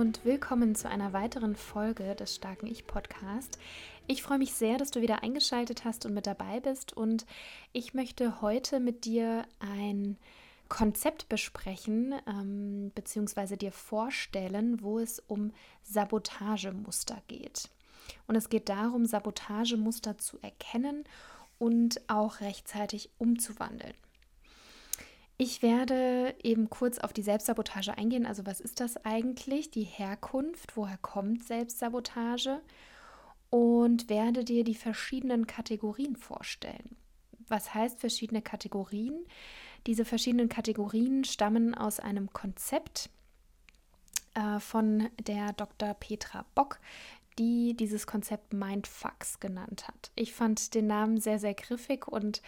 Und 0.00 0.24
willkommen 0.24 0.74
zu 0.74 0.88
einer 0.88 1.12
weiteren 1.12 1.54
Folge 1.54 2.14
des 2.14 2.34
Starken 2.34 2.66
Ich 2.66 2.86
Podcast. 2.86 3.58
Ich 4.06 4.22
freue 4.22 4.38
mich 4.38 4.54
sehr, 4.54 4.78
dass 4.78 4.90
du 4.90 5.02
wieder 5.02 5.22
eingeschaltet 5.22 5.84
hast 5.84 6.06
und 6.06 6.14
mit 6.14 6.26
dabei 6.26 6.58
bist 6.58 6.96
und 6.96 7.26
ich 7.74 7.92
möchte 7.92 8.40
heute 8.40 8.80
mit 8.80 9.04
dir 9.04 9.44
ein 9.58 10.16
Konzept 10.70 11.28
besprechen 11.28 12.14
ähm, 12.26 12.92
bzw. 12.94 13.56
dir 13.56 13.72
vorstellen, 13.72 14.80
wo 14.80 14.98
es 14.98 15.18
um 15.18 15.52
Sabotagemuster 15.82 17.20
geht. 17.28 17.68
Und 18.26 18.36
es 18.36 18.48
geht 18.48 18.70
darum, 18.70 19.04
Sabotagemuster 19.04 20.16
zu 20.16 20.38
erkennen 20.40 21.04
und 21.58 22.00
auch 22.08 22.40
rechtzeitig 22.40 23.10
umzuwandeln. 23.18 23.92
Ich 25.42 25.62
werde 25.62 26.34
eben 26.42 26.68
kurz 26.68 26.98
auf 26.98 27.14
die 27.14 27.22
Selbstsabotage 27.22 27.96
eingehen. 27.96 28.26
Also 28.26 28.44
was 28.44 28.60
ist 28.60 28.78
das 28.78 29.02
eigentlich? 29.06 29.70
Die 29.70 29.84
Herkunft, 29.84 30.76
woher 30.76 30.98
kommt 30.98 31.44
Selbstsabotage? 31.44 32.60
Und 33.48 34.10
werde 34.10 34.44
dir 34.44 34.64
die 34.64 34.74
verschiedenen 34.74 35.46
Kategorien 35.46 36.14
vorstellen. 36.16 36.94
Was 37.48 37.72
heißt 37.72 38.00
verschiedene 38.00 38.42
Kategorien? 38.42 39.14
Diese 39.86 40.04
verschiedenen 40.04 40.50
Kategorien 40.50 41.24
stammen 41.24 41.74
aus 41.74 42.00
einem 42.00 42.30
Konzept 42.34 43.08
äh, 44.34 44.60
von 44.60 45.08
der 45.26 45.54
Dr. 45.54 45.94
Petra 45.94 46.44
Bock, 46.54 46.80
die 47.38 47.74
dieses 47.74 48.06
Konzept 48.06 48.52
Mindfucks 48.52 49.40
genannt 49.40 49.88
hat. 49.88 50.10
Ich 50.14 50.34
fand 50.34 50.74
den 50.74 50.86
Namen 50.86 51.18
sehr, 51.18 51.38
sehr 51.38 51.54
griffig 51.54 52.06
und 52.08 52.42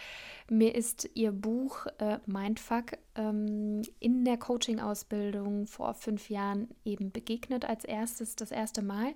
mir 0.49 0.75
ist 0.75 1.09
ihr 1.13 1.31
Buch 1.31 1.85
äh, 1.99 2.19
Mindfuck 2.25 2.97
ähm, 3.15 3.81
in 3.99 4.25
der 4.25 4.37
Coaching-Ausbildung 4.37 5.67
vor 5.67 5.93
fünf 5.93 6.29
Jahren 6.29 6.69
eben 6.85 7.11
begegnet 7.11 7.65
als 7.65 7.85
erstes, 7.85 8.35
das 8.35 8.51
erste 8.51 8.81
Mal 8.81 9.13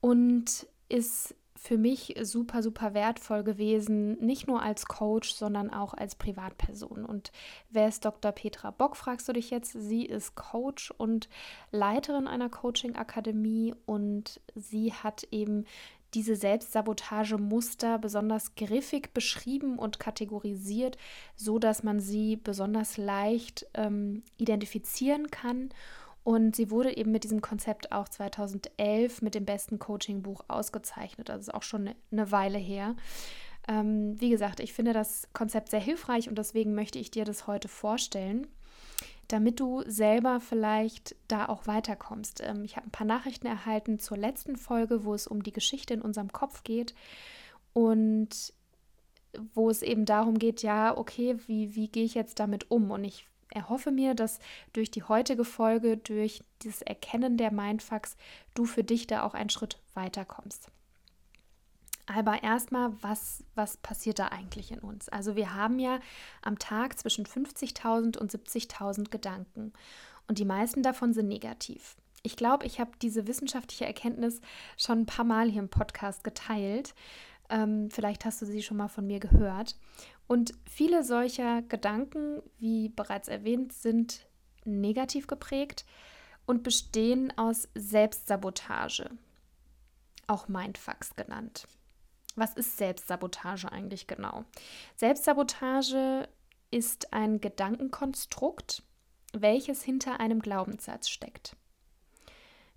und 0.00 0.66
ist 0.88 1.34
für 1.60 1.78
mich 1.78 2.14
super, 2.22 2.62
super 2.62 2.94
wertvoll 2.94 3.42
gewesen, 3.42 4.18
nicht 4.24 4.46
nur 4.46 4.62
als 4.62 4.86
Coach, 4.86 5.32
sondern 5.32 5.70
auch 5.70 5.94
als 5.94 6.14
Privatperson. 6.14 7.04
Und 7.04 7.32
wer 7.70 7.88
ist 7.88 8.04
Dr. 8.04 8.32
Petra 8.32 8.70
Bock, 8.70 8.96
fragst 8.96 9.28
du 9.28 9.32
dich 9.32 9.50
jetzt? 9.50 9.72
Sie 9.72 10.04
ist 10.04 10.34
Coach 10.34 10.92
und 10.96 11.28
Leiterin 11.70 12.26
einer 12.26 12.48
Coaching-Akademie 12.48 13.74
und 13.86 14.40
sie 14.54 14.92
hat 14.92 15.24
eben 15.30 15.64
diese 16.14 16.36
Selbstsabotagemuster 16.36 17.98
besonders 17.98 18.54
griffig 18.54 19.12
beschrieben 19.12 19.78
und 19.78 20.00
kategorisiert, 20.00 20.96
so 21.36 21.58
dass 21.58 21.82
man 21.82 22.00
sie 22.00 22.36
besonders 22.36 22.96
leicht 22.96 23.66
ähm, 23.74 24.22
identifizieren 24.38 25.30
kann 25.30 25.68
und 26.24 26.56
sie 26.56 26.70
wurde 26.70 26.96
eben 26.96 27.10
mit 27.10 27.24
diesem 27.24 27.40
Konzept 27.40 27.92
auch 27.92 28.08
2011 28.08 29.22
mit 29.22 29.34
dem 29.34 29.44
besten 29.44 29.78
Coaching-Buch 29.78 30.44
ausgezeichnet. 30.48 31.28
Das 31.28 31.40
ist 31.40 31.54
auch 31.54 31.62
schon 31.62 31.90
eine 32.10 32.30
Weile 32.30 32.58
her. 32.58 32.96
Ähm, 33.66 34.20
wie 34.20 34.30
gesagt, 34.30 34.60
ich 34.60 34.72
finde 34.72 34.92
das 34.92 35.28
Konzept 35.32 35.70
sehr 35.70 35.80
hilfreich 35.80 36.28
und 36.28 36.38
deswegen 36.38 36.74
möchte 36.74 36.98
ich 36.98 37.10
dir 37.10 37.24
das 37.24 37.46
heute 37.46 37.68
vorstellen, 37.68 38.46
damit 39.28 39.60
du 39.60 39.82
selber 39.86 40.40
vielleicht 40.40 41.16
da 41.28 41.48
auch 41.48 41.66
weiterkommst. 41.66 42.42
Ähm, 42.42 42.64
ich 42.64 42.76
habe 42.76 42.86
ein 42.86 42.92
paar 42.92 43.06
Nachrichten 43.06 43.46
erhalten 43.46 43.98
zur 43.98 44.16
letzten 44.16 44.56
Folge, 44.56 45.04
wo 45.04 45.14
es 45.14 45.26
um 45.26 45.42
die 45.42 45.52
Geschichte 45.52 45.94
in 45.94 46.02
unserem 46.02 46.32
Kopf 46.32 46.64
geht 46.64 46.94
und 47.74 48.52
wo 49.54 49.68
es 49.68 49.82
eben 49.82 50.06
darum 50.06 50.38
geht, 50.38 50.62
ja, 50.62 50.96
okay, 50.96 51.36
wie, 51.46 51.74
wie 51.74 51.88
gehe 51.88 52.04
ich 52.04 52.14
jetzt 52.14 52.40
damit 52.40 52.70
um? 52.70 52.90
Und 52.90 53.04
ich 53.04 53.28
erhoffe 53.52 53.90
mir, 53.90 54.14
dass 54.14 54.38
durch 54.72 54.90
die 54.90 55.02
heutige 55.02 55.44
Folge, 55.44 55.96
durch 55.96 56.42
dieses 56.62 56.82
Erkennen 56.82 57.36
der 57.36 57.52
Mindfucks, 57.52 58.16
du 58.54 58.64
für 58.64 58.84
dich 58.84 59.06
da 59.06 59.22
auch 59.22 59.34
einen 59.34 59.50
Schritt 59.50 59.78
weiterkommst. 59.94 60.70
Aber 62.06 62.42
erstmal, 62.42 62.92
was, 63.02 63.44
was 63.54 63.76
passiert 63.76 64.18
da 64.18 64.28
eigentlich 64.28 64.72
in 64.72 64.78
uns? 64.78 65.10
Also 65.10 65.36
wir 65.36 65.54
haben 65.54 65.78
ja 65.78 66.00
am 66.40 66.58
Tag 66.58 66.98
zwischen 66.98 67.26
50.000 67.26 68.16
und 68.16 68.32
70.000 68.32 69.10
Gedanken 69.10 69.74
und 70.26 70.38
die 70.38 70.46
meisten 70.46 70.82
davon 70.82 71.12
sind 71.12 71.28
negativ. 71.28 71.96
Ich 72.22 72.36
glaube, 72.36 72.66
ich 72.66 72.80
habe 72.80 72.90
diese 73.02 73.26
wissenschaftliche 73.26 73.86
Erkenntnis 73.86 74.40
schon 74.76 75.00
ein 75.00 75.06
paar 75.06 75.24
Mal 75.24 75.50
hier 75.50 75.62
im 75.62 75.68
Podcast 75.68 76.24
geteilt. 76.24 76.94
Ähm, 77.50 77.90
vielleicht 77.90 78.24
hast 78.24 78.42
du 78.42 78.46
sie 78.46 78.62
schon 78.62 78.76
mal 78.76 78.88
von 78.88 79.06
mir 79.06 79.20
gehört. 79.20 79.76
Und 80.28 80.52
viele 80.70 81.02
solcher 81.02 81.62
Gedanken, 81.62 82.42
wie 82.58 82.90
bereits 82.90 83.28
erwähnt, 83.28 83.72
sind 83.72 84.26
negativ 84.64 85.26
geprägt 85.26 85.84
und 86.46 86.62
bestehen 86.62 87.36
aus 87.36 87.68
Selbstsabotage, 87.74 89.10
auch 90.26 90.46
Mindfucks 90.46 91.16
genannt. 91.16 91.66
Was 92.36 92.54
ist 92.54 92.76
Selbstsabotage 92.76 93.72
eigentlich 93.72 94.06
genau? 94.06 94.44
Selbstsabotage 94.96 96.28
ist 96.70 97.12
ein 97.12 97.40
Gedankenkonstrukt, 97.40 98.82
welches 99.32 99.82
hinter 99.82 100.20
einem 100.20 100.40
Glaubenssatz 100.40 101.08
steckt. 101.08 101.56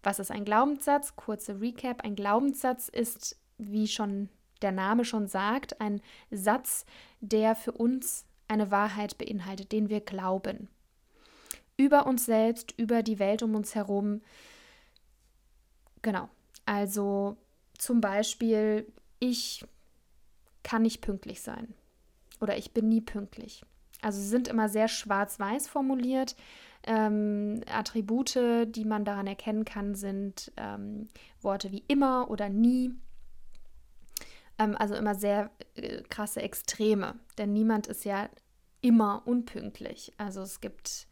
Was 0.04 0.20
ist 0.20 0.32
ein 0.32 0.46
Glaubenssatz? 0.46 1.16
Kurze 1.16 1.62
Recap. 1.62 2.04
Ein 2.04 2.16
Glaubenssatz 2.16 2.88
ist, 2.88 3.38
wie 3.58 3.88
schon 3.88 4.30
der 4.62 4.72
Name 4.72 5.06
schon 5.06 5.28
sagt, 5.28 5.82
ein 5.82 6.02
Satz, 6.30 6.86
der 7.20 7.56
für 7.56 7.72
uns 7.72 8.26
eine 8.48 8.72
Wahrheit 8.72 9.18
beinhaltet, 9.18 9.72
den 9.72 9.90
wir 9.90 10.02
glauben. 10.02 10.68
Über 11.78 12.06
uns 12.06 12.26
selbst, 12.26 12.74
über 12.78 13.02
die 13.02 13.20
Welt 13.20 13.44
um 13.44 13.56
uns 13.56 13.76
herum. 13.76 14.22
Genau. 16.02 16.30
Also 16.66 17.38
zum 17.78 18.02
Beispiel, 18.02 18.86
ich 19.20 19.66
kann 20.64 20.84
nicht 20.84 21.02
pünktlich 21.02 21.42
sein 21.42 21.74
oder 22.40 22.58
ich 22.58 22.72
bin 22.72 22.90
nie 22.90 23.02
pünktlich. 23.02 23.64
Also 24.02 24.20
sind 24.22 24.48
immer 24.48 24.68
sehr 24.68 24.88
schwarz-weiß 24.88 25.68
formuliert. 25.68 26.36
Ähm, 26.84 27.62
Attribute, 27.72 28.40
die 28.66 28.86
man 28.86 29.06
daran 29.06 29.28
erkennen 29.28 29.66
kann, 29.66 29.94
sind 29.94 30.52
ähm, 30.58 31.08
Worte 31.42 31.72
wie 31.72 31.84
immer 31.88 32.30
oder 32.30 32.50
nie. 32.50 32.92
Ähm, 34.62 34.76
also 34.78 34.96
immer 34.96 35.16
sehr 35.16 35.50
äh, 35.76 36.02
krasse 36.04 36.42
Extreme, 36.42 37.16
denn 37.38 37.54
niemand 37.54 37.88
ist 37.88 38.06
ja 38.06 38.30
immer 38.82 39.24
unpünktlich. 39.26 40.14
Also 40.18 40.42
es 40.42 40.62
gibt 40.62 41.08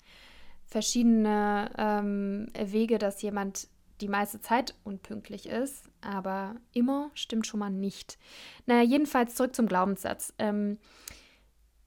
verschiedene 0.65 1.71
ähm, 1.77 2.47
Wege, 2.53 2.97
dass 2.97 3.21
jemand 3.21 3.67
die 4.01 4.07
meiste 4.07 4.39
Zeit 4.39 4.75
unpünktlich 4.83 5.47
ist, 5.47 5.89
aber 6.01 6.55
immer 6.73 7.11
stimmt 7.13 7.47
schon 7.47 7.59
mal 7.59 7.69
nicht. 7.69 8.17
Naja, 8.65 8.83
jedenfalls 8.83 9.35
zurück 9.35 9.55
zum 9.55 9.67
Glaubenssatz. 9.67 10.33
Ähm, 10.37 10.77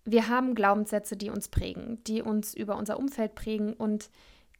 wir 0.04 0.28
haben 0.28 0.54
Glaubenssätze, 0.54 1.16
die 1.16 1.30
uns 1.30 1.48
prägen, 1.48 2.02
die 2.04 2.22
uns 2.22 2.54
über 2.54 2.76
unser 2.76 2.98
Umfeld 2.98 3.34
prägen 3.34 3.72
und 3.72 4.10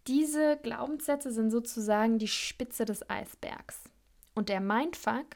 diese 0.06 0.56
Glaubenssätze 0.62 1.30
sind 1.30 1.50
sozusagen 1.50 2.18
die 2.18 2.28
Spitze 2.28 2.84
des 2.84 3.08
Eisbergs. 3.08 3.84
Und 4.34 4.48
der 4.48 4.60
Mindfuck 4.60 5.26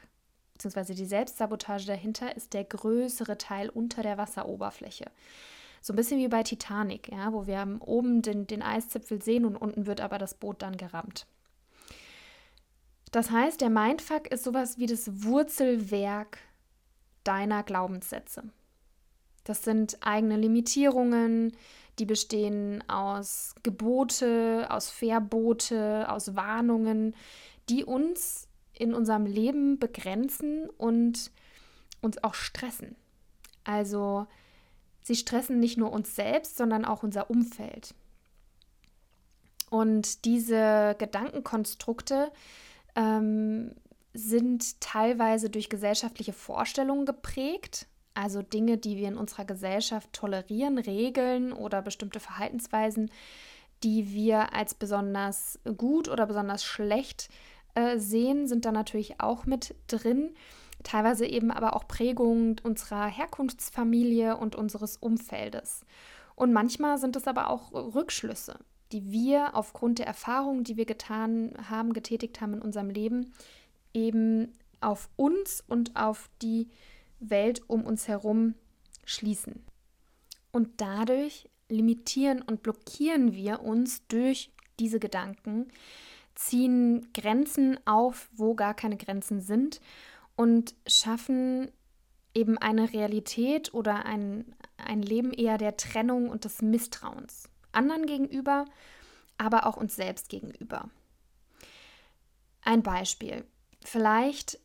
beziehungsweise 0.57 0.95
die 0.95 1.05
Selbstsabotage 1.05 1.85
dahinter 1.85 2.35
ist 2.35 2.53
der 2.53 2.63
größere 2.63 3.37
Teil 3.37 3.69
unter 3.69 4.01
der 4.01 4.17
Wasseroberfläche. 4.17 5.05
So 5.81 5.93
ein 5.93 5.95
bisschen 5.95 6.19
wie 6.19 6.27
bei 6.27 6.41
Titanic, 6.41 7.09
ja, 7.09 7.31
wo 7.31 7.45
wir 7.45 7.77
oben 7.81 8.23
den, 8.23 8.47
den 8.47 8.63
Eiszipfel 8.63 9.21
sehen 9.21 9.45
und 9.45 9.55
unten 9.55 9.85
wird 9.85 10.01
aber 10.01 10.17
das 10.17 10.33
Boot 10.33 10.63
dann 10.63 10.75
gerammt. 10.75 11.27
Das 13.11 13.29
heißt, 13.29 13.61
der 13.61 13.69
Mindfuck 13.69 14.27
ist 14.27 14.43
sowas 14.43 14.79
wie 14.79 14.87
das 14.87 15.23
Wurzelwerk 15.23 16.39
deiner 17.23 17.61
Glaubenssätze. 17.61 18.43
Das 19.43 19.63
sind 19.63 19.99
eigene 20.01 20.37
Limitierungen, 20.37 21.55
die 21.99 22.05
bestehen 22.05 22.83
aus 22.89 23.53
Gebote, 23.63 24.67
aus 24.69 24.89
Verbote, 24.89 26.07
aus 26.09 26.35
Warnungen, 26.35 27.15
die 27.69 27.85
uns 27.85 28.46
in 28.79 28.93
unserem 28.93 29.25
Leben 29.25 29.79
begrenzen 29.79 30.69
und 30.77 31.31
uns 32.01 32.23
auch 32.23 32.33
stressen. 32.33 32.95
Also 33.63 34.27
sie 35.01 35.15
stressen 35.15 35.59
nicht 35.59 35.77
nur 35.77 35.91
uns 35.91 36.15
selbst, 36.15 36.57
sondern 36.57 36.85
auch 36.85 37.03
unser 37.03 37.29
Umfeld. 37.29 37.93
Und 39.69 40.25
diese 40.25 40.95
Gedankenkonstrukte 40.97 42.31
ähm, 42.95 43.71
sind 44.13 44.79
teilweise 44.79 45.49
durch 45.49 45.69
gesellschaftliche 45.69 46.33
Vorstellungen 46.33 47.05
geprägt, 47.05 47.87
also 48.13 48.41
Dinge, 48.41 48.77
die 48.77 48.97
wir 48.97 49.09
in 49.09 49.17
unserer 49.17 49.45
Gesellschaft 49.45 50.11
tolerieren, 50.13 50.79
Regeln 50.79 51.53
oder 51.53 51.81
bestimmte 51.81 52.19
Verhaltensweisen, 52.19 53.11
die 53.83 54.11
wir 54.11 54.53
als 54.53 54.73
besonders 54.73 55.59
gut 55.77 56.07
oder 56.07 56.25
besonders 56.25 56.63
schlecht 56.63 57.29
äh, 57.77 57.99
sehen, 57.99 58.47
sind 58.47 58.65
da 58.65 58.71
natürlich 58.71 59.21
auch 59.21 59.45
mit 59.45 59.75
drin. 59.87 60.33
Teilweise 60.81 61.27
eben 61.27 61.51
aber 61.51 61.75
auch 61.75 61.87
Prägungen 61.87 62.55
unserer 62.63 63.05
Herkunftsfamilie 63.05 64.35
und 64.35 64.55
unseres 64.55 64.97
Umfeldes. 64.97 65.85
Und 66.35 66.53
manchmal 66.53 66.97
sind 66.97 67.15
es 67.15 67.27
aber 67.27 67.51
auch 67.51 67.71
Rückschlüsse, 67.73 68.57
die 68.91 69.11
wir 69.11 69.55
aufgrund 69.55 69.99
der 69.99 70.07
Erfahrungen, 70.07 70.63
die 70.63 70.75
wir 70.75 70.85
getan 70.85 71.53
haben, 71.69 71.93
getätigt 71.93 72.41
haben 72.41 72.55
in 72.55 72.61
unserem 72.61 72.89
Leben, 72.89 73.31
eben 73.93 74.53
auf 74.81 75.09
uns 75.15 75.63
und 75.67 75.95
auf 75.95 76.31
die 76.41 76.69
Welt 77.19 77.61
um 77.67 77.85
uns 77.85 78.07
herum 78.07 78.55
schließen. 79.05 79.63
Und 80.51 80.81
dadurch 80.81 81.47
limitieren 81.69 82.41
und 82.41 82.63
blockieren 82.63 83.33
wir 83.33 83.61
uns 83.61 84.05
durch 84.07 84.51
diese 84.79 84.99
Gedanken, 84.99 85.67
ziehen 86.37 87.11
Grenzen 87.13 87.79
auf, 87.85 88.29
wo 88.33 88.53
gar 88.55 88.73
keine 88.73 88.97
Grenzen 88.97 89.41
sind 89.41 89.81
und 90.35 90.75
schaffen 90.85 91.71
eben 92.33 92.57
eine 92.57 92.93
Realität 92.93 93.73
oder 93.73 94.05
ein, 94.05 94.55
ein 94.77 95.01
Leben 95.01 95.33
eher 95.33 95.57
der 95.57 95.77
Trennung 95.77 96.29
und 96.29 96.45
des 96.45 96.61
Misstrauens. 96.61 97.49
Anderen 97.71 98.05
gegenüber, 98.05 98.65
aber 99.37 99.65
auch 99.65 99.77
uns 99.77 99.95
selbst 99.95 100.29
gegenüber. 100.29 100.89
Ein 102.61 102.83
Beispiel. 102.83 103.45
Vielleicht 103.83 104.59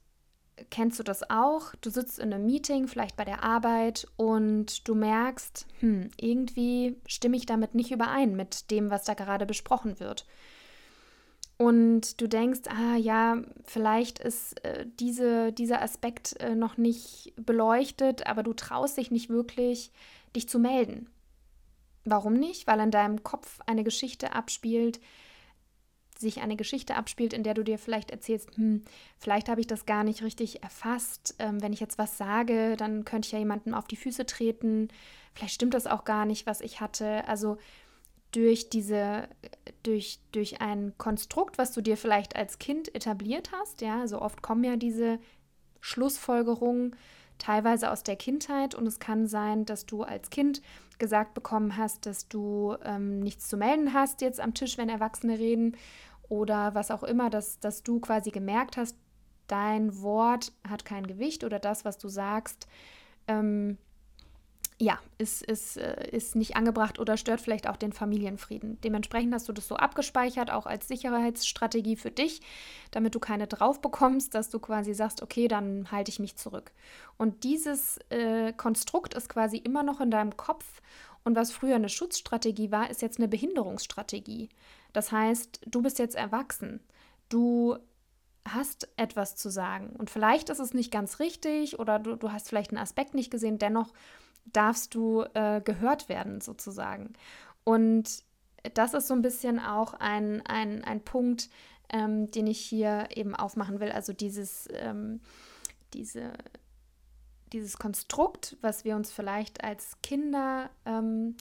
kennst 0.71 0.99
du 0.99 1.03
das 1.03 1.29
auch? 1.31 1.75
Du 1.81 1.91
sitzt 1.91 2.19
in 2.19 2.33
einem 2.33 2.47
Meeting, 2.47 2.87
vielleicht 2.89 3.17
bei 3.17 3.25
der 3.25 3.43
Arbeit, 3.43 4.07
und 4.17 4.87
du 4.87 4.95
merkst, 4.95 5.67
hm, 5.81 6.11
irgendwie 6.19 7.01
stimme 7.07 7.37
ich 7.37 7.47
damit 7.47 7.75
nicht 7.75 7.91
überein 7.91 8.37
mit 8.37 8.71
dem, 8.71 8.91
was 8.91 9.05
da 9.05 9.15
gerade 9.15 9.47
besprochen 9.47 9.99
wird. 10.01 10.27
Und 11.63 12.21
du 12.21 12.27
denkst, 12.27 12.63
ah 12.69 12.97
ja, 12.97 13.37
vielleicht 13.63 14.19
ist 14.19 14.65
äh, 14.65 14.85
diese, 14.99 15.53
dieser 15.53 15.81
Aspekt 15.81 16.35
äh, 16.41 16.57
noch 16.57 16.77
nicht 16.77 17.33
beleuchtet, 17.37 18.27
aber 18.27 18.43
du 18.43 18.53
traust 18.53 18.97
dich 18.97 19.13
nicht 19.13 19.29
wirklich, 19.29 19.93
dich 20.35 20.49
zu 20.49 20.59
melden. 20.59 21.09
Warum 22.05 22.33
nicht? 22.33 22.67
Weil 22.67 22.81
in 22.81 22.91
deinem 22.91 23.23
Kopf 23.23 23.61
eine 23.65 23.85
Geschichte 23.85 24.33
abspielt, 24.33 24.99
sich 26.19 26.41
eine 26.41 26.57
Geschichte 26.57 26.97
abspielt, 26.97 27.33
in 27.33 27.45
der 27.45 27.55
du 27.55 27.63
dir 27.63 27.79
vielleicht 27.79 28.11
erzählst, 28.11 28.57
hm, 28.57 28.83
vielleicht 29.17 29.49
habe 29.49 29.61
ich 29.61 29.69
das 29.69 29.87
gar 29.87 30.03
nicht 30.03 30.25
richtig 30.25 30.65
erfasst. 30.65 31.37
Ähm, 31.39 31.63
wenn 31.63 31.73
ich 31.73 31.79
jetzt 31.79 31.97
was 31.97 32.19
sage, 32.19 32.77
dann 32.77 33.05
könnte 33.05 33.27
ich 33.27 33.33
ja 33.33 33.39
jemandem 33.39 33.75
auf 33.75 33.87
die 33.87 33.97
Füße 33.97 34.27
treten. 34.27 34.89
Vielleicht 35.33 35.55
stimmt 35.55 35.75
das 35.75 35.87
auch 35.87 36.03
gar 36.03 36.27
nicht, 36.27 36.45
was 36.45 36.61
ich 36.61 36.81
hatte. 36.81 37.29
Also 37.29 37.57
durch 38.33 38.71
diese, 38.71 39.29
durch, 39.83 40.19
durch 40.33 40.61
ein 40.61 40.95
Konstrukt, 40.99 41.59
was 41.59 41.73
du 41.73 41.81
dir 41.81 41.97
vielleicht 41.97 42.35
als 42.35 42.59
Kind 42.59 42.95
etabliert 42.95 43.53
hast, 43.53 43.81
ja, 43.81 44.07
so 44.07 44.21
oft 44.21 44.43
kommen 44.43 44.65
ja 44.65 44.77
diese 44.77 45.19
Schlussfolgerungen 45.81 46.97
teilweise 47.39 47.91
aus 47.91 48.03
der 48.03 48.17
Kindheit 48.17 48.75
und 48.75 48.87
es 48.87 48.99
kann 49.01 49.27
sein, 49.27 49.65
dass 49.65 49.87
du 49.87 50.03
als 50.03 50.31
Kind 50.31 50.63
gesagt 50.99 51.35
bekommen 51.35 51.77
hast, 51.77 52.07
dass 52.07 52.29
du 52.29 52.77
ähm, 52.85 53.21
nichts 53.21 53.49
zu 53.49 53.57
melden 53.57 53.93
hast 53.93 54.21
jetzt 54.21 54.41
am 54.41 54.55
Tisch, 54.55 54.79
wenn 54.79 54.89
Erwachsene 54.89 55.39
reden 55.39 55.77
oder 56.29 56.75
was 56.75 56.91
auch 56.91 57.03
immer, 57.03 57.29
dass, 57.31 57.59
dass 57.59 57.83
du 57.83 58.01
quasi 58.01 58.31
gemerkt 58.31 58.77
hast, 58.77 58.97
dein 59.49 60.01
Wort 60.01 60.53
hat 60.69 60.85
kein 60.85 61.07
Gewicht 61.07 61.45
oder 61.45 61.59
das, 61.59 61.85
was 61.85 61.99
du 61.99 62.09
sagst, 62.09 62.69
ähm, 63.27 63.77
ja, 64.81 64.99
ist, 65.19 65.43
ist, 65.43 65.77
äh, 65.77 66.09
ist 66.11 66.35
nicht 66.35 66.57
angebracht 66.57 66.99
oder 66.99 67.17
stört 67.17 67.41
vielleicht 67.41 67.69
auch 67.69 67.77
den 67.77 67.93
Familienfrieden. 67.93 68.81
Dementsprechend 68.83 69.35
hast 69.35 69.49
du 69.49 69.53
das 69.53 69.69
so 69.69 69.77
abgespeichert, 69.77 70.51
auch 70.51 70.67
als 70.67 70.89
Sicherheitsstrategie 70.89 71.97
für 71.97 72.11
dich, 72.11 72.41
damit 72.91 73.15
du 73.15 73.21
keine 73.21 73.47
drauf 73.47 73.81
bekommst, 73.81 74.35
dass 74.35 74.51
du 74.51 74.59
quasi 74.59 74.95
sagst, 74.95 75.23
okay, 75.23 75.49
dann 75.49 75.91
halte 75.93 76.11
ich 76.11 76.19
mich 76.19 76.37
zurück. 76.37 76.73
Und 77.17 77.45
dieses 77.45 77.99
äh, 78.11 78.53
Konstrukt 78.53 79.15
ist 79.15 79.29
quasi 79.29 79.57
immer 79.57 79.83
noch 79.83 80.01
in 80.01 80.11
deinem 80.11 80.37
Kopf. 80.37 80.83
Und 81.25 81.37
was 81.37 81.53
früher 81.53 81.77
eine 81.77 81.89
Schutzstrategie 81.89 82.73
war, 82.73 82.91
ist 82.91 83.03
jetzt 83.03 83.19
eine 83.19 83.29
Behinderungsstrategie. 83.29 84.49
Das 84.93 85.13
heißt, 85.13 85.61
du 85.67 85.83
bist 85.83 85.99
jetzt 86.01 86.17
erwachsen. 86.17 86.81
Du 87.29 87.77
hast 88.49 88.89
etwas 88.97 89.37
zu 89.37 89.51
sagen. 89.51 89.91
Und 89.91 90.11
vielleicht 90.11 90.51
ist 90.51 90.59
es 90.59 90.75
nicht 90.75 90.91
ganz 90.91 91.21
richtig 91.21 91.79
oder 91.79 91.99
du, 91.99 92.17
du 92.17 92.33
hast 92.33 92.49
vielleicht 92.49 92.73
einen 92.73 92.83
Aspekt 92.83 93.15
nicht 93.15 93.31
gesehen. 93.31 93.59
Dennoch 93.59 93.93
darfst 94.45 94.95
du 94.95 95.23
äh, 95.35 95.61
gehört 95.61 96.09
werden, 96.09 96.41
sozusagen. 96.41 97.15
Und 97.65 98.23
das 98.75 98.95
ist 98.95 99.09
so 99.09 99.15
ein 99.15 99.23
bisschen 99.23 99.59
auch 99.59 99.95
ein, 99.95 100.45
ein, 100.47 100.85
ein 100.85 101.01
Punkt, 101.01 101.49
ähm, 101.93 102.31
den 102.31 102.47
ich 102.47 102.61
hier 102.61 103.09
eben 103.15 103.35
aufmachen 103.35 103.81
will. 103.81 103.93
Also 103.93 104.13
dieses, 104.13 104.69
ähm, 104.73 105.21
diese, 105.95 106.33
dieses 107.53 107.79
Konstrukt, 107.79 108.57
was 108.61 108.85
wir 108.85 108.97
uns 108.97 109.13
vielleicht 109.13 109.63
als 109.63 109.97
Kinder 110.03 110.71
ähm, 110.87 111.37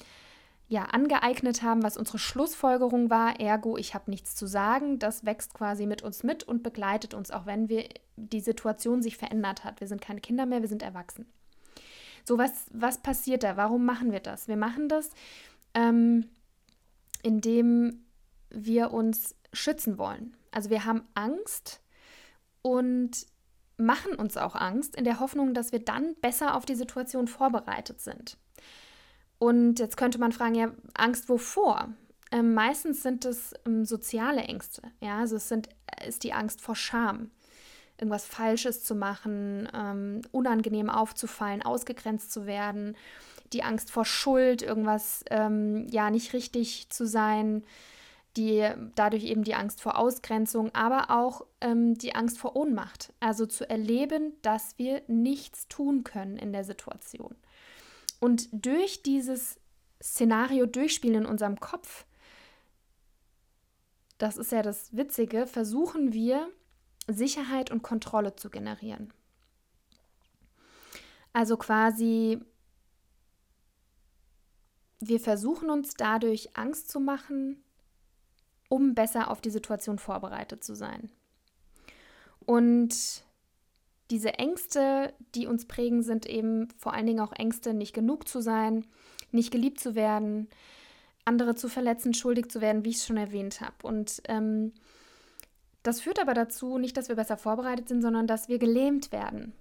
ja, 0.67 0.85
angeeignet 0.85 1.63
haben, 1.63 1.83
was 1.83 1.97
unsere 1.97 2.17
Schlussfolgerung 2.17 3.09
war, 3.09 3.39
ergo, 3.39 3.77
ich 3.77 3.93
habe 3.93 4.09
nichts 4.09 4.35
zu 4.35 4.47
sagen, 4.47 4.99
das 4.99 5.25
wächst 5.25 5.53
quasi 5.53 5.85
mit 5.85 6.01
uns 6.01 6.23
mit 6.23 6.43
und 6.43 6.63
begleitet 6.63 7.13
uns, 7.13 7.29
auch 7.29 7.45
wenn 7.45 7.67
wir 7.67 7.89
die 8.15 8.39
Situation 8.39 9.01
sich 9.01 9.17
verändert 9.17 9.65
hat. 9.65 9.81
Wir 9.81 9.87
sind 9.87 10.01
keine 10.01 10.21
Kinder 10.21 10.45
mehr, 10.45 10.61
wir 10.61 10.69
sind 10.69 10.81
erwachsen. 10.81 11.25
So, 12.25 12.37
was, 12.37 12.65
was 12.71 13.01
passiert 13.01 13.43
da? 13.43 13.57
Warum 13.57 13.85
machen 13.85 14.11
wir 14.11 14.19
das? 14.19 14.47
Wir 14.47 14.57
machen 14.57 14.89
das, 14.89 15.09
ähm, 15.73 16.29
indem 17.23 18.05
wir 18.49 18.91
uns 18.91 19.35
schützen 19.53 19.97
wollen. 19.97 20.35
Also 20.51 20.69
wir 20.69 20.85
haben 20.85 21.03
Angst 21.13 21.81
und 22.61 23.25
machen 23.77 24.13
uns 24.13 24.37
auch 24.37 24.55
Angst 24.55 24.95
in 24.95 25.05
der 25.05 25.19
Hoffnung, 25.19 25.53
dass 25.53 25.71
wir 25.71 25.79
dann 25.79 26.15
besser 26.21 26.55
auf 26.55 26.65
die 26.65 26.75
Situation 26.75 27.27
vorbereitet 27.27 28.01
sind. 28.01 28.37
Und 29.39 29.79
jetzt 29.79 29.97
könnte 29.97 30.19
man 30.19 30.31
fragen, 30.31 30.55
ja, 30.55 30.71
Angst 30.93 31.27
wovor? 31.29 31.89
Ähm, 32.31 32.53
meistens 32.53 33.01
sind 33.01 33.25
es 33.25 33.53
ähm, 33.65 33.85
soziale 33.85 34.41
Ängste. 34.41 34.83
Ja, 35.01 35.19
also 35.19 35.37
es 35.37 35.49
sind, 35.49 35.69
ist 36.05 36.23
die 36.23 36.33
Angst 36.33 36.61
vor 36.61 36.75
Scham 36.75 37.31
irgendwas 38.01 38.25
Falsches 38.25 38.83
zu 38.83 38.95
machen, 38.95 39.69
ähm, 39.73 40.21
unangenehm 40.31 40.89
aufzufallen, 40.89 41.61
ausgegrenzt 41.61 42.31
zu 42.31 42.45
werden, 42.45 42.97
die 43.53 43.63
Angst 43.63 43.91
vor 43.91 44.05
Schuld, 44.05 44.61
irgendwas 44.61 45.23
ähm, 45.29 45.87
ja 45.89 46.09
nicht 46.09 46.33
richtig 46.33 46.89
zu 46.89 47.05
sein, 47.05 47.63
die 48.37 48.67
dadurch 48.95 49.25
eben 49.25 49.43
die 49.43 49.55
Angst 49.55 49.81
vor 49.81 49.97
Ausgrenzung, 49.97 50.73
aber 50.73 51.11
auch 51.11 51.45
ähm, 51.59 51.97
die 51.97 52.15
Angst 52.15 52.39
vor 52.39 52.55
Ohnmacht. 52.55 53.13
Also 53.19 53.45
zu 53.45 53.69
erleben, 53.69 54.33
dass 54.41 54.77
wir 54.77 55.01
nichts 55.07 55.67
tun 55.67 56.03
können 56.03 56.37
in 56.37 56.53
der 56.53 56.63
Situation. 56.63 57.35
Und 58.19 58.47
durch 58.51 59.03
dieses 59.03 59.59
Szenario 60.01 60.65
durchspielen 60.65 61.23
in 61.23 61.25
unserem 61.25 61.59
Kopf, 61.59 62.05
das 64.17 64.37
ist 64.37 64.51
ja 64.51 64.61
das 64.61 64.95
Witzige, 64.95 65.45
versuchen 65.45 66.13
wir 66.13 66.47
Sicherheit 67.07 67.71
und 67.71 67.81
Kontrolle 67.81 68.35
zu 68.35 68.49
generieren. 68.49 69.13
Also 71.33 71.57
quasi, 71.57 72.39
wir 74.99 75.19
versuchen 75.19 75.69
uns 75.69 75.93
dadurch 75.93 76.57
Angst 76.57 76.89
zu 76.89 76.99
machen, 76.99 77.63
um 78.69 78.95
besser 78.95 79.29
auf 79.29 79.41
die 79.41 79.49
Situation 79.49 79.99
vorbereitet 79.99 80.63
zu 80.63 80.75
sein. 80.75 81.11
Und 82.45 83.23
diese 84.09 84.33
Ängste, 84.33 85.13
die 85.35 85.47
uns 85.47 85.65
prägen, 85.65 86.03
sind 86.03 86.25
eben 86.25 86.67
vor 86.77 86.93
allen 86.93 87.05
Dingen 87.05 87.21
auch 87.21 87.33
Ängste, 87.33 87.73
nicht 87.73 87.93
genug 87.93 88.27
zu 88.27 88.41
sein, 88.41 88.85
nicht 89.31 89.51
geliebt 89.51 89.79
zu 89.79 89.95
werden, 89.95 90.49
andere 91.23 91.55
zu 91.55 91.69
verletzen, 91.69 92.13
schuldig 92.13 92.49
zu 92.49 92.59
werden, 92.59 92.83
wie 92.83 92.89
ich 92.89 92.97
es 92.97 93.05
schon 93.05 93.17
erwähnt 93.17 93.61
habe. 93.61 93.75
Und 93.83 94.21
ähm, 94.25 94.73
das 95.83 96.01
führt 96.01 96.19
aber 96.19 96.33
dazu, 96.33 96.77
nicht, 96.77 96.95
dass 96.97 97.09
wir 97.09 97.15
besser 97.15 97.37
vorbereitet 97.37 97.87
sind, 97.87 98.01
sondern 98.01 98.27
dass 98.27 98.49
wir 98.49 98.59
gelähmt 98.59 99.11
werden. 99.11 99.53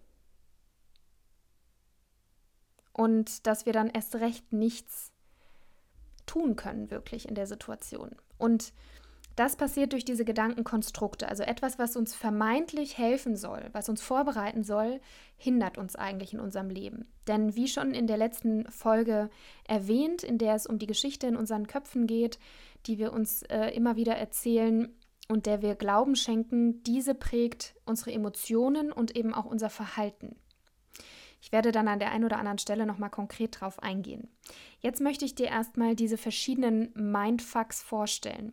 Und 2.93 3.47
dass 3.47 3.67
wir 3.67 3.73
dann 3.73 3.89
erst 3.89 4.17
recht 4.17 4.53
nichts 4.53 5.13
tun 6.27 6.57
können, 6.57 6.91
wirklich 6.91 7.29
in 7.29 7.35
der 7.35 7.47
Situation. 7.47 8.17
Und 8.37 8.73
Das 9.37 9.57
passiert 9.57 9.93
durch 9.93 10.05
diese 10.05 10.27
Gedankenkonstrukte. 10.27 11.27
Also 11.27 11.45
etwas, 11.45 11.79
was 11.79 11.97
uns 11.97 12.15
vermeintlich 12.15 12.99
helfen 12.99 13.37
soll, 13.37 13.71
was 13.73 13.89
uns 13.89 14.03
vorbereiten 14.03 14.65
soll, 14.65 15.01
hindert 15.39 15.79
uns 15.79 15.97
eigentlich 15.97 16.35
in 16.35 16.41
unserem 16.41 16.69
Leben. 16.69 17.07
Denn 17.27 17.55
wie 17.57 17.67
schon 17.69 17.95
in 17.95 18.07
der 18.07 18.19
letzten 18.19 18.71
Folge 18.71 19.31
erwähnt, 19.67 20.23
in 20.25 20.37
der 20.37 20.57
es 20.57 20.67
um 20.67 20.79
die 20.79 20.87
Geschichte 20.87 21.27
in 21.27 21.37
unseren 21.37 21.67
Köpfen 21.67 22.07
geht, 22.07 22.39
die 22.87 22.99
wir 22.99 23.15
uns 23.15 23.43
äh, 23.45 23.69
immer 23.69 23.97
wieder 23.97 24.15
erzählen 24.17 24.95
und 25.31 25.47
der 25.47 25.63
wir 25.63 25.77
Glauben 25.77 26.17
schenken, 26.17 26.83
diese 26.83 27.15
prägt 27.15 27.75
unsere 27.85 28.13
Emotionen 28.13 28.91
und 28.91 29.17
eben 29.17 29.33
auch 29.33 29.45
unser 29.45 29.71
Verhalten. 29.71 30.37
Ich 31.41 31.53
werde 31.53 31.73
dann 31.73 31.89
an 31.89 32.01
der 32.01 32.11
einen 32.11 32.25
oder 32.25 32.39
anderen 32.39 32.59
Stelle 32.59 32.85
nochmal 32.85 33.11
konkret 33.11 33.61
drauf 33.61 33.83
eingehen. 33.83 34.29
Jetzt 34.81 35.01
möchte 35.01 35.25
ich 35.25 35.35
dir 35.35 35.47
erstmal 35.47 35.95
diese 35.95 36.19
verschiedenen 36.19 36.93
Mindfucks 36.95 37.81
vorstellen. 37.81 38.53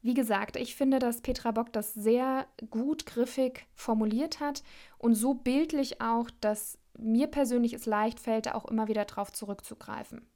Wie 0.00 0.14
gesagt, 0.14 0.56
ich 0.56 0.74
finde, 0.74 0.98
dass 0.98 1.20
Petra 1.20 1.50
Bock 1.52 1.72
das 1.72 1.94
sehr 1.94 2.46
gut 2.70 3.06
griffig 3.06 3.66
formuliert 3.74 4.40
hat 4.40 4.62
und 4.98 5.14
so 5.14 5.34
bildlich 5.34 6.00
auch, 6.00 6.30
dass 6.40 6.78
mir 6.98 7.26
persönlich 7.26 7.74
es 7.74 7.86
leicht 7.86 8.18
fällt, 8.18 8.52
auch 8.52 8.64
immer 8.64 8.88
wieder 8.88 9.04
darauf 9.04 9.30
zurückzugreifen. 9.32 10.26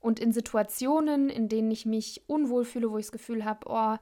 Und 0.00 0.20
in 0.20 0.32
Situationen, 0.32 1.28
in 1.28 1.48
denen 1.48 1.70
ich 1.70 1.86
mich 1.86 2.22
unwohl 2.26 2.64
fühle, 2.64 2.90
wo 2.90 2.98
ich 2.98 3.06
das 3.06 3.12
Gefühl 3.12 3.44
habe, 3.44 3.66
oh, 3.68 3.96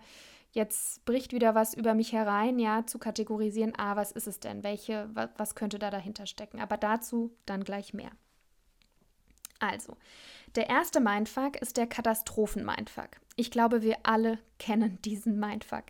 jetzt 0.53 1.05
bricht 1.05 1.33
wieder 1.33 1.55
was 1.55 1.75
über 1.75 1.95
mich 1.95 2.13
herein, 2.13 2.59
ja, 2.59 2.87
zu 2.87 2.99
kategorisieren, 2.99 3.73
ah, 3.77 3.97
was 3.97 4.13
ist 4.13 4.27
es 4.27 4.41
denn? 4.41 4.63
Welche, 4.63 5.09
was, 5.37 5.55
könnte 5.55 5.79
da 5.79 5.91
dahinter 5.91 6.27
stecken? 6.27 6.61
Aber 6.61 6.77
dazu 6.77 7.33
dann 7.47 7.65
gleich 7.65 7.95
mehr. 7.95 8.11
Also, 9.61 9.97
der 10.57 10.69
erste 10.69 11.01
Mindfuck 11.01 11.57
ist 11.61 11.77
der 11.77 11.87
Katastrophen-Mindfuck. 11.87 13.11
Ich 13.37 13.51
glaube, 13.51 13.83
wir 13.83 13.99
alle 14.03 14.39
kennen 14.59 14.99
diesen 15.03 15.39
Mindfuck. 15.39 15.85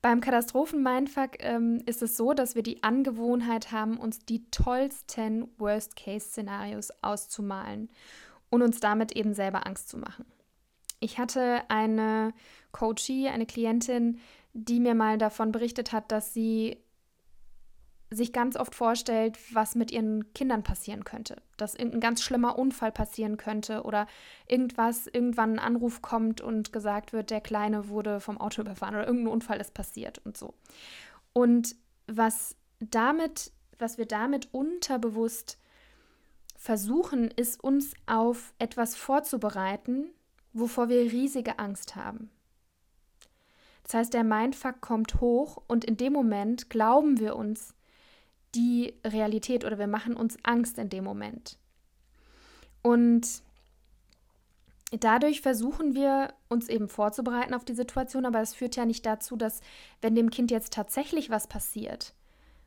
Beim 0.00 0.20
Katastrophen-Mindfuck 0.20 1.36
ähm, 1.40 1.82
ist 1.86 2.02
es 2.02 2.16
so, 2.16 2.32
dass 2.32 2.54
wir 2.54 2.62
die 2.62 2.82
Angewohnheit 2.82 3.70
haben, 3.70 3.98
uns 3.98 4.18
die 4.24 4.50
tollsten 4.50 5.48
Worst-Case-Szenarios 5.58 6.90
auszumalen 7.02 7.90
und 8.50 8.62
uns 8.62 8.80
damit 8.80 9.12
eben 9.12 9.34
selber 9.34 9.66
Angst 9.66 9.88
zu 9.88 9.98
machen. 9.98 10.24
Ich 10.98 11.18
hatte 11.18 11.62
eine 11.68 12.32
Coachie, 12.72 13.28
eine 13.28 13.46
Klientin, 13.46 14.18
die 14.54 14.80
mir 14.80 14.94
mal 14.94 15.18
davon 15.18 15.52
berichtet 15.52 15.92
hat, 15.92 16.10
dass 16.10 16.34
sie 16.34 16.78
sich 18.14 18.32
ganz 18.32 18.56
oft 18.56 18.74
vorstellt, 18.74 19.38
was 19.54 19.74
mit 19.74 19.90
ihren 19.90 20.32
Kindern 20.34 20.62
passieren 20.62 21.04
könnte. 21.04 21.36
Dass 21.56 21.74
irgendein 21.74 22.00
ganz 22.00 22.22
schlimmer 22.22 22.58
Unfall 22.58 22.92
passieren 22.92 23.36
könnte 23.36 23.82
oder 23.82 24.06
irgendwas, 24.46 25.06
irgendwann 25.06 25.54
ein 25.54 25.58
Anruf 25.58 26.02
kommt 26.02 26.40
und 26.40 26.72
gesagt 26.72 27.12
wird, 27.12 27.30
der 27.30 27.40
Kleine 27.40 27.88
wurde 27.88 28.20
vom 28.20 28.38
Auto 28.38 28.60
überfahren 28.60 28.94
oder 28.94 29.06
irgendein 29.06 29.32
Unfall 29.32 29.60
ist 29.60 29.74
passiert 29.74 30.20
und 30.24 30.36
so. 30.36 30.54
Und 31.32 31.74
was 32.06 32.56
damit, 32.80 33.52
was 33.78 33.98
wir 33.98 34.06
damit 34.06 34.52
unterbewusst 34.52 35.58
versuchen, 36.56 37.30
ist 37.30 37.62
uns 37.62 37.94
auf 38.06 38.52
etwas 38.58 38.94
vorzubereiten, 38.94 40.10
wovor 40.52 40.88
wir 40.88 41.00
riesige 41.00 41.58
Angst 41.58 41.96
haben. 41.96 42.30
Das 43.82 43.94
heißt, 43.94 44.14
der 44.14 44.24
Mindfuck 44.24 44.80
kommt 44.80 45.20
hoch 45.20 45.62
und 45.66 45.84
in 45.84 45.96
dem 45.96 46.12
Moment 46.12 46.70
glauben 46.70 47.18
wir 47.18 47.36
uns 47.36 47.74
die 48.54 48.94
Realität 49.04 49.64
oder 49.64 49.78
wir 49.78 49.86
machen 49.86 50.14
uns 50.14 50.36
Angst 50.42 50.78
in 50.78 50.88
dem 50.88 51.04
Moment. 51.04 51.58
Und 52.82 53.42
dadurch 54.90 55.40
versuchen 55.40 55.94
wir 55.94 56.34
uns 56.48 56.68
eben 56.68 56.88
vorzubereiten 56.88 57.54
auf 57.54 57.64
die 57.64 57.74
Situation, 57.74 58.26
aber 58.26 58.40
es 58.40 58.54
führt 58.54 58.76
ja 58.76 58.84
nicht 58.84 59.06
dazu, 59.06 59.36
dass 59.36 59.60
wenn 60.00 60.14
dem 60.14 60.30
Kind 60.30 60.50
jetzt 60.50 60.72
tatsächlich 60.72 61.30
was 61.30 61.46
passiert, 61.46 62.14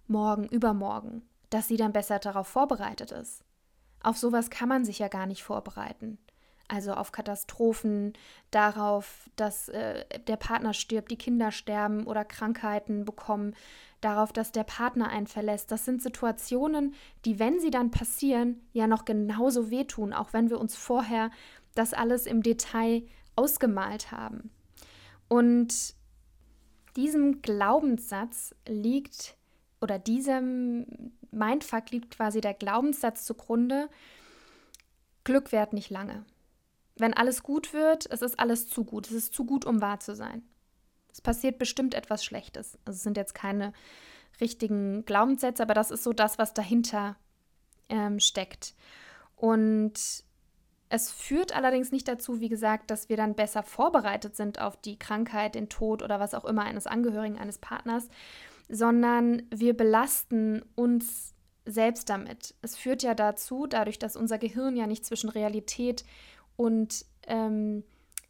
morgen, 0.08 0.48
übermorgen, 0.48 1.22
dass 1.50 1.68
sie 1.68 1.78
dann 1.78 1.94
besser 1.94 2.20
darauf 2.20 2.48
vorbereitet 2.48 3.12
ist. 3.12 3.44
Auf 4.02 4.18
sowas 4.18 4.50
kann 4.50 4.70
man 4.70 4.86
sich 4.86 5.00
ja 5.00 5.08
gar 5.08 5.26
nicht 5.26 5.44
vorbereiten 5.44 6.18
also 6.68 6.94
auf 6.94 7.12
Katastrophen, 7.12 8.14
darauf, 8.52 9.30
dass 9.36 9.70
äh, 9.70 10.06
der 10.28 10.38
Partner 10.38 10.74
stirbt, 10.74 11.12
die 11.12 11.18
Kinder 11.18 11.52
sterben 11.52 12.06
oder 12.06 12.26
Krankheiten 12.26 13.06
bekommen, 13.06 13.56
darauf, 14.02 14.34
dass 14.34 14.52
der 14.52 14.64
Partner 14.64 15.10
einen 15.10 15.28
verlässt. 15.28 15.72
Das 15.72 15.86
sind 15.86 16.02
Situationen, 16.02 16.96
die, 17.26 17.40
wenn 17.40 17.60
sie 17.60 17.72
dann 17.72 17.92
passieren, 17.92 18.62
ja 18.74 18.88
noch 18.88 19.06
genauso 19.06 19.70
wehtun, 19.70 20.14
auch 20.14 20.34
wenn 20.34 20.50
wir 20.50 20.60
uns 20.60 20.76
vorher 20.76 21.32
das 21.76 21.94
alles 21.94 22.26
im 22.26 22.42
Detail 22.42 23.04
ausgemalt 23.36 24.12
haben. 24.12 24.50
Und 25.28 25.96
diesem 26.96 27.42
Glaubenssatz 27.42 28.56
liegt, 28.68 29.36
oder 29.82 30.00
diesem 30.00 31.12
Mindfuck 31.32 31.92
liegt 31.92 32.16
quasi 32.16 32.42
der 32.42 32.54
Glaubenssatz 32.54 33.26
zugrunde, 33.26 33.90
Glück 35.24 35.52
währt 35.52 35.74
nicht 35.74 35.90
lange 35.90 36.24
wenn 36.98 37.14
alles 37.14 37.44
gut 37.44 37.74
wird, 37.74 38.06
es 38.12 38.22
ist 38.22 38.40
alles 38.40 38.70
zu 38.70 38.86
gut. 38.86 39.08
Es 39.08 39.14
ist 39.14 39.34
zu 39.34 39.46
gut, 39.46 39.66
um 39.66 39.82
wahr 39.82 40.00
zu 40.00 40.16
sein. 40.16 40.44
Es 41.12 41.22
passiert 41.22 41.58
bestimmt 41.58 41.94
etwas 41.94 42.24
Schlechtes. 42.24 42.78
Also 42.86 42.98
es 42.98 43.04
sind 43.04 43.18
jetzt 43.18 43.36
keine 43.36 43.74
richtigen 44.42 45.06
Glaubenssätze, 45.06 45.64
aber 45.64 45.74
das 45.74 45.92
ist 45.92 46.04
so 46.04 46.14
das, 46.14 46.38
was 46.38 46.54
dahinter 46.54 47.16
ähm, 47.90 48.20
steckt. 48.20 48.76
Und 49.36 49.94
es 50.90 51.12
führt 51.12 51.56
allerdings 51.56 51.92
nicht 51.92 52.08
dazu, 52.08 52.40
wie 52.40 52.50
gesagt, 52.50 52.92
dass 52.92 53.10
wir 53.10 53.18
dann 53.18 53.36
besser 53.36 53.64
vorbereitet 53.64 54.36
sind 54.36 54.62
auf 54.62 54.78
die 54.78 55.00
Krankheit, 55.00 55.56
den 55.56 55.70
Tod 55.70 56.04
oder 56.04 56.20
was 56.20 56.34
auch 56.34 56.46
immer 56.46 56.64
eines 56.64 56.88
Angehörigen, 56.88 57.38
eines 57.38 57.58
Partners, 57.58 58.08
sondern 58.70 59.44
wir 59.54 59.76
belasten 59.76 60.64
uns 60.76 61.34
selbst 61.66 62.10
damit. 62.10 62.54
Es 62.62 62.78
führt 62.78 63.04
ja 63.04 63.16
dazu, 63.16 63.66
dadurch, 63.68 64.00
dass 64.00 64.16
unser 64.16 64.38
Gehirn 64.38 64.76
ja 64.76 64.86
nicht 64.86 65.06
zwischen 65.06 65.30
Realität 65.30 66.04
und 66.04 66.06
ähm, 67.28 67.84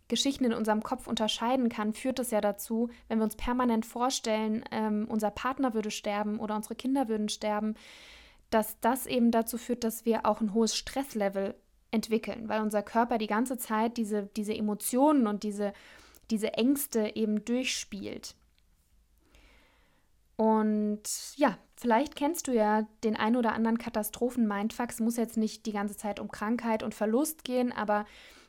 Geschichten 0.08 0.46
in 0.46 0.54
unserem 0.54 0.84
Kopf 0.84 1.08
unterscheiden 1.08 1.70
kann, 1.70 1.94
führt 1.94 2.20
es 2.20 2.32
ja 2.32 2.42
dazu, 2.42 2.90
wenn 3.08 3.20
wir 3.20 3.24
uns 3.24 3.36
permanent 3.36 3.86
vorstellen, 3.86 4.64
ähm, 4.72 5.08
unser 5.10 5.32
Partner 5.32 5.74
würde 5.74 5.92
sterben 5.92 6.40
oder 6.40 6.56
unsere 6.56 6.76
Kinder 6.76 7.08
würden 7.08 7.30
sterben, 7.30 7.76
dass 8.52 8.80
das 8.80 9.08
eben 9.08 9.32
dazu 9.32 9.58
führt, 9.58 9.84
dass 9.84 10.06
wir 10.06 10.26
auch 10.26 10.42
ein 10.42 10.54
hohes 10.54 10.76
Stresslevel 10.76 11.56
entwickeln, 11.92 12.48
weil 12.48 12.62
unser 12.62 12.84
Körper 12.84 13.18
die 13.18 13.28
ganze 13.28 13.58
Zeit 13.58 13.98
diese, 13.98 14.30
diese 14.36 14.54
Emotionen 14.54 15.28
und 15.28 15.44
diese, 15.44 15.74
diese 16.30 16.54
Ängste 16.54 17.16
eben 17.16 17.44
durchspielt. 17.44 18.36
Und 20.36 21.04
ja, 21.36 21.58
vielleicht 21.76 22.16
kennst 22.16 22.48
du 22.48 22.54
ja 22.54 22.88
den 23.04 23.16
ein 23.16 23.36
oder 23.36 23.54
anderen 23.54 23.78
Katastrophen-Mindfuck. 23.78 24.90
Es 24.90 25.00
muss 25.00 25.18
jetzt 25.18 25.38
nicht 25.38 25.66
die 25.66 25.74
ganze 25.74 25.98
Zeit 25.98 26.20
um 26.20 26.30
Krankheit 26.30 26.84
und 26.84 26.94
Verlust 26.94 27.44
gehen, 27.44 27.72
aber 27.72 28.06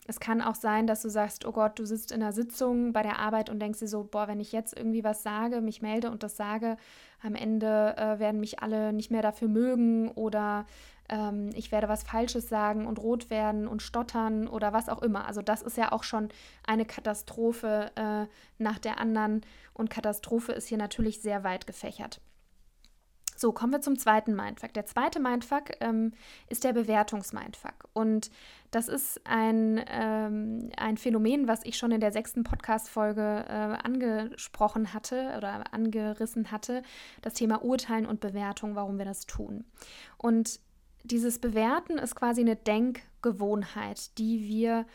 es 0.08 0.20
kann 0.20 0.40
auch 0.40 0.54
sein, 0.54 0.86
dass 0.86 1.02
du 1.02 1.08
sagst, 1.08 1.44
oh 1.46 1.52
Gott, 1.52 1.78
du 1.78 1.84
sitzt 1.84 2.12
in 2.12 2.22
einer 2.22 2.32
Sitzung 2.32 2.92
bei 2.92 3.02
der 3.02 3.18
Arbeit 3.18 3.50
und 3.50 3.60
denkst 3.60 3.80
dir 3.80 3.88
so, 3.88 4.04
boah, 4.04 4.28
wenn 4.28 4.40
ich 4.40 4.52
jetzt 4.52 4.76
irgendwie 4.76 5.02
was 5.02 5.22
sage, 5.22 5.60
mich 5.60 5.82
melde 5.82 6.10
und 6.10 6.22
das 6.22 6.36
sage, 6.36 6.76
am 7.22 7.34
Ende 7.34 7.96
äh, 7.96 8.18
werden 8.18 8.40
mich 8.40 8.60
alle 8.60 8.92
nicht 8.92 9.10
mehr 9.10 9.22
dafür 9.22 9.48
mögen 9.48 10.10
oder 10.12 10.66
ähm, 11.08 11.50
ich 11.54 11.72
werde 11.72 11.88
was 11.88 12.04
Falsches 12.04 12.48
sagen 12.48 12.86
und 12.86 13.00
rot 13.00 13.30
werden 13.30 13.66
und 13.66 13.82
stottern 13.82 14.46
oder 14.46 14.72
was 14.72 14.88
auch 14.88 15.02
immer. 15.02 15.26
Also 15.26 15.42
das 15.42 15.62
ist 15.62 15.76
ja 15.76 15.90
auch 15.90 16.04
schon 16.04 16.28
eine 16.66 16.84
Katastrophe 16.84 17.90
äh, 17.96 18.26
nach 18.62 18.78
der 18.78 19.00
anderen 19.00 19.40
und 19.74 19.90
Katastrophe 19.90 20.52
ist 20.52 20.68
hier 20.68 20.78
natürlich 20.78 21.20
sehr 21.20 21.42
weit 21.42 21.66
gefächert. 21.66 22.20
So, 23.36 23.52
kommen 23.52 23.72
wir 23.72 23.80
zum 23.82 23.98
zweiten 23.98 24.34
Mindfuck. 24.34 24.72
Der 24.72 24.86
zweite 24.86 25.20
Mindfuck 25.20 25.72
ähm, 25.80 26.12
ist 26.48 26.64
der 26.64 26.72
Bewertungsmindfuck. 26.72 27.88
Und 27.92 28.30
das 28.70 28.88
ist 28.88 29.20
ein, 29.24 29.84
ähm, 29.88 30.70
ein 30.76 30.96
Phänomen, 30.96 31.46
was 31.46 31.60
ich 31.64 31.76
schon 31.76 31.92
in 31.92 32.00
der 32.00 32.12
sechsten 32.12 32.44
Podcast-Folge 32.44 33.44
äh, 33.48 33.52
angesprochen 33.52 34.94
hatte 34.94 35.34
oder 35.36 35.72
angerissen 35.72 36.50
hatte. 36.50 36.82
Das 37.20 37.34
Thema 37.34 37.62
Urteilen 37.62 38.06
und 38.06 38.20
Bewertung, 38.20 38.74
warum 38.74 38.98
wir 38.98 39.04
das 39.04 39.26
tun. 39.26 39.64
Und 40.16 40.58
dieses 41.04 41.38
Bewerten 41.38 41.98
ist 41.98 42.16
quasi 42.16 42.40
eine 42.40 42.56
Denkgewohnheit, 42.56 44.16
die 44.18 44.48
wir 44.48 44.86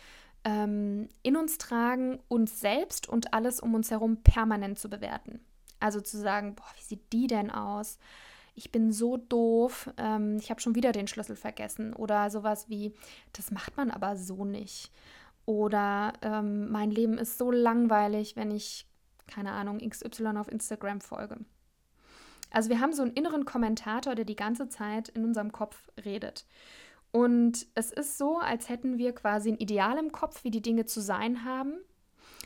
ähm, 0.43 1.09
in 1.21 1.37
uns 1.37 1.57
tragen, 1.57 2.19
uns 2.27 2.59
selbst 2.59 3.07
und 3.07 3.33
alles 3.33 3.59
um 3.59 3.75
uns 3.75 3.91
herum 3.91 4.17
permanent 4.23 4.79
zu 4.79 4.89
bewerten. 4.89 5.39
Also 5.79 6.01
zu 6.01 6.17
sagen, 6.17 6.55
boah, 6.55 6.65
wie 6.77 6.83
sieht 6.83 7.13
die 7.13 7.27
denn 7.27 7.49
aus? 7.49 7.97
Ich 8.53 8.71
bin 8.71 8.91
so 8.91 9.17
doof, 9.17 9.89
ähm, 9.97 10.37
ich 10.37 10.49
habe 10.49 10.61
schon 10.61 10.75
wieder 10.75 10.91
den 10.91 11.07
Schlüssel 11.07 11.35
vergessen. 11.35 11.93
Oder 11.93 12.29
sowas 12.29 12.69
wie, 12.69 12.93
das 13.33 13.51
macht 13.51 13.77
man 13.77 13.91
aber 13.91 14.17
so 14.17 14.45
nicht. 14.45 14.91
Oder 15.45 16.13
ähm, 16.21 16.69
mein 16.69 16.91
Leben 16.91 17.17
ist 17.17 17.37
so 17.37 17.51
langweilig, 17.51 18.35
wenn 18.35 18.51
ich, 18.51 18.85
keine 19.27 19.51
Ahnung, 19.51 19.79
XY 19.79 20.37
auf 20.37 20.51
Instagram 20.51 21.01
folge. 21.01 21.37
Also 22.51 22.69
wir 22.69 22.81
haben 22.81 22.93
so 22.93 23.01
einen 23.01 23.13
inneren 23.13 23.45
Kommentator, 23.45 24.13
der 24.13 24.25
die 24.25 24.35
ganze 24.35 24.67
Zeit 24.67 25.09
in 25.09 25.23
unserem 25.23 25.51
Kopf 25.51 25.89
redet. 26.03 26.45
Und 27.11 27.67
es 27.75 27.91
ist 27.91 28.17
so, 28.17 28.37
als 28.37 28.69
hätten 28.69 28.97
wir 28.97 29.13
quasi 29.13 29.51
ein 29.51 29.57
Ideal 29.57 29.97
im 29.97 30.11
Kopf, 30.11 30.43
wie 30.43 30.51
die 30.51 30.61
Dinge 30.61 30.85
zu 30.85 31.01
sein 31.01 31.45
haben. 31.45 31.73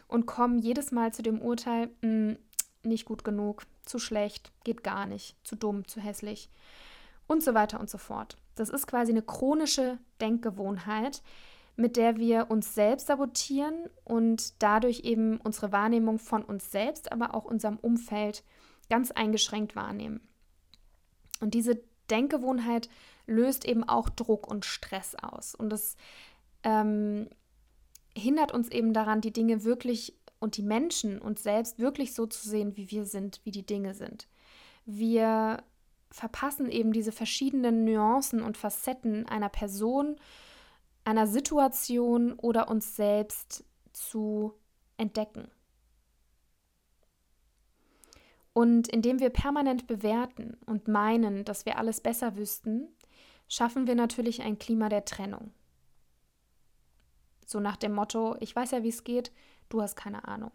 und 0.08 0.28
kommen 0.28 0.60
jedes 0.60 0.92
Mal 0.92 1.14
zu 1.14 1.24
dem 1.24 1.42
Urteil, 1.42 1.90
hm, 2.04 2.38
nicht 2.84 3.06
gut 3.06 3.24
genug, 3.24 3.64
zu 3.86 4.00
schlecht, 4.00 4.52
geht 4.64 4.84
gar 4.84 5.06
nicht, 5.06 5.36
zu 5.44 5.56
dumm, 5.56 5.88
zu 5.88 6.00
hässlich 6.00 6.50
und 7.28 7.44
so 7.44 7.54
weiter 7.54 7.80
und 7.80 7.90
so 7.90 7.98
fort. 7.98 8.38
Das 8.56 8.70
ist 8.70 8.88
quasi 8.88 9.12
eine 9.12 9.22
chronische 9.22 9.98
Denkgewohnheit, 10.22 11.22
mit 11.76 11.98
der 11.98 12.18
wir 12.18 12.50
uns 12.50 12.74
selbst 12.74 13.08
sabotieren 13.08 13.90
und 14.06 14.62
dadurch 14.64 15.02
eben 15.02 15.38
unsere 15.38 15.72
Wahrnehmung 15.72 16.20
von 16.20 16.44
uns 16.44 16.72
selbst, 16.72 17.12
aber 17.12 17.36
auch 17.36 17.46
unserem 17.46 17.78
Umfeld 17.78 18.44
ganz 18.90 19.12
eingeschränkt 19.12 19.76
wahrnehmen. 19.76 20.22
Und 21.42 21.54
diese 21.54 21.82
Denkgewohnheit 22.10 22.90
löst 23.28 23.66
eben 23.66 23.84
auch 23.84 24.10
Druck 24.10 24.48
und 24.48 24.64
Stress 24.64 25.16
aus. 25.16 25.56
Und 25.56 25.70
das 25.70 25.98
ähm, 26.64 27.28
hindert 28.16 28.54
uns 28.54 28.70
eben 28.70 28.94
daran, 28.94 29.22
die 29.22 29.34
Dinge 29.34 29.64
wirklich 29.64 30.16
und 30.46 30.58
die 30.58 30.62
Menschen 30.62 31.20
uns 31.20 31.42
selbst 31.42 31.80
wirklich 31.80 32.14
so 32.14 32.28
zu 32.28 32.48
sehen, 32.48 32.78
wie 32.78 32.92
wir 32.92 33.08
sind, 33.08 33.42
wie 33.46 33.52
die 33.52 33.66
Dinge 33.66 33.96
sind. 33.96 34.28
Wir 34.86 35.64
verpassen 36.12 36.70
eben 36.70 36.94
diese 36.94 37.12
verschiedenen 37.12 37.84
Nuancen 37.84 38.44
und 38.44 38.56
Facetten 38.56 39.26
einer 39.26 39.50
Person, 39.50 40.18
einer 41.04 41.26
Situation 41.26 42.34
oder 42.34 42.70
uns 42.70 42.96
selbst 42.96 43.66
zu 43.92 44.54
entdecken. 44.98 45.50
Und 48.54 48.88
indem 48.88 49.20
wir 49.20 49.32
permanent 49.32 49.88
bewerten 49.88 50.58
und 50.68 50.88
meinen, 50.88 51.44
dass 51.44 51.66
wir 51.66 51.80
alles 51.80 52.02
besser 52.02 52.38
wüssten, 52.38 52.88
schaffen 53.48 53.88
wir 53.88 53.96
natürlich 53.96 54.44
ein 54.44 54.60
Klima 54.60 54.90
der 54.90 55.06
Trennung. 55.06 55.54
So 57.48 57.60
nach 57.60 57.78
dem 57.78 57.94
Motto, 57.94 58.36
ich 58.42 58.56
weiß 58.56 58.70
ja, 58.70 58.84
wie 58.84 58.90
es 58.90 59.04
geht, 59.04 59.32
du 59.70 59.82
hast 59.82 59.96
keine 59.96 60.28
Ahnung. 60.28 60.52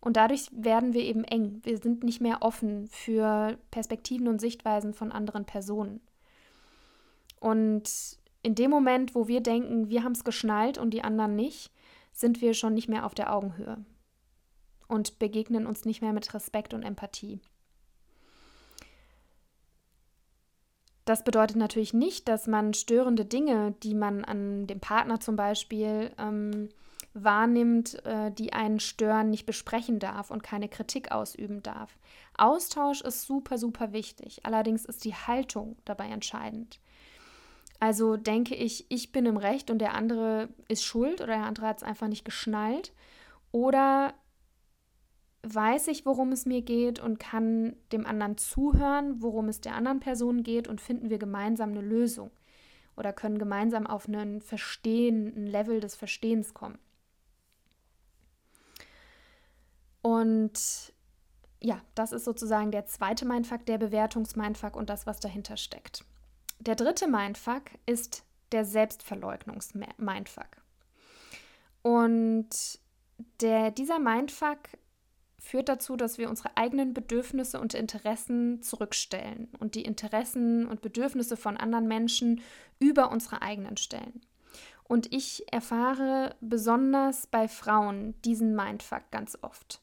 Und 0.00 0.18
dadurch 0.18 0.50
werden 0.52 0.92
wir 0.92 1.02
eben 1.02 1.24
eng. 1.24 1.60
Wir 1.62 1.78
sind 1.78 2.04
nicht 2.04 2.20
mehr 2.20 2.42
offen 2.42 2.88
für 2.88 3.58
Perspektiven 3.70 4.28
und 4.28 4.38
Sichtweisen 4.38 4.92
von 4.92 5.12
anderen 5.12 5.46
Personen. 5.46 6.00
Und 7.40 8.18
in 8.42 8.54
dem 8.54 8.70
Moment, 8.70 9.14
wo 9.14 9.28
wir 9.28 9.40
denken, 9.40 9.88
wir 9.88 10.04
haben 10.04 10.12
es 10.12 10.24
geschnallt 10.24 10.76
und 10.76 10.90
die 10.90 11.02
anderen 11.02 11.34
nicht, 11.34 11.72
sind 12.12 12.42
wir 12.42 12.52
schon 12.52 12.74
nicht 12.74 12.88
mehr 12.88 13.06
auf 13.06 13.14
der 13.14 13.32
Augenhöhe 13.34 13.84
und 14.88 15.18
begegnen 15.18 15.66
uns 15.66 15.86
nicht 15.86 16.02
mehr 16.02 16.12
mit 16.12 16.32
Respekt 16.34 16.74
und 16.74 16.82
Empathie. 16.82 17.40
Das 21.04 21.24
bedeutet 21.24 21.56
natürlich 21.56 21.92
nicht, 21.92 22.28
dass 22.28 22.46
man 22.46 22.72
störende 22.72 23.24
Dinge, 23.24 23.74
die 23.82 23.94
man 23.94 24.24
an 24.24 24.66
dem 24.66 24.80
Partner 24.80 25.20
zum 25.20 25.36
Beispiel 25.36 26.10
ähm, 26.18 26.70
wahrnimmt, 27.14 28.04
äh, 28.04 28.30
die 28.32 28.52
einen 28.52 28.80
stören, 28.80 29.30
nicht 29.30 29.46
besprechen 29.46 29.98
darf 30.00 30.30
und 30.30 30.42
keine 30.42 30.68
Kritik 30.68 31.12
ausüben 31.12 31.62
darf. 31.62 31.96
Austausch 32.36 33.00
ist 33.00 33.22
super, 33.22 33.56
super 33.56 33.92
wichtig. 33.92 34.44
Allerdings 34.44 34.84
ist 34.84 35.04
die 35.04 35.14
Haltung 35.14 35.76
dabei 35.84 36.08
entscheidend. 36.08 36.80
Also 37.80 38.16
denke 38.16 38.54
ich, 38.54 38.86
ich 38.88 39.12
bin 39.12 39.26
im 39.26 39.36
Recht 39.36 39.70
und 39.70 39.78
der 39.78 39.94
andere 39.94 40.48
ist 40.68 40.84
schuld 40.84 41.20
oder 41.20 41.34
der 41.34 41.44
andere 41.44 41.66
hat 41.66 41.78
es 41.78 41.82
einfach 41.82 42.08
nicht 42.08 42.24
geschnallt. 42.24 42.92
Oder 43.52 44.14
weiß 45.42 45.88
ich, 45.88 46.06
worum 46.06 46.32
es 46.32 46.46
mir 46.46 46.62
geht 46.62 46.98
und 46.98 47.20
kann 47.20 47.76
dem 47.92 48.06
anderen 48.06 48.38
zuhören, 48.38 49.22
worum 49.22 49.48
es 49.48 49.60
der 49.60 49.74
anderen 49.74 50.00
Person 50.00 50.42
geht 50.42 50.66
und 50.66 50.80
finden 50.80 51.10
wir 51.10 51.18
gemeinsam 51.18 51.70
eine 51.70 51.82
Lösung 51.82 52.30
oder 52.96 53.12
können 53.12 53.38
gemeinsam 53.38 53.86
auf 53.86 54.08
einen 54.08 54.40
Verstehen, 54.40 55.32
ein 55.36 55.46
Level 55.46 55.80
des 55.80 55.94
Verstehens 55.94 56.54
kommen. 56.54 56.78
Und 60.04 60.92
ja, 61.62 61.80
das 61.94 62.12
ist 62.12 62.26
sozusagen 62.26 62.70
der 62.70 62.84
zweite 62.84 63.24
Mindfuck, 63.24 63.64
der 63.64 63.78
Bewertungs-Mindfuck 63.78 64.76
und 64.76 64.90
das, 64.90 65.06
was 65.06 65.18
dahinter 65.18 65.56
steckt. 65.56 66.04
Der 66.60 66.74
dritte 66.74 67.08
Mindfuck 67.08 67.62
ist 67.86 68.22
der 68.52 68.66
Selbstverleugnungs-Mindfuck. 68.66 70.58
Und 71.80 72.50
der, 73.40 73.70
dieser 73.70 73.98
Mindfuck 73.98 74.58
führt 75.38 75.70
dazu, 75.70 75.96
dass 75.96 76.18
wir 76.18 76.28
unsere 76.28 76.54
eigenen 76.54 76.92
Bedürfnisse 76.92 77.58
und 77.58 77.72
Interessen 77.72 78.60
zurückstellen 78.60 79.48
und 79.58 79.74
die 79.74 79.86
Interessen 79.86 80.66
und 80.66 80.82
Bedürfnisse 80.82 81.38
von 81.38 81.56
anderen 81.56 81.88
Menschen 81.88 82.42
über 82.78 83.10
unsere 83.10 83.40
eigenen 83.40 83.78
stellen. 83.78 84.20
Und 84.82 85.14
ich 85.14 85.50
erfahre 85.50 86.36
besonders 86.42 87.26
bei 87.26 87.48
Frauen 87.48 88.20
diesen 88.20 88.54
Mindfuck 88.54 89.10
ganz 89.10 89.38
oft. 89.40 89.80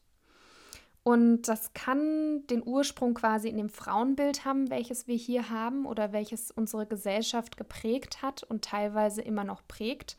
Und 1.04 1.44
das 1.44 1.74
kann 1.74 2.46
den 2.48 2.62
Ursprung 2.64 3.16
quasi 3.16 3.50
in 3.50 3.58
dem 3.58 3.70
Frauenbild 3.70 4.46
haben, 4.46 4.70
welches 4.70 5.08
wir 5.08 5.16
hier 5.16 5.50
haben 5.50 5.86
oder 5.86 6.14
welches 6.14 6.52
unsere 6.52 6.86
Gesellschaft 6.86 7.58
geprägt 7.58 8.22
hat 8.22 8.44
und 8.44 8.64
teilweise 8.64 9.22
immer 9.22 9.44
noch 9.44 9.68
prägt. 9.68 10.16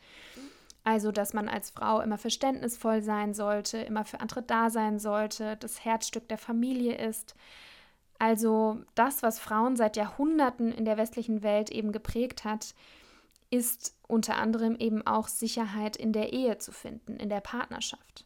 Also, 0.83 1.13
dass 1.13 1.33
man 1.33 1.47
als 1.47 1.69
Frau 1.69 2.01
immer 2.01 2.17
verständnisvoll 2.17 3.01
sein 3.01 3.33
sollte, 3.33 3.77
immer 3.77 4.03
für 4.03 4.19
andere 4.19 4.41
da 4.41 4.69
sein 4.69 4.99
sollte, 4.99 5.55
das 5.55 5.85
Herzstück 5.85 6.27
der 6.27 6.37
Familie 6.37 6.97
ist. 6.97 7.35
Also 8.19 8.81
das, 8.95 9.23
was 9.23 9.39
Frauen 9.39 9.77
seit 9.77 9.95
Jahrhunderten 9.95 10.73
in 10.73 10.83
der 10.83 10.97
westlichen 10.97 11.43
Welt 11.43 11.71
eben 11.71 11.93
geprägt 11.93 12.43
hat, 12.43 12.75
ist 13.49 13.95
unter 14.07 14.35
anderem 14.37 14.75
eben 14.75 15.05
auch 15.05 15.29
Sicherheit 15.29 15.95
in 15.95 16.11
der 16.11 16.33
Ehe 16.33 16.57
zu 16.57 16.73
finden, 16.73 17.15
in 17.17 17.29
der 17.29 17.41
Partnerschaft. 17.41 18.25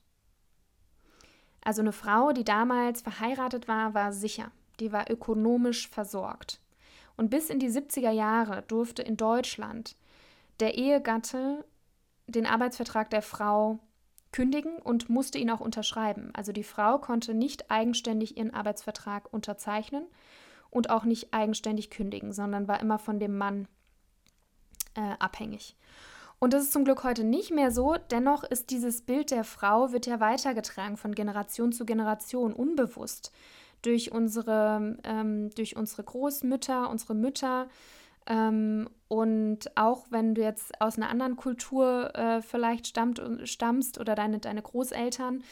Also 1.68 1.82
eine 1.82 1.92
Frau, 1.92 2.32
die 2.32 2.46
damals 2.46 3.02
verheiratet 3.02 3.68
war, 3.68 3.94
war 3.94 4.14
sicher. 4.14 4.52
Die 4.80 4.94
war 4.94 5.12
ökonomisch 5.12 5.90
versorgt. 5.90 6.62
Und 7.18 7.30
bis 7.30 7.50
in 7.50 7.60
die 7.60 7.68
70er 7.68 8.12
Jahre 8.12 8.62
durfte 8.70 9.02
in 9.02 9.18
Deutschland 9.18 9.98
der 10.62 10.78
Ehegatte 10.78 11.66
den 12.26 12.46
Arbeitsvertrag 12.46 13.10
der 13.10 13.22
Frau 13.22 13.80
kündigen 14.32 14.78
und 14.78 15.10
musste 15.10 15.40
ihn 15.40 15.52
auch 15.52 15.60
unterschreiben. 15.60 16.32
Also 16.34 16.54
die 16.54 16.64
Frau 16.64 17.00
konnte 17.00 17.34
nicht 17.34 17.70
eigenständig 17.70 18.38
ihren 18.38 18.54
Arbeitsvertrag 18.54 19.34
unterzeichnen 19.34 20.06
und 20.70 20.90
auch 20.90 21.04
nicht 21.04 21.34
eigenständig 21.34 21.90
kündigen, 21.90 22.32
sondern 22.32 22.70
war 22.70 22.80
immer 22.80 22.98
von 22.98 23.20
dem 23.20 23.38
Mann 23.38 23.68
äh, 24.96 25.16
abhängig. 25.20 25.76
Und 26.40 26.54
das 26.54 26.64
ist 26.64 26.74
zum 26.74 26.86
Glück 26.86 27.04
heute 27.04 27.24
nicht 27.24 27.52
mehr 27.52 27.72
so. 27.72 27.96
Dennoch 28.12 28.44
ist 28.44 28.70
dieses 28.70 29.02
Bild 29.02 29.32
der 29.32 29.44
Frau, 29.44 29.92
wird 29.92 30.06
ja 30.06 30.20
weitergetragen 30.20 30.98
von 30.98 31.16
Generation 31.16 31.72
zu 31.72 31.86
Generation, 31.86 32.54
unbewusst. 32.54 33.32
Durch 33.82 34.12
unsere, 34.12 34.98
ähm, 35.04 35.50
durch 35.56 35.76
unsere 35.76 36.04
Großmütter, 36.04 36.90
unsere 36.90 37.16
Mütter. 37.16 37.68
Ähm, 38.28 38.88
und 39.08 39.76
auch 39.76 40.06
wenn 40.12 40.36
du 40.36 40.44
jetzt 40.44 40.80
aus 40.80 40.98
einer 40.98 41.10
anderen 41.10 41.38
Kultur 41.38 42.16
äh, 42.16 42.42
vielleicht 42.42 42.86
stammt, 42.88 43.22
stammst 43.46 44.00
oder 44.00 44.14
deine, 44.14 44.40
deine 44.40 44.62
Großeltern, 44.62 45.44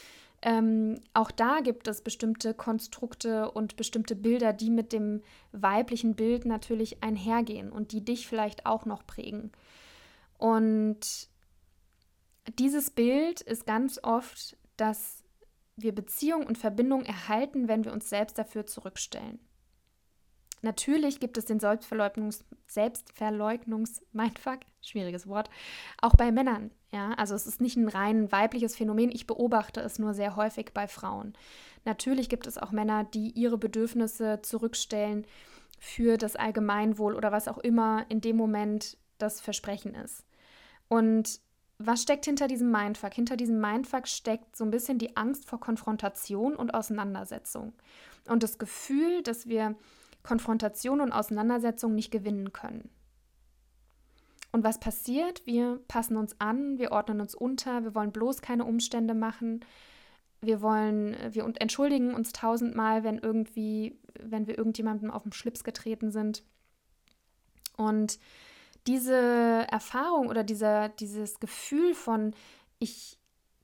ähm, 0.41 0.99
auch 1.15 1.31
da 1.31 1.61
gibt 1.61 1.87
es 1.87 2.01
bestimmte 2.01 2.53
Konstrukte 2.53 3.49
und 3.49 3.77
bestimmte 3.77 4.15
Bilder, 4.15 4.53
die 4.53 4.69
mit 4.69 4.93
dem 4.93 5.23
weiblichen 5.51 6.13
Bild 6.13 6.45
natürlich 6.45 7.01
einhergehen 7.01 7.71
und 7.71 7.91
die 7.91 8.05
dich 8.05 8.27
vielleicht 8.27 8.67
auch 8.67 8.85
noch 8.85 9.07
prägen. 9.07 9.51
Und 10.37 11.29
dieses 12.59 12.91
Bild 12.91 13.41
ist 13.41 13.65
ganz 13.65 13.99
oft, 14.03 14.57
dass 14.77 15.23
wir 15.75 15.93
Beziehung 15.93 16.45
und 16.45 16.57
Verbindung 16.57 17.03
erhalten, 17.03 17.67
wenn 17.67 17.83
wir 17.83 17.93
uns 17.93 18.09
selbst 18.09 18.37
dafür 18.37 18.65
zurückstellen. 18.65 19.39
Natürlich 20.61 21.19
gibt 21.19 21.37
es 21.37 21.45
den 21.45 21.59
Selbstverleugnungs 21.59 22.43
Selbstverleugnungs-Mindfuck, 22.67 24.61
schwieriges 24.81 25.27
Wort, 25.27 25.49
auch 26.01 26.15
bei 26.15 26.31
Männern. 26.31 26.71
Ja, 26.91 27.11
also 27.13 27.35
es 27.35 27.45
ist 27.45 27.61
nicht 27.61 27.77
ein 27.77 27.87
rein 27.87 28.31
weibliches 28.31 28.75
Phänomen. 28.75 29.11
Ich 29.11 29.27
beobachte 29.27 29.81
es 29.81 29.99
nur 29.99 30.15
sehr 30.15 30.35
häufig 30.35 30.71
bei 30.73 30.87
Frauen. 30.87 31.33
Natürlich 31.83 32.29
gibt 32.29 32.47
es 32.47 32.57
auch 32.57 32.71
Männer, 32.71 33.03
die 33.03 33.29
ihre 33.31 33.59
Bedürfnisse 33.59 34.39
zurückstellen 34.41 35.27
für 35.77 36.17
das 36.17 36.35
Allgemeinwohl 36.35 37.15
oder 37.15 37.31
was 37.31 37.47
auch 37.47 37.59
immer 37.59 38.05
in 38.09 38.21
dem 38.21 38.35
Moment 38.35 38.97
das 39.17 39.41
Versprechen 39.41 39.95
ist. 39.95 40.25
Und 40.88 41.39
was 41.78 42.01
steckt 42.01 42.25
hinter 42.25 42.47
diesem 42.47 42.71
Mindfuck? 42.71 43.13
Hinter 43.13 43.36
diesem 43.36 43.60
Mindfuck 43.60 44.08
steckt 44.08 44.56
so 44.56 44.63
ein 44.63 44.71
bisschen 44.71 44.97
die 44.97 45.17
Angst 45.17 45.45
vor 45.45 45.60
Konfrontation 45.60 46.56
und 46.56 46.73
Auseinandersetzung. 46.73 47.73
Und 48.28 48.43
das 48.43 48.58
Gefühl, 48.58 49.21
dass 49.23 49.47
wir 49.47 49.75
Konfrontation 50.23 51.01
und 51.01 51.12
Auseinandersetzung 51.12 51.93
nicht 51.93 52.12
gewinnen 52.12 52.54
können. 52.54 52.89
Und 54.51 54.63
was 54.63 54.80
passiert? 54.80 55.45
Wir 55.45 55.82
passen 55.89 56.15
uns 56.15 56.39
an, 56.39 56.78
wir 56.78 56.93
ordnen 56.93 57.19
uns 57.19 57.36
unter, 57.36 57.84
wir 57.84 57.93
wollen 57.93 58.13
bloß 58.13 58.41
keine 58.41 58.63
Umstände 58.63 59.13
machen. 59.13 59.65
Wir 60.39 60.62
wollen, 60.62 61.17
wir 61.32 61.43
entschuldigen 61.60 62.13
uns 62.13 62.32
tausendmal, 62.32 63.04
wenn 63.04 63.17
irgendwie, 63.17 63.99
wenn 64.17 64.47
wir 64.47 64.58
irgendjemandem 64.58 65.12
auf 65.12 65.23
den 65.23 65.34
Schlips 65.34 65.65
getreten 65.65 66.10
sind. 66.10 66.43
Und 67.75 68.17
diese 68.87 69.15
Erfahrung 69.69 70.27
oder 70.27 70.43
dieser, 70.43 70.89
dieses 70.89 71.39
Gefühl 71.39 71.93
von, 71.93 72.35
ich 72.79 73.17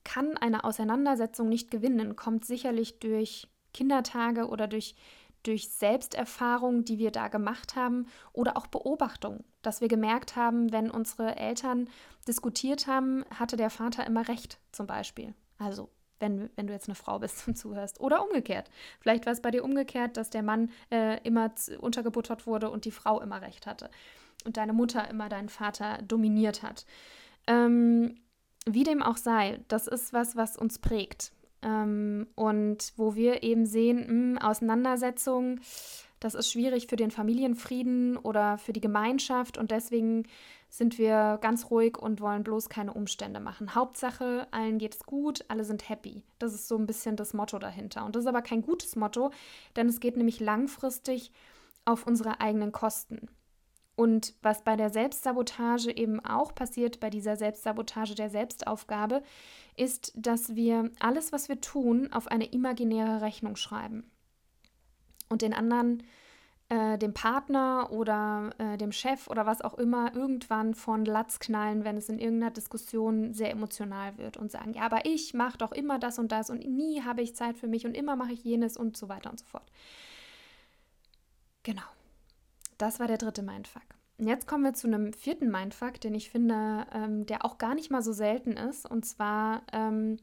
kann 0.04 0.36
eine 0.36 0.64
Auseinandersetzung 0.64 1.48
nicht 1.48 1.70
gewinnen, 1.70 2.16
kommt 2.16 2.44
sicherlich 2.44 2.98
durch 2.98 3.48
Kindertage 3.72 4.48
oder 4.48 4.66
durch, 4.66 4.96
durch 5.42 5.70
Selbsterfahrung, 5.70 6.84
die 6.84 6.98
wir 6.98 7.10
da 7.10 7.28
gemacht 7.28 7.76
haben 7.76 8.06
oder 8.32 8.56
auch 8.56 8.66
Beobachtung, 8.66 9.44
dass 9.62 9.80
wir 9.80 9.88
gemerkt 9.88 10.36
haben, 10.36 10.72
wenn 10.72 10.90
unsere 10.90 11.36
Eltern 11.36 11.88
diskutiert 12.26 12.86
haben, 12.86 13.24
hatte 13.30 13.56
der 13.56 13.70
Vater 13.70 14.06
immer 14.06 14.26
recht 14.28 14.58
zum 14.72 14.86
Beispiel. 14.86 15.34
Also 15.58 15.88
wenn, 16.22 16.48
wenn 16.56 16.68
du 16.68 16.72
jetzt 16.72 16.88
eine 16.88 16.94
Frau 16.94 17.18
bist 17.18 17.46
und 17.46 17.56
zuhörst. 17.56 18.00
Oder 18.00 18.24
umgekehrt. 18.24 18.70
Vielleicht 19.00 19.26
war 19.26 19.32
es 19.34 19.42
bei 19.42 19.50
dir 19.50 19.64
umgekehrt, 19.64 20.16
dass 20.16 20.30
der 20.30 20.42
Mann 20.42 20.70
äh, 20.90 21.20
immer 21.26 21.52
untergebuttert 21.80 22.46
wurde 22.46 22.70
und 22.70 22.86
die 22.86 22.90
Frau 22.90 23.20
immer 23.20 23.42
recht 23.42 23.66
hatte. 23.66 23.90
Und 24.44 24.56
deine 24.56 24.72
Mutter 24.72 25.08
immer 25.08 25.28
deinen 25.28 25.48
Vater 25.48 25.98
dominiert 26.02 26.62
hat. 26.62 26.86
Ähm, 27.46 28.16
wie 28.66 28.84
dem 28.84 29.02
auch 29.02 29.16
sei, 29.16 29.60
das 29.68 29.86
ist 29.86 30.12
was, 30.12 30.36
was 30.36 30.56
uns 30.56 30.78
prägt. 30.78 31.32
Ähm, 31.62 32.26
und 32.34 32.92
wo 32.96 33.14
wir 33.14 33.42
eben 33.42 33.66
sehen, 33.66 33.98
mh, 33.98 34.06
hm, 34.06 34.38
Auseinandersetzungen, 34.38 35.60
das 36.20 36.34
ist 36.34 36.52
schwierig 36.52 36.86
für 36.86 36.96
den 36.96 37.10
Familienfrieden 37.10 38.16
oder 38.16 38.56
für 38.58 38.72
die 38.72 38.80
Gemeinschaft 38.80 39.58
und 39.58 39.72
deswegen 39.72 40.24
sind 40.68 40.96
wir 40.96 41.38
ganz 41.42 41.70
ruhig 41.70 41.98
und 41.98 42.20
wollen 42.20 42.44
bloß 42.44 42.68
keine 42.68 42.94
Umstände 42.94 43.40
machen. 43.40 43.74
Hauptsache, 43.74 44.46
allen 44.52 44.78
geht 44.78 44.94
es 44.94 45.04
gut, 45.04 45.44
alle 45.48 45.64
sind 45.64 45.88
happy. 45.88 46.22
Das 46.38 46.54
ist 46.54 46.68
so 46.68 46.78
ein 46.78 46.86
bisschen 46.86 47.16
das 47.16 47.34
Motto 47.34 47.58
dahinter. 47.58 48.04
Und 48.06 48.16
das 48.16 48.22
ist 48.22 48.28
aber 48.28 48.40
kein 48.40 48.62
gutes 48.62 48.96
Motto, 48.96 49.32
denn 49.76 49.88
es 49.88 50.00
geht 50.00 50.16
nämlich 50.16 50.40
langfristig 50.40 51.32
auf 51.84 52.06
unsere 52.06 52.40
eigenen 52.40 52.72
Kosten. 52.72 53.28
Und 54.02 54.34
was 54.42 54.64
bei 54.64 54.74
der 54.74 54.90
Selbstsabotage 54.90 55.96
eben 55.96 56.18
auch 56.18 56.56
passiert, 56.56 56.98
bei 56.98 57.08
dieser 57.08 57.36
Selbstsabotage 57.36 58.16
der 58.16 58.30
Selbstaufgabe, 58.30 59.22
ist, 59.76 60.12
dass 60.16 60.56
wir 60.56 60.90
alles, 60.98 61.30
was 61.30 61.48
wir 61.48 61.60
tun, 61.60 62.12
auf 62.12 62.26
eine 62.26 62.46
imaginäre 62.46 63.20
Rechnung 63.20 63.54
schreiben. 63.54 64.10
Und 65.28 65.42
den 65.42 65.54
anderen, 65.54 66.02
äh, 66.68 66.98
dem 66.98 67.14
Partner 67.14 67.92
oder 67.92 68.50
äh, 68.58 68.76
dem 68.76 68.90
Chef 68.90 69.28
oder 69.28 69.46
was 69.46 69.62
auch 69.62 69.74
immer, 69.74 70.12
irgendwann 70.16 70.74
von 70.74 71.04
Latz 71.04 71.38
knallen, 71.38 71.84
wenn 71.84 71.96
es 71.96 72.08
in 72.08 72.18
irgendeiner 72.18 72.50
Diskussion 72.50 73.32
sehr 73.32 73.52
emotional 73.52 74.18
wird 74.18 74.36
und 74.36 74.50
sagen, 74.50 74.74
ja, 74.74 74.82
aber 74.82 75.06
ich 75.06 75.32
mache 75.32 75.58
doch 75.58 75.70
immer 75.70 76.00
das 76.00 76.18
und 76.18 76.32
das 76.32 76.50
und 76.50 76.66
nie 76.68 77.02
habe 77.02 77.22
ich 77.22 77.36
Zeit 77.36 77.56
für 77.56 77.68
mich 77.68 77.86
und 77.86 77.96
immer 77.96 78.16
mache 78.16 78.32
ich 78.32 78.42
jenes 78.42 78.76
und 78.76 78.96
so 78.96 79.08
weiter 79.08 79.30
und 79.30 79.38
so 79.38 79.46
fort. 79.46 79.70
Genau. 81.62 81.91
Das 82.82 82.98
war 82.98 83.06
der 83.06 83.16
dritte 83.16 83.44
Mindfuck. 83.44 83.84
Jetzt 84.18 84.48
kommen 84.48 84.64
wir 84.64 84.74
zu 84.74 84.88
einem 84.88 85.12
vierten 85.12 85.52
Mindfuck, 85.52 86.00
den 86.00 86.16
ich 86.16 86.30
finde, 86.30 86.84
ähm, 86.92 87.26
der 87.26 87.44
auch 87.44 87.56
gar 87.56 87.76
nicht 87.76 87.92
mal 87.92 88.02
so 88.02 88.12
selten 88.12 88.54
ist. 88.54 88.90
Und 88.90 89.06
zwar, 89.06 89.62
ähm, 89.72 90.16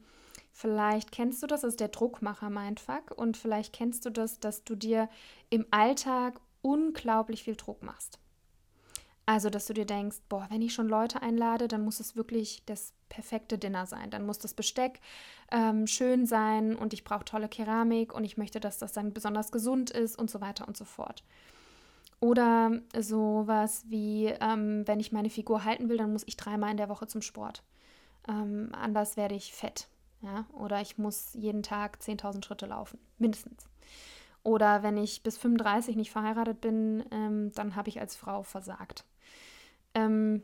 vielleicht 0.52 1.10
kennst 1.10 1.42
du 1.42 1.46
das, 1.46 1.62
das 1.62 1.70
ist 1.70 1.80
der 1.80 1.88
Druckmacher-Mindfuck. 1.88 3.12
Und 3.16 3.38
vielleicht 3.38 3.72
kennst 3.72 4.04
du 4.04 4.10
das, 4.10 4.40
dass 4.40 4.62
du 4.62 4.74
dir 4.74 5.08
im 5.48 5.64
Alltag 5.70 6.38
unglaublich 6.60 7.44
viel 7.44 7.56
Druck 7.56 7.82
machst. 7.82 8.18
Also, 9.24 9.48
dass 9.48 9.64
du 9.64 9.72
dir 9.72 9.86
denkst, 9.86 10.18
boah, 10.28 10.46
wenn 10.50 10.60
ich 10.60 10.74
schon 10.74 10.86
Leute 10.86 11.22
einlade, 11.22 11.66
dann 11.66 11.82
muss 11.82 11.98
es 11.98 12.14
wirklich 12.14 12.62
das 12.66 12.92
perfekte 13.08 13.56
Dinner 13.56 13.86
sein. 13.86 14.10
Dann 14.10 14.26
muss 14.26 14.38
das 14.38 14.52
Besteck 14.52 15.00
ähm, 15.50 15.86
schön 15.86 16.26
sein 16.26 16.76
und 16.76 16.92
ich 16.92 17.04
brauche 17.04 17.24
tolle 17.24 17.48
Keramik 17.48 18.12
und 18.12 18.24
ich 18.24 18.36
möchte, 18.36 18.60
dass 18.60 18.76
das 18.76 18.92
dann 18.92 19.14
besonders 19.14 19.50
gesund 19.50 19.88
ist 19.88 20.18
und 20.18 20.30
so 20.30 20.42
weiter 20.42 20.68
und 20.68 20.76
so 20.76 20.84
fort. 20.84 21.24
Oder 22.20 22.82
sowas 22.98 23.84
wie, 23.88 24.26
ähm, 24.26 24.86
wenn 24.86 25.00
ich 25.00 25.10
meine 25.10 25.30
Figur 25.30 25.64
halten 25.64 25.88
will, 25.88 25.96
dann 25.96 26.12
muss 26.12 26.24
ich 26.26 26.36
dreimal 26.36 26.70
in 26.70 26.76
der 26.76 26.90
Woche 26.90 27.06
zum 27.06 27.22
Sport. 27.22 27.64
Ähm, 28.28 28.70
anders 28.72 29.16
werde 29.16 29.34
ich 29.34 29.54
fett. 29.54 29.88
Ja? 30.20 30.44
Oder 30.52 30.82
ich 30.82 30.98
muss 30.98 31.32
jeden 31.32 31.62
Tag 31.62 31.98
10.000 32.02 32.44
Schritte 32.44 32.66
laufen, 32.66 32.98
mindestens. 33.16 33.64
Oder 34.42 34.82
wenn 34.82 34.98
ich 34.98 35.22
bis 35.22 35.38
35 35.38 35.96
nicht 35.96 36.10
verheiratet 36.10 36.60
bin, 36.60 37.04
ähm, 37.10 37.52
dann 37.54 37.74
habe 37.74 37.88
ich 37.88 38.00
als 38.00 38.16
Frau 38.16 38.42
versagt. 38.42 39.04
Ähm, 39.94 40.42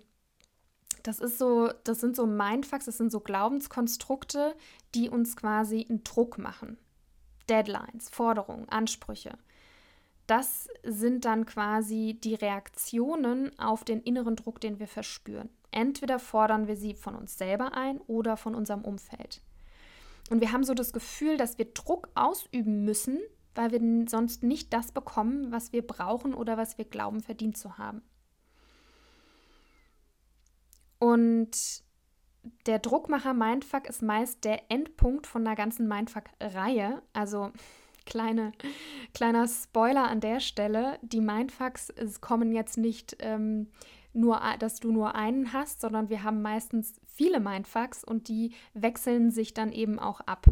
das 1.03 1.19
ist 1.21 1.39
so, 1.39 1.71
das 1.85 2.01
sind 2.01 2.17
so 2.17 2.27
Mindfucks, 2.27 2.87
das 2.87 2.97
sind 2.97 3.13
so 3.13 3.21
Glaubenskonstrukte, 3.21 4.55
die 4.95 5.11
uns 5.11 5.37
quasi 5.37 5.87
einen 5.89 6.05
Druck 6.05 6.39
machen. 6.39 6.79
Deadlines, 7.49 8.09
Forderungen, 8.11 8.69
Ansprüche 8.69 9.39
das 10.27 10.69
sind 10.83 11.25
dann 11.25 11.47
quasi 11.47 12.19
die 12.23 12.35
Reaktionen 12.35 13.57
auf 13.59 13.85
den 13.85 14.01
inneren 14.01 14.37
Druck, 14.37 14.61
den 14.61 14.79
wir 14.79 14.89
verspüren. 14.89 15.51
Entweder 15.71 16.19
fordern 16.19 16.67
wir 16.67 16.77
sie 16.77 16.95
von 16.95 17.15
uns 17.15 17.39
selber 17.39 17.75
ein 17.75 18.01
oder 18.07 18.37
von 18.37 18.55
unserem 18.55 18.83
Umfeld. 18.83 19.43
Und 20.31 20.41
wir 20.41 20.53
haben 20.53 20.65
so 20.65 20.75
das 20.75 20.93
Gefühl, 20.93 21.37
dass 21.37 21.59
wir 21.59 21.67
Druck 21.67 22.09
ausüben 22.15 22.85
müssen, 22.85 23.19
weil 23.55 23.71
wir 23.71 24.09
sonst 24.09 24.43
nicht 24.43 24.73
das 24.73 24.93
bekommen, 24.93 25.53
was 25.53 25.73
wir 25.73 25.87
brauchen 25.87 26.35
oder 26.35 26.57
was 26.57 26.79
wir 26.79 26.85
glauben 26.85 27.21
verdient 27.21 27.57
zu 27.57 27.79
haben. 27.79 28.03
Und 30.99 31.85
der 32.67 32.79
Druckmacher 32.79 33.35
Mindfuck 33.35 33.87
ist 33.89 34.03
meist 34.03 34.45
der 34.45 34.71
Endpunkt 34.71 35.27
von 35.27 35.47
einer 35.47 35.57
ganzen 35.57 35.89
Mindfuck-Reihe. 35.89 37.03
Also 37.13 37.53
kleine, 38.07 38.53
kleiner 39.13 39.47
Spoiler 39.47 40.09
an 40.09 40.21
der 40.21 40.41
Stelle. 40.41 40.99
Die 41.03 41.21
Mindfucks 41.21 41.93
kommen 42.21 42.53
jetzt 42.53 42.79
nicht 42.79 43.17
ähm, 43.21 43.69
nur, 44.15 44.41
dass 44.59 44.81
du 44.81 44.91
nur 44.91 45.15
einen 45.15 45.53
hast, 45.53 45.81
sondern 45.81 46.09
wir 46.09 46.23
haben 46.23 46.41
meistens 46.41 46.95
viele 47.07 47.41
Mindfucks 47.41 48.03
und 48.03 48.29
die 48.29 48.53
wechseln 48.75 49.31
sich 49.31 49.53
dann 49.55 49.73
eben 49.73 49.99
auch 49.99 50.21
ab. 50.21 50.47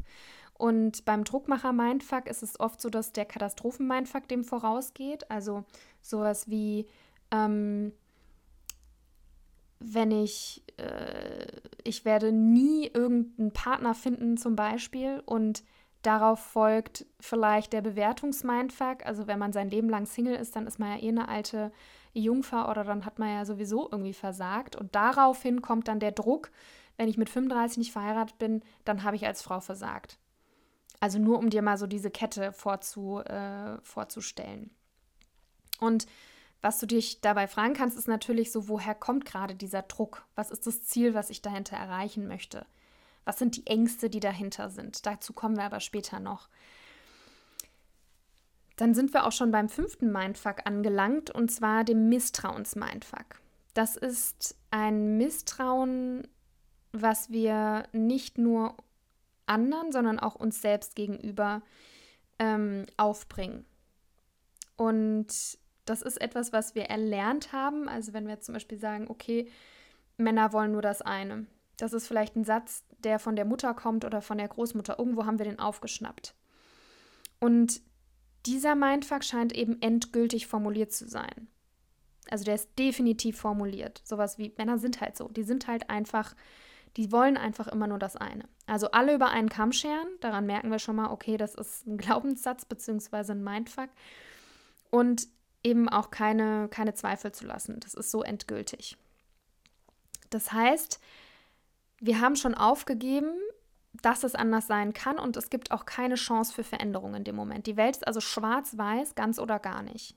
Und 0.56 1.04
beim 1.04 1.24
Druckmacher-Mindfuck 1.24 2.28
ist 2.28 2.42
es 2.42 2.60
oft 2.60 2.80
so, 2.80 2.88
dass 2.88 3.12
der 3.12 3.24
Katastrophen-Mindfuck 3.24 4.28
dem 4.28 4.44
vorausgeht. 4.44 5.30
Also 5.30 5.64
sowas 6.00 6.48
wie, 6.48 6.86
ähm, 7.32 7.92
wenn 9.80 10.10
ich, 10.12 10.62
äh, 10.76 11.46
ich 11.82 12.04
werde 12.04 12.32
nie 12.32 12.86
irgendeinen 12.86 13.52
Partner 13.52 13.94
finden 13.94 14.36
zum 14.36 14.54
Beispiel 14.54 15.22
und 15.26 15.64
Darauf 16.04 16.38
folgt 16.38 17.06
vielleicht 17.18 17.72
der 17.72 17.80
Bewertungsmindfuck. 17.80 19.06
Also 19.06 19.26
wenn 19.26 19.38
man 19.38 19.54
sein 19.54 19.70
Leben 19.70 19.88
lang 19.88 20.04
Single 20.04 20.34
ist, 20.34 20.54
dann 20.54 20.66
ist 20.66 20.78
man 20.78 20.90
ja 20.90 21.02
eh 21.02 21.08
eine 21.08 21.28
alte 21.28 21.72
Jungfer 22.12 22.68
oder 22.68 22.84
dann 22.84 23.06
hat 23.06 23.18
man 23.18 23.30
ja 23.30 23.46
sowieso 23.46 23.88
irgendwie 23.90 24.12
versagt. 24.12 24.76
Und 24.76 24.94
daraufhin 24.94 25.62
kommt 25.62 25.88
dann 25.88 26.00
der 26.00 26.12
Druck, 26.12 26.50
wenn 26.98 27.08
ich 27.08 27.16
mit 27.16 27.30
35 27.30 27.78
nicht 27.78 27.92
verheiratet 27.92 28.36
bin, 28.36 28.62
dann 28.84 29.02
habe 29.02 29.16
ich 29.16 29.26
als 29.26 29.40
Frau 29.40 29.60
versagt. 29.60 30.18
Also 31.00 31.18
nur 31.18 31.38
um 31.38 31.48
dir 31.48 31.62
mal 31.62 31.78
so 31.78 31.86
diese 31.86 32.10
Kette 32.10 32.52
vorzu, 32.52 33.20
äh, 33.20 33.78
vorzustellen. 33.80 34.70
Und 35.80 36.06
was 36.60 36.80
du 36.80 36.86
dich 36.86 37.22
dabei 37.22 37.46
fragen 37.46 37.72
kannst, 37.72 37.96
ist 37.96 38.08
natürlich 38.08 38.52
so, 38.52 38.68
woher 38.68 38.94
kommt 38.94 39.24
gerade 39.24 39.54
dieser 39.54 39.80
Druck? 39.80 40.26
Was 40.34 40.50
ist 40.50 40.66
das 40.66 40.84
Ziel, 40.84 41.14
was 41.14 41.30
ich 41.30 41.40
dahinter 41.40 41.78
erreichen 41.78 42.28
möchte? 42.28 42.66
Was 43.24 43.38
sind 43.38 43.56
die 43.56 43.66
Ängste, 43.66 44.10
die 44.10 44.20
dahinter 44.20 44.70
sind? 44.70 45.06
Dazu 45.06 45.32
kommen 45.32 45.56
wir 45.56 45.64
aber 45.64 45.80
später 45.80 46.20
noch. 46.20 46.48
Dann 48.76 48.94
sind 48.94 49.14
wir 49.14 49.24
auch 49.24 49.32
schon 49.32 49.50
beim 49.50 49.68
fünften 49.68 50.10
Mindfuck 50.10 50.66
angelangt 50.66 51.30
und 51.30 51.50
zwar 51.50 51.84
dem 51.84 52.08
Misstrauens-Mindfuck. 52.08 53.40
Das 53.72 53.96
ist 53.96 54.56
ein 54.70 55.16
Misstrauen, 55.16 56.26
was 56.92 57.30
wir 57.30 57.84
nicht 57.92 58.38
nur 58.38 58.76
anderen, 59.46 59.92
sondern 59.92 60.18
auch 60.18 60.34
uns 60.34 60.60
selbst 60.60 60.96
gegenüber 60.96 61.62
ähm, 62.38 62.86
aufbringen. 62.96 63.64
Und 64.76 65.58
das 65.84 66.02
ist 66.02 66.20
etwas, 66.20 66.52
was 66.52 66.74
wir 66.74 66.84
erlernt 66.84 67.52
haben. 67.52 67.88
Also 67.88 68.12
wenn 68.12 68.26
wir 68.26 68.40
zum 68.40 68.54
Beispiel 68.54 68.78
sagen, 68.78 69.06
okay, 69.08 69.50
Männer 70.16 70.52
wollen 70.52 70.72
nur 70.72 70.82
das 70.82 71.02
eine. 71.02 71.46
Das 71.76 71.92
ist 71.92 72.06
vielleicht 72.06 72.36
ein 72.36 72.44
Satz, 72.44 72.84
der 72.98 73.18
von 73.18 73.36
der 73.36 73.44
Mutter 73.44 73.74
kommt 73.74 74.04
oder 74.04 74.22
von 74.22 74.38
der 74.38 74.48
Großmutter. 74.48 74.98
Irgendwo 74.98 75.26
haben 75.26 75.38
wir 75.38 75.44
den 75.44 75.58
aufgeschnappt. 75.58 76.34
Und 77.40 77.82
dieser 78.46 78.74
Mindfuck 78.74 79.24
scheint 79.24 79.52
eben 79.52 79.80
endgültig 79.80 80.46
formuliert 80.46 80.92
zu 80.92 81.08
sein. 81.08 81.48
Also 82.30 82.44
der 82.44 82.54
ist 82.54 82.70
definitiv 82.78 83.38
formuliert. 83.38 84.00
Sowas 84.04 84.38
wie 84.38 84.52
Männer 84.56 84.78
sind 84.78 85.00
halt 85.00 85.16
so. 85.16 85.28
Die 85.28 85.42
sind 85.42 85.66
halt 85.66 85.90
einfach, 85.90 86.34
die 86.96 87.12
wollen 87.12 87.36
einfach 87.36 87.68
immer 87.68 87.86
nur 87.86 87.98
das 87.98 88.16
eine. 88.16 88.44
Also 88.66 88.90
alle 88.92 89.14
über 89.14 89.28
einen 89.28 89.48
Kamm 89.48 89.72
scheren. 89.72 90.08
Daran 90.20 90.46
merken 90.46 90.70
wir 90.70 90.78
schon 90.78 90.96
mal, 90.96 91.10
okay, 91.10 91.36
das 91.36 91.54
ist 91.54 91.86
ein 91.86 91.98
Glaubenssatz 91.98 92.64
bzw. 92.64 93.32
ein 93.32 93.44
Mindfuck. 93.44 93.90
Und 94.90 95.28
eben 95.62 95.88
auch 95.88 96.10
keine, 96.10 96.68
keine 96.68 96.94
Zweifel 96.94 97.32
zu 97.32 97.46
lassen. 97.46 97.80
Das 97.80 97.94
ist 97.94 98.10
so 98.10 98.22
endgültig. 98.22 98.96
Das 100.30 100.52
heißt, 100.52 101.00
wir 102.04 102.20
haben 102.20 102.36
schon 102.36 102.54
aufgegeben, 102.54 103.32
dass 104.02 104.24
es 104.24 104.34
anders 104.34 104.66
sein 104.66 104.92
kann 104.92 105.18
und 105.18 105.36
es 105.36 105.48
gibt 105.48 105.70
auch 105.70 105.86
keine 105.86 106.16
Chance 106.16 106.52
für 106.52 106.64
Veränderung 106.64 107.14
in 107.14 107.24
dem 107.24 107.36
Moment. 107.36 107.66
Die 107.66 107.76
Welt 107.76 107.96
ist 107.96 108.06
also 108.06 108.20
schwarz-weiß, 108.20 109.14
ganz 109.14 109.38
oder 109.38 109.58
gar 109.58 109.82
nicht. 109.82 110.14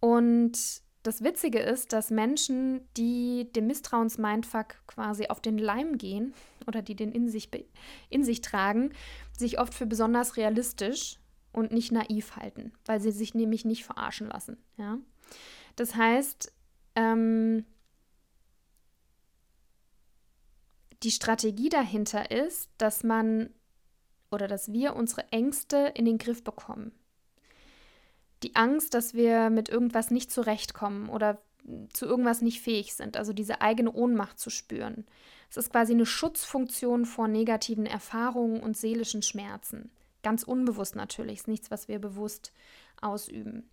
Und 0.00 0.82
das 1.04 1.22
Witzige 1.22 1.60
ist, 1.60 1.92
dass 1.92 2.10
Menschen, 2.10 2.80
die 2.96 3.48
dem 3.54 3.68
Misstrauensmindfuck 3.68 4.86
quasi 4.88 5.28
auf 5.28 5.40
den 5.40 5.56
Leim 5.56 5.98
gehen 5.98 6.34
oder 6.66 6.82
die 6.82 6.96
den 6.96 7.12
in 7.12 7.28
sich, 7.28 7.48
in 8.10 8.24
sich 8.24 8.40
tragen, 8.40 8.92
sich 9.36 9.60
oft 9.60 9.72
für 9.72 9.86
besonders 9.86 10.36
realistisch 10.36 11.20
und 11.52 11.70
nicht 11.70 11.92
naiv 11.92 12.34
halten, 12.34 12.72
weil 12.86 13.00
sie 13.00 13.12
sich 13.12 13.34
nämlich 13.34 13.64
nicht 13.64 13.84
verarschen 13.84 14.28
lassen. 14.28 14.56
Ja? 14.76 14.98
Das 15.76 15.94
heißt, 15.94 16.52
ähm, 16.96 17.64
die 21.02 21.10
Strategie 21.10 21.68
dahinter 21.68 22.30
ist, 22.30 22.70
dass 22.78 23.04
man 23.04 23.50
oder 24.30 24.46
dass 24.46 24.72
wir 24.72 24.96
unsere 24.96 25.30
Ängste 25.32 25.92
in 25.94 26.04
den 26.04 26.18
Griff 26.18 26.44
bekommen. 26.44 26.92
Die 28.42 28.56
Angst, 28.56 28.94
dass 28.94 29.14
wir 29.14 29.50
mit 29.50 29.68
irgendwas 29.68 30.10
nicht 30.10 30.30
zurechtkommen 30.30 31.08
oder 31.08 31.40
zu 31.92 32.06
irgendwas 32.06 32.40
nicht 32.40 32.60
fähig 32.60 32.94
sind, 32.94 33.16
also 33.16 33.32
diese 33.32 33.60
eigene 33.60 33.92
Ohnmacht 33.92 34.38
zu 34.38 34.50
spüren. 34.50 35.06
Es 35.50 35.56
ist 35.56 35.70
quasi 35.70 35.92
eine 35.92 36.06
Schutzfunktion 36.06 37.04
vor 37.04 37.28
negativen 37.28 37.86
Erfahrungen 37.86 38.60
und 38.60 38.76
seelischen 38.76 39.22
Schmerzen. 39.22 39.90
Ganz 40.22 40.42
unbewusst 40.42 40.96
natürlich, 40.96 41.40
ist 41.40 41.48
nichts, 41.48 41.70
was 41.70 41.88
wir 41.88 41.98
bewusst 41.98 42.52
ausüben. 43.00 43.68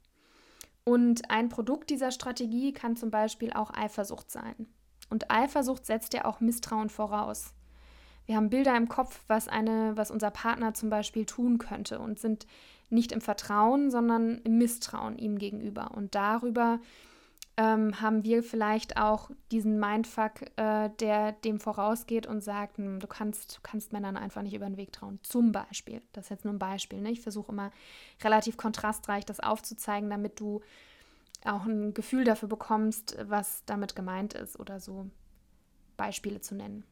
Und 0.83 1.29
ein 1.31 1.49
Produkt 1.49 1.89
dieser 1.89 2.11
Strategie 2.11 2.71
kann 2.71 2.95
zum 2.95 3.11
Beispiel 3.11 3.51
auch 3.53 3.71
Eifersucht 3.73 4.29
sein. 4.31 4.67
Und 5.09 5.31
Eifersucht 5.31 5.85
setzt 5.85 6.13
ja 6.13 6.25
auch 6.25 6.39
Misstrauen 6.39 6.89
voraus. 6.89 7.53
Wir 8.25 8.35
haben 8.35 8.49
Bilder 8.49 8.75
im 8.75 8.89
Kopf, 8.89 9.21
was, 9.27 9.47
eine, 9.47 9.95
was 9.95 10.11
unser 10.11 10.31
Partner 10.31 10.73
zum 10.73 10.89
Beispiel 10.89 11.25
tun 11.25 11.57
könnte 11.57 11.99
und 11.99 12.19
sind 12.19 12.47
nicht 12.89 13.11
im 13.11 13.21
Vertrauen, 13.21 13.91
sondern 13.91 14.39
im 14.39 14.57
Misstrauen 14.57 15.17
ihm 15.17 15.37
gegenüber. 15.37 15.91
Und 15.95 16.15
darüber 16.15 16.79
ähm, 17.57 18.01
haben 18.01 18.23
wir 18.23 18.43
vielleicht 18.43 18.97
auch 18.97 19.29
diesen 19.51 19.79
Mindfuck, 19.79 20.41
äh, 20.57 20.89
der 20.99 21.31
dem 21.31 21.59
vorausgeht 21.59 22.27
und 22.27 22.43
sagt, 22.43 22.77
hm, 22.77 22.99
du 22.99 23.07
kannst, 23.07 23.57
du 23.57 23.61
kannst 23.63 23.93
Männern 23.93 24.17
einfach 24.17 24.41
nicht 24.41 24.55
über 24.55 24.65
den 24.65 24.77
Weg 24.77 24.91
trauen. 24.91 25.19
Zum 25.23 25.51
Beispiel. 25.51 26.01
Das 26.11 26.25
ist 26.25 26.29
jetzt 26.29 26.45
nur 26.45 26.53
ein 26.53 26.59
Beispiel. 26.59 26.99
Ne? 27.01 27.11
Ich 27.11 27.21
versuche 27.21 27.51
immer 27.51 27.71
relativ 28.23 28.57
kontrastreich 28.57 29.25
das 29.25 29.39
aufzuzeigen, 29.39 30.09
damit 30.09 30.39
du 30.39 30.61
auch 31.47 31.65
ein 31.65 31.93
Gefühl 31.93 32.23
dafür 32.23 32.49
bekommst, 32.49 33.17
was 33.27 33.63
damit 33.65 33.95
gemeint 33.95 34.33
ist 34.33 34.59
oder 34.59 34.79
so 34.79 35.09
Beispiele 35.97 36.41
zu 36.41 36.55
nennen. 36.55 36.85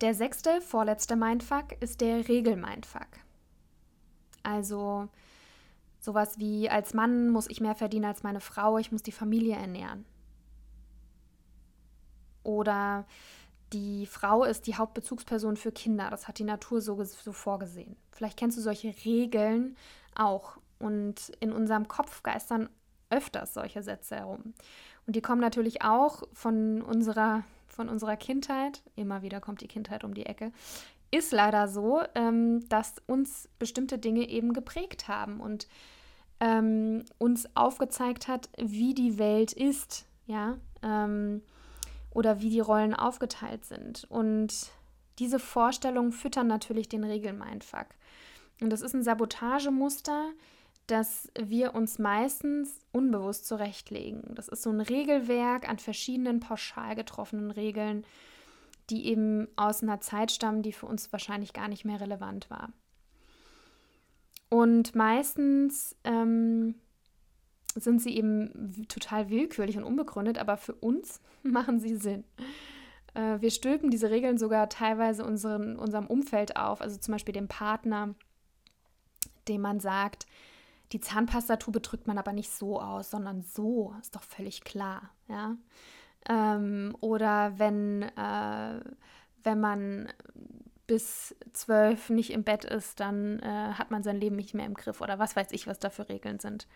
Der 0.00 0.14
sechste, 0.14 0.60
vorletzte 0.60 1.16
Mindfuck 1.16 1.72
ist 1.80 2.00
der 2.00 2.28
Regel-Mindfuck. 2.28 3.08
Also 4.42 5.08
sowas 5.98 6.38
wie, 6.38 6.68
als 6.68 6.92
Mann 6.92 7.30
muss 7.30 7.48
ich 7.48 7.60
mehr 7.60 7.74
verdienen 7.74 8.04
als 8.04 8.22
meine 8.22 8.40
Frau, 8.40 8.78
ich 8.78 8.92
muss 8.92 9.02
die 9.02 9.12
Familie 9.12 9.56
ernähren. 9.56 10.04
Oder 12.42 13.06
die 13.72 14.06
Frau 14.06 14.44
ist 14.44 14.66
die 14.66 14.76
Hauptbezugsperson 14.76 15.56
für 15.56 15.72
Kinder, 15.72 16.10
das 16.10 16.28
hat 16.28 16.38
die 16.38 16.44
Natur 16.44 16.80
so, 16.80 17.02
so 17.02 17.32
vorgesehen. 17.32 17.96
Vielleicht 18.12 18.38
kennst 18.38 18.56
du 18.56 18.62
solche 18.62 18.94
Regeln 19.04 19.76
auch. 20.14 20.58
Und 20.78 21.32
in 21.40 21.52
unserem 21.52 21.88
Kopf 21.88 22.22
geistern 22.22 22.68
öfters 23.10 23.54
solche 23.54 23.82
Sätze 23.82 24.16
herum. 24.16 24.54
Und 25.06 25.16
die 25.16 25.22
kommen 25.22 25.40
natürlich 25.40 25.82
auch 25.82 26.22
von 26.32 26.82
unserer, 26.82 27.44
von 27.68 27.88
unserer 27.88 28.16
Kindheit. 28.16 28.82
Immer 28.96 29.22
wieder 29.22 29.40
kommt 29.40 29.60
die 29.60 29.68
Kindheit 29.68 30.04
um 30.04 30.14
die 30.14 30.26
Ecke. 30.26 30.52
Ist 31.10 31.32
leider 31.32 31.68
so, 31.68 32.02
ähm, 32.14 32.68
dass 32.68 32.96
uns 33.06 33.48
bestimmte 33.58 33.98
Dinge 33.98 34.28
eben 34.28 34.52
geprägt 34.52 35.06
haben 35.08 35.40
und 35.40 35.68
ähm, 36.40 37.04
uns 37.18 37.48
aufgezeigt 37.56 38.28
hat, 38.28 38.48
wie 38.58 38.92
die 38.92 39.18
Welt 39.18 39.52
ist, 39.52 40.06
ja, 40.26 40.58
ähm, 40.82 41.42
oder 42.10 42.40
wie 42.40 42.50
die 42.50 42.60
Rollen 42.60 42.94
aufgeteilt 42.94 43.64
sind. 43.64 44.04
Und 44.08 44.70
diese 45.18 45.38
Vorstellungen 45.38 46.12
füttern 46.12 46.46
natürlich 46.46 46.88
den 46.88 47.04
Regelmindfuck. 47.04 47.86
Und 48.60 48.70
das 48.70 48.80
ist 48.80 48.94
ein 48.94 49.02
Sabotagemuster, 49.02 50.30
dass 50.86 51.28
wir 51.38 51.74
uns 51.74 51.98
meistens 51.98 52.80
unbewusst 52.92 53.46
zurechtlegen. 53.46 54.22
Das 54.34 54.48
ist 54.48 54.62
so 54.62 54.70
ein 54.70 54.80
Regelwerk 54.80 55.68
an 55.68 55.78
verschiedenen 55.78 56.40
pauschal 56.40 56.94
getroffenen 56.94 57.50
Regeln, 57.50 58.04
die 58.90 59.06
eben 59.06 59.48
aus 59.56 59.82
einer 59.82 60.00
Zeit 60.00 60.30
stammen, 60.30 60.62
die 60.62 60.72
für 60.72 60.86
uns 60.86 61.12
wahrscheinlich 61.12 61.52
gar 61.52 61.68
nicht 61.68 61.84
mehr 61.84 62.00
relevant 62.00 62.48
war. 62.50 62.72
Und 64.48 64.94
meistens 64.94 65.96
ähm, 66.04 66.76
sind 67.74 68.00
sie 68.00 68.16
eben 68.16 68.86
total 68.88 69.28
willkürlich 69.28 69.76
und 69.76 69.84
unbegründet, 69.84 70.38
aber 70.38 70.56
für 70.56 70.74
uns 70.74 71.20
machen 71.42 71.80
sie 71.80 71.96
Sinn. 71.96 72.24
Äh, 73.14 73.40
wir 73.40 73.50
stülpen 73.50 73.90
diese 73.90 74.10
Regeln 74.10 74.38
sogar 74.38 74.68
teilweise 74.68 75.24
unseren, 75.24 75.76
unserem 75.76 76.06
Umfeld 76.06 76.56
auf, 76.56 76.80
also 76.80 76.96
zum 76.96 77.12
Beispiel 77.12 77.34
dem 77.34 77.48
Partner, 77.48 78.14
dem 79.48 79.60
man 79.60 79.80
sagt, 79.80 80.26
die 80.92 81.00
Zahnpastatube 81.00 81.80
drückt 81.80 82.06
man 82.06 82.18
aber 82.18 82.32
nicht 82.32 82.50
so 82.50 82.80
aus, 82.80 83.10
sondern 83.10 83.42
so, 83.42 83.94
ist 84.00 84.14
doch 84.14 84.22
völlig 84.22 84.62
klar, 84.64 85.10
ja. 85.28 85.56
Ähm, 86.28 86.96
oder 87.00 87.58
wenn, 87.58 88.02
äh, 88.02 88.80
wenn 89.42 89.60
man 89.60 90.08
bis 90.86 91.34
zwölf 91.52 92.10
nicht 92.10 92.30
im 92.30 92.44
Bett 92.44 92.64
ist, 92.64 93.00
dann 93.00 93.40
äh, 93.40 93.72
hat 93.74 93.90
man 93.90 94.02
sein 94.02 94.20
Leben 94.20 94.36
nicht 94.36 94.54
mehr 94.54 94.66
im 94.66 94.74
Griff 94.74 95.00
oder 95.00 95.18
was 95.18 95.36
weiß 95.36 95.48
ich, 95.50 95.66
was 95.66 95.78
da 95.78 95.90
für 95.90 96.08
Regeln 96.08 96.38
sind. 96.38 96.66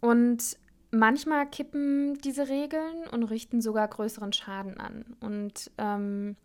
Und 0.00 0.56
manchmal 0.90 1.46
kippen 1.46 2.18
diese 2.18 2.48
Regeln 2.48 3.08
und 3.10 3.24
richten 3.24 3.60
sogar 3.60 3.88
größeren 3.88 4.32
Schaden 4.32 4.78
an. 4.78 5.16
Und 5.20 5.70
ähm, 5.78 6.36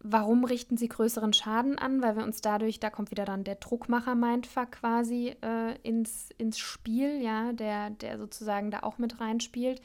Warum 0.00 0.44
richten 0.44 0.76
sie 0.76 0.88
größeren 0.88 1.32
Schaden 1.32 1.76
an? 1.76 2.02
Weil 2.02 2.16
wir 2.16 2.22
uns 2.22 2.40
dadurch, 2.40 2.78
da 2.78 2.88
kommt 2.88 3.10
wieder 3.10 3.24
dann 3.24 3.42
der 3.42 3.56
Druckmacher-Mindfuck 3.56 4.72
quasi 4.72 5.34
äh, 5.42 5.76
ins, 5.82 6.30
ins 6.38 6.58
Spiel, 6.58 7.20
ja, 7.20 7.52
der, 7.52 7.90
der 7.90 8.18
sozusagen 8.18 8.70
da 8.70 8.80
auch 8.80 8.98
mit 8.98 9.20
reinspielt. 9.20 9.82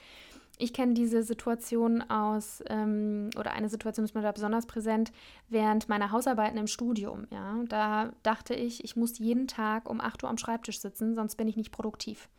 Ich 0.59 0.71
kenne 0.71 0.93
diese 0.93 1.23
Situation 1.23 2.07
aus, 2.11 2.63
ähm, 2.67 3.31
oder 3.39 3.53
eine 3.53 3.69
Situation 3.69 4.05
ist 4.05 4.13
mir 4.13 4.21
da 4.21 4.31
besonders 4.31 4.67
präsent, 4.67 5.11
während 5.49 5.89
meiner 5.89 6.11
Hausarbeiten 6.11 6.59
im 6.59 6.67
Studium. 6.67 7.25
Ja. 7.31 7.63
Da 7.67 8.11
dachte 8.21 8.53
ich, 8.53 8.83
ich 8.83 8.95
muss 8.95 9.17
jeden 9.17 9.47
Tag 9.47 9.89
um 9.89 9.99
8 9.99 10.23
Uhr 10.23 10.29
am 10.29 10.37
Schreibtisch 10.37 10.79
sitzen, 10.79 11.15
sonst 11.15 11.37
bin 11.37 11.47
ich 11.47 11.57
nicht 11.57 11.71
produktiv. 11.71 12.29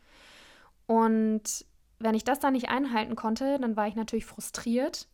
Und 0.87 1.65
wenn 1.99 2.15
ich 2.15 2.23
das 2.23 2.39
dann 2.39 2.53
nicht 2.53 2.69
einhalten 2.69 3.17
konnte, 3.17 3.59
dann 3.59 3.75
war 3.75 3.87
ich 3.87 3.95
natürlich 3.95 4.25
frustriert 4.25 5.07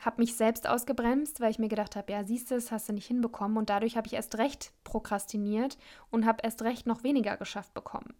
habe 0.00 0.20
mich 0.20 0.34
selbst 0.34 0.66
ausgebremst, 0.66 1.40
weil 1.40 1.50
ich 1.50 1.58
mir 1.58 1.68
gedacht 1.68 1.94
habe, 1.94 2.12
ja, 2.12 2.24
siehst 2.24 2.50
du, 2.50 2.54
das 2.54 2.70
hast 2.70 2.88
du 2.88 2.92
nicht 2.92 3.06
hinbekommen. 3.06 3.58
Und 3.58 3.70
dadurch 3.70 3.96
habe 3.96 4.06
ich 4.06 4.14
erst 4.14 4.38
recht 4.38 4.72
prokrastiniert 4.82 5.76
und 6.10 6.26
habe 6.26 6.42
erst 6.42 6.62
recht 6.62 6.86
noch 6.86 7.04
weniger 7.04 7.36
geschafft 7.36 7.74
bekommen. 7.74 8.14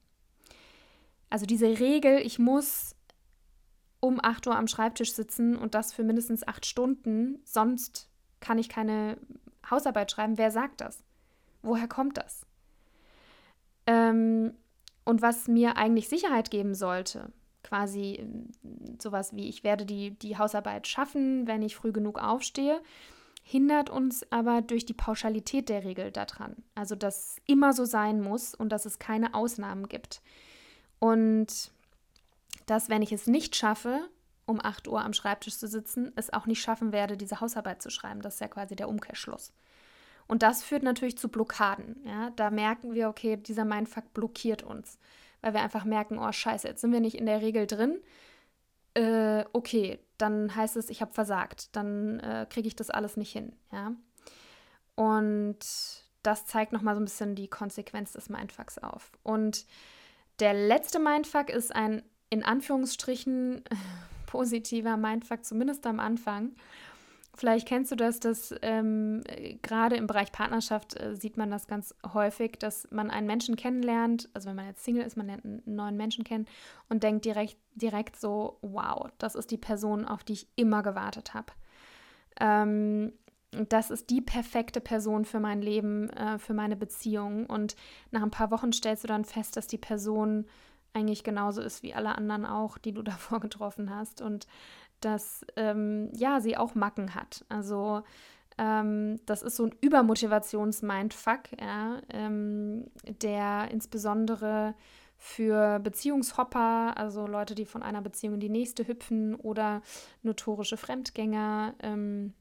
Also 1.30 1.46
diese 1.46 1.78
Regel, 1.78 2.18
ich 2.18 2.38
muss 2.38 2.94
um 4.00 4.18
8 4.22 4.46
Uhr 4.46 4.56
am 4.56 4.66
Schreibtisch 4.66 5.14
sitzen 5.14 5.56
und 5.56 5.74
das 5.74 5.92
für 5.92 6.02
mindestens 6.02 6.46
acht 6.46 6.66
Stunden, 6.66 7.38
sonst 7.44 8.08
kann 8.40 8.58
ich 8.58 8.68
keine 8.68 9.18
Hausarbeit 9.68 10.10
schreiben. 10.10 10.38
Wer 10.38 10.50
sagt 10.50 10.80
das? 10.80 11.02
Woher 11.62 11.88
kommt 11.88 12.16
das? 12.16 12.46
Ähm, 13.86 14.54
und 15.04 15.22
was 15.22 15.48
mir 15.48 15.76
eigentlich 15.76 16.08
Sicherheit 16.08 16.50
geben 16.50 16.74
sollte, 16.74 17.32
quasi 17.70 18.16
ähm, 18.16 18.48
sowas 19.00 19.34
wie, 19.34 19.48
ich 19.48 19.62
werde 19.62 19.86
die, 19.86 20.10
die 20.10 20.36
Hausarbeit 20.36 20.88
schaffen, 20.88 21.46
wenn 21.46 21.62
ich 21.62 21.76
früh 21.76 21.92
genug 21.92 22.18
aufstehe, 22.18 22.82
hindert 23.42 23.90
uns 23.90 24.30
aber 24.32 24.60
durch 24.60 24.84
die 24.84 24.92
Pauschalität 24.92 25.68
der 25.68 25.84
Regel 25.84 26.10
daran. 26.10 26.56
Also, 26.74 26.96
dass 26.96 27.36
immer 27.46 27.72
so 27.72 27.84
sein 27.84 28.20
muss 28.20 28.54
und 28.54 28.70
dass 28.70 28.86
es 28.86 28.98
keine 28.98 29.34
Ausnahmen 29.34 29.88
gibt. 29.88 30.20
Und 30.98 31.70
dass, 32.66 32.88
wenn 32.88 33.02
ich 33.02 33.12
es 33.12 33.26
nicht 33.28 33.54
schaffe, 33.54 34.00
um 34.46 34.60
8 34.60 34.88
Uhr 34.88 35.02
am 35.02 35.12
Schreibtisch 35.12 35.56
zu 35.56 35.68
sitzen, 35.68 36.12
es 36.16 36.32
auch 36.32 36.46
nicht 36.46 36.60
schaffen 36.60 36.92
werde, 36.92 37.16
diese 37.16 37.40
Hausarbeit 37.40 37.80
zu 37.80 37.90
schreiben. 37.90 38.20
Das 38.20 38.34
ist 38.34 38.40
ja 38.40 38.48
quasi 38.48 38.74
der 38.74 38.88
Umkehrschluss. 38.88 39.52
Und 40.26 40.42
das 40.42 40.64
führt 40.64 40.82
natürlich 40.82 41.16
zu 41.16 41.28
Blockaden. 41.28 42.02
Ja? 42.04 42.30
Da 42.30 42.50
merken 42.50 42.94
wir, 42.94 43.08
okay, 43.08 43.36
dieser 43.36 43.64
Mindfuck 43.64 44.12
blockiert 44.12 44.64
uns 44.64 44.98
weil 45.42 45.54
wir 45.54 45.62
einfach 45.62 45.84
merken, 45.84 46.18
oh 46.18 46.32
scheiße, 46.32 46.68
jetzt 46.68 46.80
sind 46.80 46.92
wir 46.92 47.00
nicht 47.00 47.16
in 47.16 47.26
der 47.26 47.40
Regel 47.42 47.66
drin. 47.66 48.00
Äh, 48.94 49.44
okay, 49.52 49.98
dann 50.18 50.54
heißt 50.54 50.76
es, 50.76 50.90
ich 50.90 51.00
habe 51.00 51.12
versagt, 51.12 51.74
dann 51.76 52.20
äh, 52.20 52.46
kriege 52.48 52.68
ich 52.68 52.76
das 52.76 52.90
alles 52.90 53.16
nicht 53.16 53.32
hin, 53.32 53.52
ja. 53.72 53.92
Und 54.96 55.58
das 56.22 56.44
zeigt 56.46 56.72
nochmal 56.72 56.94
so 56.94 57.00
ein 57.00 57.04
bisschen 57.04 57.34
die 57.34 57.48
Konsequenz 57.48 58.12
des 58.12 58.28
Mindfucks 58.28 58.78
auf. 58.78 59.12
Und 59.22 59.64
der 60.40 60.52
letzte 60.52 60.98
Mindfuck 60.98 61.48
ist 61.48 61.74
ein 61.74 62.02
in 62.28 62.44
Anführungsstrichen 62.44 63.64
positiver 64.26 64.96
Mindfuck, 64.96 65.44
zumindest 65.44 65.86
am 65.86 66.00
Anfang. 66.00 66.52
Vielleicht 67.40 67.66
kennst 67.66 67.90
du 67.90 67.96
das, 67.96 68.20
dass 68.20 68.54
ähm, 68.60 69.22
gerade 69.62 69.96
im 69.96 70.06
Bereich 70.06 70.30
Partnerschaft 70.30 71.00
äh, 71.00 71.16
sieht 71.16 71.38
man 71.38 71.50
das 71.50 71.66
ganz 71.66 71.94
häufig, 72.12 72.58
dass 72.58 72.86
man 72.90 73.08
einen 73.10 73.26
Menschen 73.26 73.56
kennenlernt, 73.56 74.28
also 74.34 74.50
wenn 74.50 74.56
man 74.56 74.66
jetzt 74.66 74.84
Single 74.84 75.06
ist, 75.06 75.16
man 75.16 75.24
lernt 75.24 75.46
einen 75.46 75.62
neuen 75.64 75.96
Menschen 75.96 76.22
kennen 76.22 76.44
und 76.90 77.02
denkt 77.02 77.24
direkt, 77.24 77.56
direkt 77.74 78.20
so, 78.20 78.58
wow, 78.60 79.08
das 79.16 79.36
ist 79.36 79.50
die 79.50 79.56
Person, 79.56 80.04
auf 80.04 80.22
die 80.22 80.34
ich 80.34 80.48
immer 80.56 80.82
gewartet 80.82 81.32
habe. 81.32 81.46
Ähm, 82.38 83.14
das 83.70 83.90
ist 83.90 84.10
die 84.10 84.20
perfekte 84.20 84.82
Person 84.82 85.24
für 85.24 85.40
mein 85.40 85.62
Leben, 85.62 86.10
äh, 86.10 86.38
für 86.38 86.52
meine 86.52 86.76
Beziehung. 86.76 87.46
Und 87.46 87.74
nach 88.10 88.22
ein 88.22 88.30
paar 88.30 88.50
Wochen 88.50 88.74
stellst 88.74 89.04
du 89.04 89.08
dann 89.08 89.24
fest, 89.24 89.56
dass 89.56 89.66
die 89.66 89.78
Person 89.78 90.44
eigentlich 90.92 91.24
genauso 91.24 91.62
ist 91.62 91.82
wie 91.82 91.94
alle 91.94 92.16
anderen 92.16 92.44
auch, 92.44 92.76
die 92.76 92.92
du 92.92 93.00
davor 93.02 93.40
getroffen 93.40 93.88
hast. 93.88 94.20
Und 94.20 94.46
dass 95.00 95.44
ähm, 95.56 96.10
ja, 96.14 96.40
sie 96.40 96.56
auch 96.56 96.74
Macken 96.74 97.14
hat. 97.14 97.44
Also 97.48 98.02
ähm, 98.58 99.20
das 99.26 99.42
ist 99.42 99.56
so 99.56 99.64
ein 99.64 99.74
Übermotivations-Mindfuck, 99.80 101.60
ja, 101.60 102.00
ähm, 102.10 102.86
der 103.22 103.68
insbesondere 103.70 104.74
für 105.16 105.78
Beziehungshopper, 105.80 106.96
also 106.96 107.26
Leute, 107.26 107.54
die 107.54 107.66
von 107.66 107.82
einer 107.82 108.00
Beziehung 108.00 108.34
in 108.34 108.40
die 108.40 108.48
nächste 108.48 108.86
hüpfen 108.88 109.34
oder 109.34 109.82
notorische 110.22 110.76
Fremdgänger, 110.78 111.74
ähm, 111.82 112.32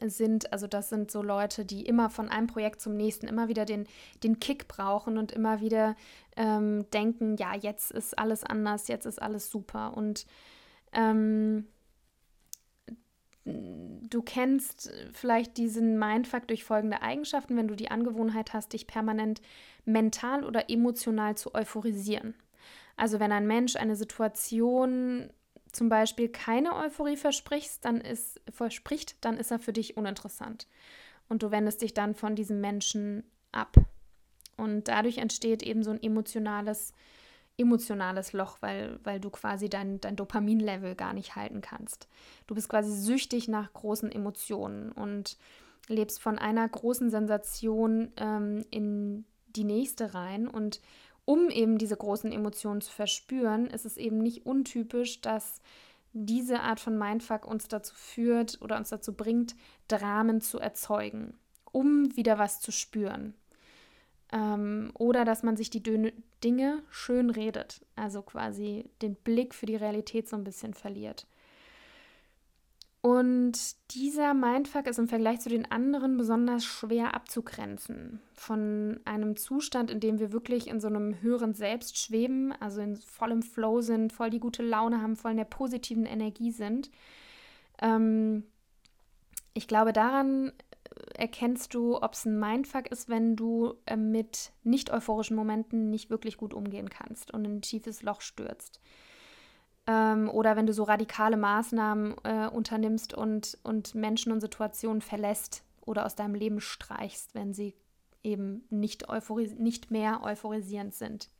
sind, 0.00 0.52
also 0.52 0.66
das 0.66 0.88
sind 0.88 1.10
so 1.10 1.22
Leute, 1.22 1.64
die 1.64 1.86
immer 1.86 2.10
von 2.10 2.28
einem 2.28 2.46
Projekt 2.46 2.80
zum 2.80 2.96
nächsten 2.96 3.26
immer 3.26 3.48
wieder 3.48 3.64
den, 3.64 3.86
den 4.22 4.40
Kick 4.40 4.68
brauchen 4.68 5.18
und 5.18 5.32
immer 5.32 5.60
wieder 5.60 5.96
ähm, 6.36 6.88
denken, 6.90 7.36
ja, 7.36 7.54
jetzt 7.54 7.90
ist 7.92 8.18
alles 8.18 8.44
anders, 8.44 8.88
jetzt 8.88 9.06
ist 9.06 9.20
alles 9.20 9.50
super. 9.50 9.96
Und 9.96 10.26
ähm, 10.92 11.66
du 13.44 14.22
kennst 14.22 14.92
vielleicht 15.12 15.56
diesen 15.56 15.98
Mindfuck 15.98 16.48
durch 16.48 16.64
folgende 16.64 17.02
Eigenschaften, 17.02 17.56
wenn 17.56 17.68
du 17.68 17.76
die 17.76 17.90
Angewohnheit 17.90 18.52
hast, 18.52 18.72
dich 18.72 18.86
permanent 18.86 19.40
mental 19.84 20.44
oder 20.44 20.68
emotional 20.68 21.36
zu 21.36 21.54
euphorisieren. 21.54 22.34
Also 22.96 23.20
wenn 23.20 23.32
ein 23.32 23.46
Mensch 23.46 23.76
eine 23.76 23.94
Situation 23.94 25.30
zum 25.70 25.88
Beispiel 25.88 26.28
keine 26.28 26.74
Euphorie 26.74 27.16
versprichst, 27.16 27.84
dann 27.84 28.00
ist, 28.00 28.40
verspricht, 28.50 29.16
dann 29.20 29.36
ist 29.36 29.50
er 29.50 29.58
für 29.58 29.72
dich 29.72 29.96
uninteressant. 29.96 30.66
Und 31.28 31.42
du 31.42 31.50
wendest 31.50 31.82
dich 31.82 31.92
dann 31.92 32.14
von 32.14 32.34
diesem 32.34 32.60
Menschen 32.60 33.24
ab. 33.52 33.76
Und 34.56 34.88
dadurch 34.88 35.18
entsteht 35.18 35.62
eben 35.62 35.82
so 35.82 35.90
ein 35.90 36.02
emotionales, 36.02 36.94
emotionales 37.58 38.32
Loch, 38.32 38.58
weil, 38.60 38.98
weil 39.02 39.20
du 39.20 39.30
quasi 39.30 39.68
dein, 39.68 40.00
dein 40.00 40.16
Dopaminlevel 40.16 40.94
gar 40.94 41.12
nicht 41.12 41.36
halten 41.36 41.60
kannst. 41.60 42.08
Du 42.46 42.54
bist 42.54 42.68
quasi 42.68 42.92
süchtig 42.92 43.48
nach 43.48 43.72
großen 43.72 44.12
Emotionen 44.12 44.92
und 44.92 45.38
lebst 45.88 46.20
von 46.20 46.38
einer 46.38 46.68
großen 46.68 47.10
Sensation 47.10 48.12
ähm, 48.16 48.64
in 48.70 49.24
die 49.48 49.64
nächste 49.64 50.14
rein 50.14 50.48
und 50.48 50.80
um 51.24 51.50
eben 51.50 51.78
diese 51.78 51.96
großen 51.96 52.30
Emotionen 52.30 52.80
zu 52.80 52.92
verspüren, 52.92 53.66
ist 53.66 53.84
es 53.84 53.96
eben 53.96 54.18
nicht 54.18 54.46
untypisch, 54.46 55.20
dass 55.20 55.60
diese 56.12 56.60
Art 56.60 56.80
von 56.80 56.96
Mindfuck 56.96 57.46
uns 57.46 57.68
dazu 57.68 57.94
führt 57.94 58.58
oder 58.62 58.76
uns 58.76 58.90
dazu 58.90 59.12
bringt, 59.12 59.56
Dramen 59.88 60.40
zu 60.40 60.58
erzeugen, 60.58 61.36
um 61.72 62.16
wieder 62.16 62.38
was 62.38 62.60
zu 62.60 62.70
spüren. 62.70 63.34
Ähm, 64.32 64.90
oder 64.94 65.24
dass 65.24 65.42
man 65.42 65.56
sich 65.56 65.70
die 65.70 65.82
Dinge 65.82 66.82
schön 66.90 67.30
redet, 67.30 67.84
also 67.94 68.22
quasi 68.22 68.84
den 69.02 69.14
Blick 69.14 69.54
für 69.54 69.66
die 69.66 69.76
Realität 69.76 70.28
so 70.28 70.36
ein 70.36 70.44
bisschen 70.44 70.74
verliert. 70.74 71.26
Und 73.06 73.76
dieser 73.94 74.34
Mindfuck 74.34 74.88
ist 74.88 74.98
im 74.98 75.06
Vergleich 75.06 75.38
zu 75.38 75.48
den 75.48 75.70
anderen 75.70 76.16
besonders 76.16 76.64
schwer 76.64 77.14
abzugrenzen. 77.14 78.20
Von 78.34 78.98
einem 79.04 79.36
Zustand, 79.36 79.92
in 79.92 80.00
dem 80.00 80.18
wir 80.18 80.32
wirklich 80.32 80.66
in 80.66 80.80
so 80.80 80.88
einem 80.88 81.22
höheren 81.22 81.54
Selbst 81.54 81.98
schweben, 81.98 82.52
also 82.58 82.80
in 82.80 82.96
vollem 82.96 83.42
Flow 83.42 83.80
sind, 83.80 84.12
voll 84.12 84.30
die 84.30 84.40
gute 84.40 84.64
Laune 84.64 85.00
haben, 85.00 85.14
voll 85.14 85.30
in 85.30 85.36
der 85.36 85.44
positiven 85.44 86.04
Energie 86.04 86.50
sind. 86.50 86.90
Ähm, 87.80 88.42
ich 89.54 89.68
glaube, 89.68 89.92
daran 89.92 90.50
erkennst 91.14 91.74
du, 91.74 92.00
ob 92.00 92.12
es 92.12 92.24
ein 92.24 92.38
Mindfuck 92.38 92.88
ist, 92.88 93.08
wenn 93.08 93.36
du 93.36 93.74
äh, 93.86 93.96
mit 93.96 94.52
nicht 94.64 94.90
euphorischen 94.90 95.36
Momenten 95.36 95.90
nicht 95.90 96.10
wirklich 96.10 96.36
gut 96.36 96.54
umgehen 96.54 96.90
kannst 96.90 97.32
und 97.32 97.44
in 97.44 97.56
ein 97.56 97.62
tiefes 97.62 98.02
Loch 98.02 98.20
stürzt 98.20 98.80
ähm, 99.86 100.28
oder 100.28 100.56
wenn 100.56 100.66
du 100.66 100.72
so 100.72 100.82
radikale 100.84 101.36
Maßnahmen 101.36 102.16
äh, 102.24 102.48
unternimmst 102.48 103.14
und, 103.14 103.58
und 103.62 103.94
Menschen 103.94 104.32
und 104.32 104.40
Situationen 104.40 105.00
verlässt 105.00 105.62
oder 105.84 106.04
aus 106.04 106.16
deinem 106.16 106.34
Leben 106.34 106.60
streichst, 106.60 107.34
wenn 107.34 107.54
sie 107.54 107.74
eben 108.24 108.64
nicht, 108.70 109.06
nicht 109.58 109.90
mehr 109.90 110.22
euphorisierend 110.24 110.94
sind. 110.94 111.30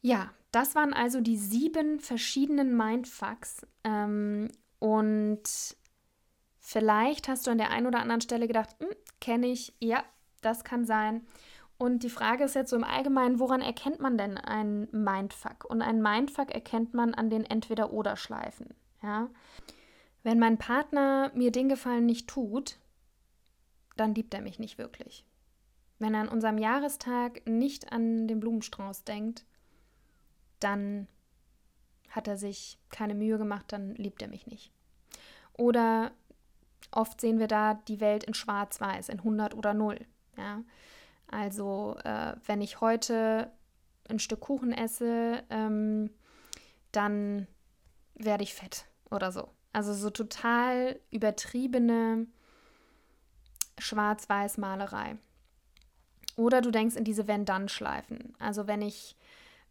Ja, 0.00 0.30
das 0.52 0.76
waren 0.76 0.92
also 0.92 1.20
die 1.20 1.36
sieben 1.36 1.98
verschiedenen 1.98 2.76
Mindfucks. 2.76 3.66
Ähm, 3.82 4.48
und 4.78 5.42
vielleicht 6.66 7.28
hast 7.28 7.46
du 7.46 7.52
an 7.52 7.58
der 7.58 7.70
einen 7.70 7.86
oder 7.86 8.00
anderen 8.00 8.20
Stelle 8.20 8.48
gedacht, 8.48 8.70
hm, 8.80 8.88
kenne 9.20 9.46
ich, 9.46 9.72
ja, 9.78 10.02
das 10.42 10.64
kann 10.64 10.84
sein. 10.84 11.24
Und 11.78 12.02
die 12.02 12.10
Frage 12.10 12.42
ist 12.42 12.56
jetzt 12.56 12.70
so 12.70 12.76
im 12.76 12.82
Allgemeinen, 12.82 13.38
woran 13.38 13.60
erkennt 13.60 14.00
man 14.00 14.18
denn 14.18 14.36
einen 14.36 14.88
Mindfuck? 14.90 15.64
Und 15.64 15.80
einen 15.80 16.02
Mindfuck 16.02 16.50
erkennt 16.50 16.92
man 16.92 17.14
an 17.14 17.30
den 17.30 17.44
Entweder-Oder-Schleifen. 17.44 18.74
Ja? 19.00 19.28
Wenn 20.24 20.40
mein 20.40 20.58
Partner 20.58 21.30
mir 21.34 21.52
den 21.52 21.68
Gefallen 21.68 22.04
nicht 22.04 22.28
tut, 22.28 22.78
dann 23.96 24.14
liebt 24.14 24.34
er 24.34 24.40
mich 24.40 24.58
nicht 24.58 24.76
wirklich. 24.76 25.24
Wenn 26.00 26.14
er 26.14 26.22
an 26.22 26.28
unserem 26.28 26.58
Jahrestag 26.58 27.46
nicht 27.46 27.92
an 27.92 28.26
den 28.26 28.40
Blumenstrauß 28.40 29.04
denkt, 29.04 29.44
dann 30.58 31.06
hat 32.08 32.26
er 32.26 32.36
sich 32.36 32.78
keine 32.90 33.14
Mühe 33.14 33.38
gemacht, 33.38 33.66
dann 33.68 33.94
liebt 33.94 34.20
er 34.20 34.28
mich 34.28 34.48
nicht. 34.48 34.72
Oder 35.52 36.10
oft 36.90 37.20
sehen 37.20 37.38
wir 37.38 37.48
da 37.48 37.74
die 37.74 38.00
Welt 38.00 38.24
in 38.24 38.34
schwarz-weiß, 38.34 39.08
in 39.08 39.18
100 39.18 39.54
oder 39.54 39.74
0. 39.74 39.98
Ja? 40.36 40.62
Also 41.28 41.96
äh, 42.04 42.34
wenn 42.46 42.60
ich 42.60 42.80
heute 42.80 43.50
ein 44.08 44.18
Stück 44.18 44.40
Kuchen 44.40 44.72
esse, 44.72 45.42
ähm, 45.50 46.10
dann 46.92 47.46
werde 48.14 48.44
ich 48.44 48.54
fett 48.54 48.86
oder 49.10 49.32
so. 49.32 49.48
Also 49.72 49.92
so 49.92 50.10
total 50.10 50.98
übertriebene 51.10 52.26
Schwarz-Weiß-Malerei. 53.78 55.16
Oder 56.36 56.60
du 56.60 56.70
denkst 56.70 56.96
in 56.96 57.04
diese 57.04 57.26
Wenn-Dann-Schleifen. 57.26 58.34
Also 58.38 58.66
wenn 58.66 58.82
ich 58.82 59.16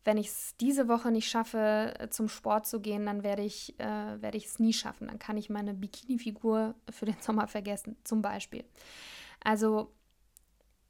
wenn 0.05 0.17
ich 0.17 0.27
es 0.27 0.55
diese 0.57 0.87
Woche 0.87 1.11
nicht 1.11 1.27
schaffe, 1.27 1.93
zum 2.11 2.29
Sport 2.29 2.67
zu 2.67 2.79
gehen, 2.79 3.05
dann 3.05 3.23
werde 3.23 3.41
ich 3.41 3.77
äh, 3.79 4.21
werde 4.21 4.37
ich 4.37 4.45
es 4.45 4.59
nie 4.59 4.71
schaffen. 4.71 5.07
Dann 5.07 5.19
kann 5.19 5.35
ich 5.35 5.49
meine 5.49 5.73
Bikini-Figur 5.73 6.75
für 6.89 7.05
den 7.05 7.19
Sommer 7.19 7.47
vergessen, 7.47 7.97
zum 8.03 8.21
Beispiel. 8.21 8.63
Also 9.43 9.91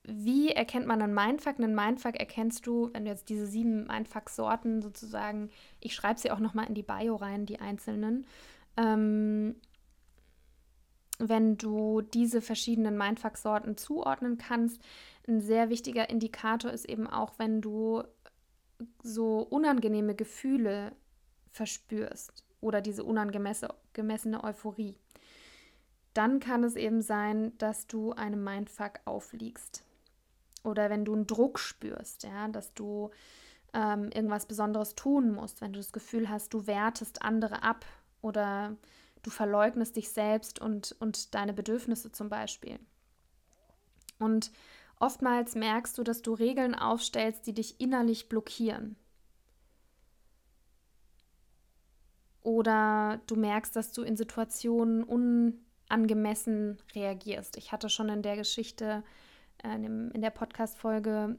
wie 0.03 0.51
erkennt 0.51 0.85
man 0.85 1.01
einen 1.01 1.13
Mindfuck? 1.13 1.57
Einen 1.57 1.73
Mindfuck 1.73 2.17
erkennst 2.17 2.67
du, 2.67 2.91
wenn 2.93 3.05
du 3.05 3.11
jetzt 3.11 3.29
diese 3.29 3.47
sieben 3.47 3.87
Mindfuck-Sorten 3.87 4.81
sozusagen, 4.81 5.49
ich 5.79 5.95
schreibe 5.95 6.19
sie 6.19 6.29
auch 6.29 6.39
nochmal 6.39 6.67
in 6.67 6.75
die 6.75 6.83
Bio 6.83 7.15
rein, 7.15 7.45
die 7.45 7.59
einzelnen. 7.59 8.27
Ähm, 8.77 9.55
wenn 11.17 11.57
du 11.57 12.01
diese 12.01 12.41
verschiedenen 12.41 12.97
Mindfuck-Sorten 12.97 13.77
zuordnen 13.77 14.37
kannst, 14.37 14.81
ein 15.27 15.41
sehr 15.41 15.69
wichtiger 15.69 16.09
Indikator 16.09 16.71
ist 16.71 16.85
eben 16.85 17.07
auch, 17.07 17.33
wenn 17.37 17.61
du 17.61 18.03
so 19.03 19.39
unangenehme 19.39 20.15
Gefühle 20.15 20.93
verspürst 21.51 22.43
oder 22.61 22.81
diese 22.81 23.03
unangemessene 23.03 24.43
Euphorie. 24.43 24.95
Dann 26.13 26.39
kann 26.39 26.63
es 26.63 26.75
eben 26.75 27.01
sein, 27.01 27.57
dass 27.57 27.87
du 27.87 28.13
einem 28.13 28.43
Mindfuck 28.43 28.99
aufliegst 29.05 29.83
oder 30.63 30.89
wenn 30.89 31.05
du 31.05 31.13
einen 31.13 31.27
Druck 31.27 31.59
spürst, 31.59 32.23
ja, 32.23 32.47
dass 32.47 32.73
du 32.73 33.11
ähm, 33.73 34.09
irgendwas 34.11 34.45
Besonderes 34.45 34.95
tun 34.95 35.31
musst, 35.31 35.61
wenn 35.61 35.73
du 35.73 35.79
das 35.79 35.91
Gefühl 35.91 36.29
hast, 36.29 36.53
du 36.53 36.67
wertest 36.67 37.21
andere 37.21 37.63
ab 37.63 37.85
oder 38.21 38.75
du 39.21 39.29
verleugnest 39.29 39.95
dich 39.95 40.09
selbst 40.09 40.59
und, 40.59 40.95
und 40.99 41.35
deine 41.35 41.53
Bedürfnisse 41.53 42.11
zum 42.11 42.29
Beispiel. 42.29 42.79
Und 44.19 44.51
oftmals 44.99 45.55
merkst 45.55 45.97
du, 45.97 46.03
dass 46.03 46.21
du 46.21 46.33
Regeln 46.33 46.75
aufstellst, 46.75 47.47
die 47.47 47.53
dich 47.53 47.79
innerlich 47.79 48.29
blockieren. 48.29 48.95
Oder 52.41 53.21
du 53.25 53.35
merkst, 53.35 53.75
dass 53.75 53.91
du 53.91 54.03
in 54.03 54.15
Situationen 54.15 55.03
unangemessen 55.03 56.77
reagierst. 56.93 57.57
Ich 57.57 57.71
hatte 57.71 57.89
schon 57.89 58.09
in 58.09 58.21
der 58.21 58.35
Geschichte 58.35 59.03
äh, 59.63 59.75
in 59.75 60.21
der 60.21 60.29
Podcast-Folge, 60.29 61.37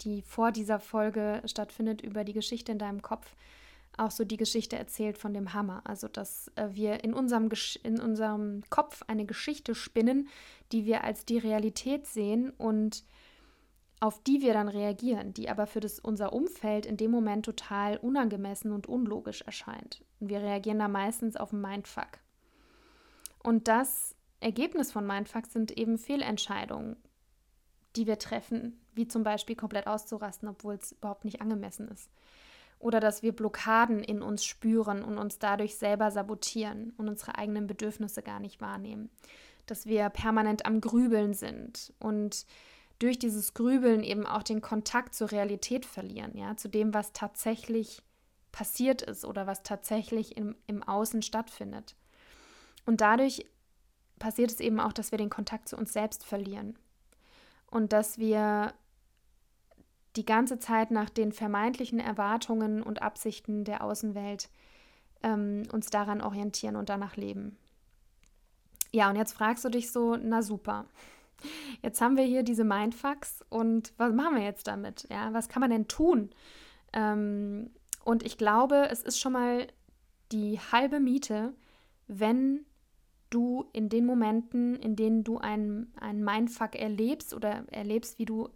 die 0.00 0.22
vor 0.22 0.50
dieser 0.50 0.80
Folge 0.80 1.42
stattfindet, 1.44 2.00
über 2.00 2.24
die 2.24 2.32
Geschichte 2.32 2.72
in 2.72 2.78
deinem 2.78 3.02
Kopf, 3.02 3.36
auch 3.98 4.10
so 4.10 4.24
die 4.24 4.36
Geschichte 4.36 4.76
erzählt 4.76 5.18
von 5.18 5.34
dem 5.34 5.52
Hammer. 5.52 5.82
Also, 5.84 6.08
dass 6.08 6.50
äh, 6.56 6.68
wir 6.72 7.04
in 7.04 7.14
unserem, 7.14 7.50
in 7.82 8.00
unserem 8.00 8.62
Kopf 8.70 9.02
eine 9.06 9.26
Geschichte 9.26 9.74
spinnen, 9.74 10.28
die 10.72 10.86
wir 10.86 11.04
als 11.04 11.24
die 11.24 11.38
Realität 11.38 12.06
sehen 12.06 12.50
und 12.50 13.04
auf 14.00 14.20
die 14.24 14.40
wir 14.40 14.52
dann 14.52 14.68
reagieren, 14.68 15.32
die 15.32 15.48
aber 15.48 15.66
für 15.66 15.78
das, 15.78 16.00
unser 16.00 16.32
Umfeld 16.32 16.86
in 16.86 16.96
dem 16.96 17.12
Moment 17.12 17.44
total 17.44 17.98
unangemessen 17.98 18.72
und 18.72 18.88
unlogisch 18.88 19.42
erscheint. 19.42 20.02
Und 20.18 20.28
wir 20.28 20.40
reagieren 20.40 20.80
da 20.80 20.88
meistens 20.88 21.36
auf 21.36 21.52
einen 21.52 21.62
Mindfuck. 21.62 22.18
Und 23.38 23.68
das 23.68 24.16
Ergebnis 24.40 24.90
von 24.90 25.06
Mindfucks 25.06 25.52
sind 25.52 25.70
eben 25.78 25.98
Fehlentscheidungen, 25.98 26.96
die 27.94 28.08
wir 28.08 28.18
treffen, 28.18 28.80
wie 28.92 29.06
zum 29.06 29.22
Beispiel 29.22 29.54
komplett 29.54 29.86
auszurasten, 29.86 30.48
obwohl 30.48 30.74
es 30.74 30.92
überhaupt 30.92 31.24
nicht 31.24 31.40
angemessen 31.40 31.86
ist. 31.86 32.10
Oder 32.82 32.98
dass 33.00 33.22
wir 33.22 33.32
Blockaden 33.32 34.02
in 34.02 34.22
uns 34.22 34.44
spüren 34.44 35.02
und 35.02 35.16
uns 35.16 35.38
dadurch 35.38 35.76
selber 35.76 36.10
sabotieren 36.10 36.92
und 36.96 37.08
unsere 37.08 37.38
eigenen 37.38 37.66
Bedürfnisse 37.66 38.22
gar 38.22 38.40
nicht 38.40 38.60
wahrnehmen. 38.60 39.08
Dass 39.66 39.86
wir 39.86 40.08
permanent 40.10 40.66
am 40.66 40.80
Grübeln 40.80 41.32
sind 41.32 41.92
und 42.00 42.44
durch 42.98 43.18
dieses 43.18 43.54
Grübeln 43.54 44.02
eben 44.02 44.26
auch 44.26 44.42
den 44.42 44.60
Kontakt 44.60 45.14
zur 45.14 45.30
Realität 45.30 45.86
verlieren, 45.86 46.36
ja, 46.36 46.56
zu 46.56 46.68
dem, 46.68 46.92
was 46.92 47.12
tatsächlich 47.12 48.02
passiert 48.50 49.02
ist 49.02 49.24
oder 49.24 49.46
was 49.46 49.62
tatsächlich 49.62 50.36
im, 50.36 50.56
im 50.66 50.82
Außen 50.82 51.22
stattfindet. 51.22 51.96
Und 52.84 53.00
dadurch 53.00 53.46
passiert 54.18 54.50
es 54.50 54.60
eben 54.60 54.80
auch, 54.80 54.92
dass 54.92 55.10
wir 55.10 55.18
den 55.18 55.30
Kontakt 55.30 55.68
zu 55.68 55.76
uns 55.76 55.92
selbst 55.92 56.24
verlieren 56.24 56.78
und 57.70 57.92
dass 57.92 58.18
wir 58.18 58.74
die 60.16 60.26
ganze 60.26 60.58
Zeit 60.58 60.90
nach 60.90 61.10
den 61.10 61.32
vermeintlichen 61.32 62.00
Erwartungen 62.00 62.82
und 62.82 63.02
Absichten 63.02 63.64
der 63.64 63.82
Außenwelt 63.82 64.48
ähm, 65.22 65.62
uns 65.72 65.86
daran 65.86 66.20
orientieren 66.20 66.76
und 66.76 66.88
danach 66.88 67.16
leben. 67.16 67.56
Ja, 68.90 69.08
und 69.08 69.16
jetzt 69.16 69.32
fragst 69.32 69.64
du 69.64 69.70
dich 69.70 69.90
so, 69.90 70.16
na 70.16 70.42
super, 70.42 70.86
Jetzt 71.82 72.00
haben 72.00 72.16
wir 72.16 72.24
hier 72.24 72.42
diese 72.42 72.64
Mindfucks 72.64 73.44
und 73.48 73.92
was 73.96 74.12
machen 74.12 74.36
wir 74.36 74.42
jetzt 74.42 74.66
damit? 74.66 75.06
Ja, 75.10 75.32
was 75.32 75.48
kann 75.48 75.60
man 75.60 75.70
denn 75.70 75.88
tun? 75.88 76.30
Ähm, 76.92 77.70
und 78.04 78.22
ich 78.24 78.38
glaube, 78.38 78.88
es 78.90 79.02
ist 79.02 79.20
schon 79.20 79.32
mal 79.32 79.66
die 80.30 80.58
halbe 80.58 81.00
Miete, 81.00 81.54
wenn 82.06 82.64
du 83.30 83.68
in 83.72 83.88
den 83.88 84.06
Momenten, 84.06 84.76
in 84.76 84.96
denen 84.96 85.24
du 85.24 85.38
einen, 85.38 85.92
einen 86.00 86.22
Mindfuck 86.22 86.74
erlebst 86.74 87.34
oder 87.34 87.64
erlebst, 87.70 88.18
wie 88.18 88.24
du 88.24 88.48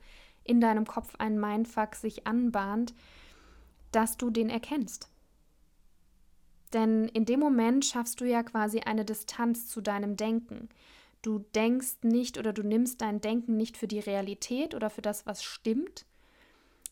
in 0.49 0.61
deinem 0.61 0.87
Kopf 0.87 1.15
einen 1.19 1.41
Mindfuck 1.41 1.95
sich 1.95 2.27
anbahnt, 2.27 2.95
dass 3.93 4.17
du 4.17 4.31
den 4.31 4.51
erkennst. 4.51 5.09
Denn 6.73 7.09
in 7.09 7.25
dem 7.25 7.41
Moment 7.41 7.85
schaffst 7.85 8.21
du 8.21 8.25
ja 8.25 8.43
quasi 8.43 8.81
eine 8.81 9.05
Distanz 9.05 9.69
zu 9.69 9.81
deinem 9.81 10.17
Denken. 10.17 10.69
Du 11.23 11.39
denkst 11.55 11.99
nicht 12.03 12.39
oder 12.39 12.53
du 12.53 12.63
nimmst 12.63 13.01
dein 13.01 13.21
Denken 13.21 13.57
nicht 13.57 13.77
für 13.77 13.89
die 13.89 14.01
Realität 14.01 14.75
oder 14.75 14.91
für 14.91 15.03
das, 15.03 15.27
was 15.27 15.43
stimmt, 15.43 16.07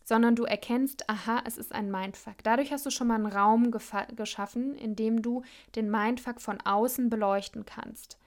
sondern 0.05 0.36
du 0.36 0.44
erkennst, 0.44 1.09
aha, 1.09 1.42
es 1.44 1.57
ist 1.57 1.72
ein 1.72 1.90
Mindfuck. 1.90 2.36
Dadurch 2.42 2.72
hast 2.72 2.86
du 2.86 2.90
schon 2.90 3.07
mal 3.07 3.14
einen 3.14 3.26
Raum 3.26 3.70
geschaffen, 3.70 4.74
in 4.76 4.96
dem 4.96 5.22
du 5.22 5.42
den 5.74 5.90
Mindfuck 5.90 6.40
von 6.40 6.61
außen 6.61 7.11
beleuchten 7.11 7.64
kannst 7.64 8.18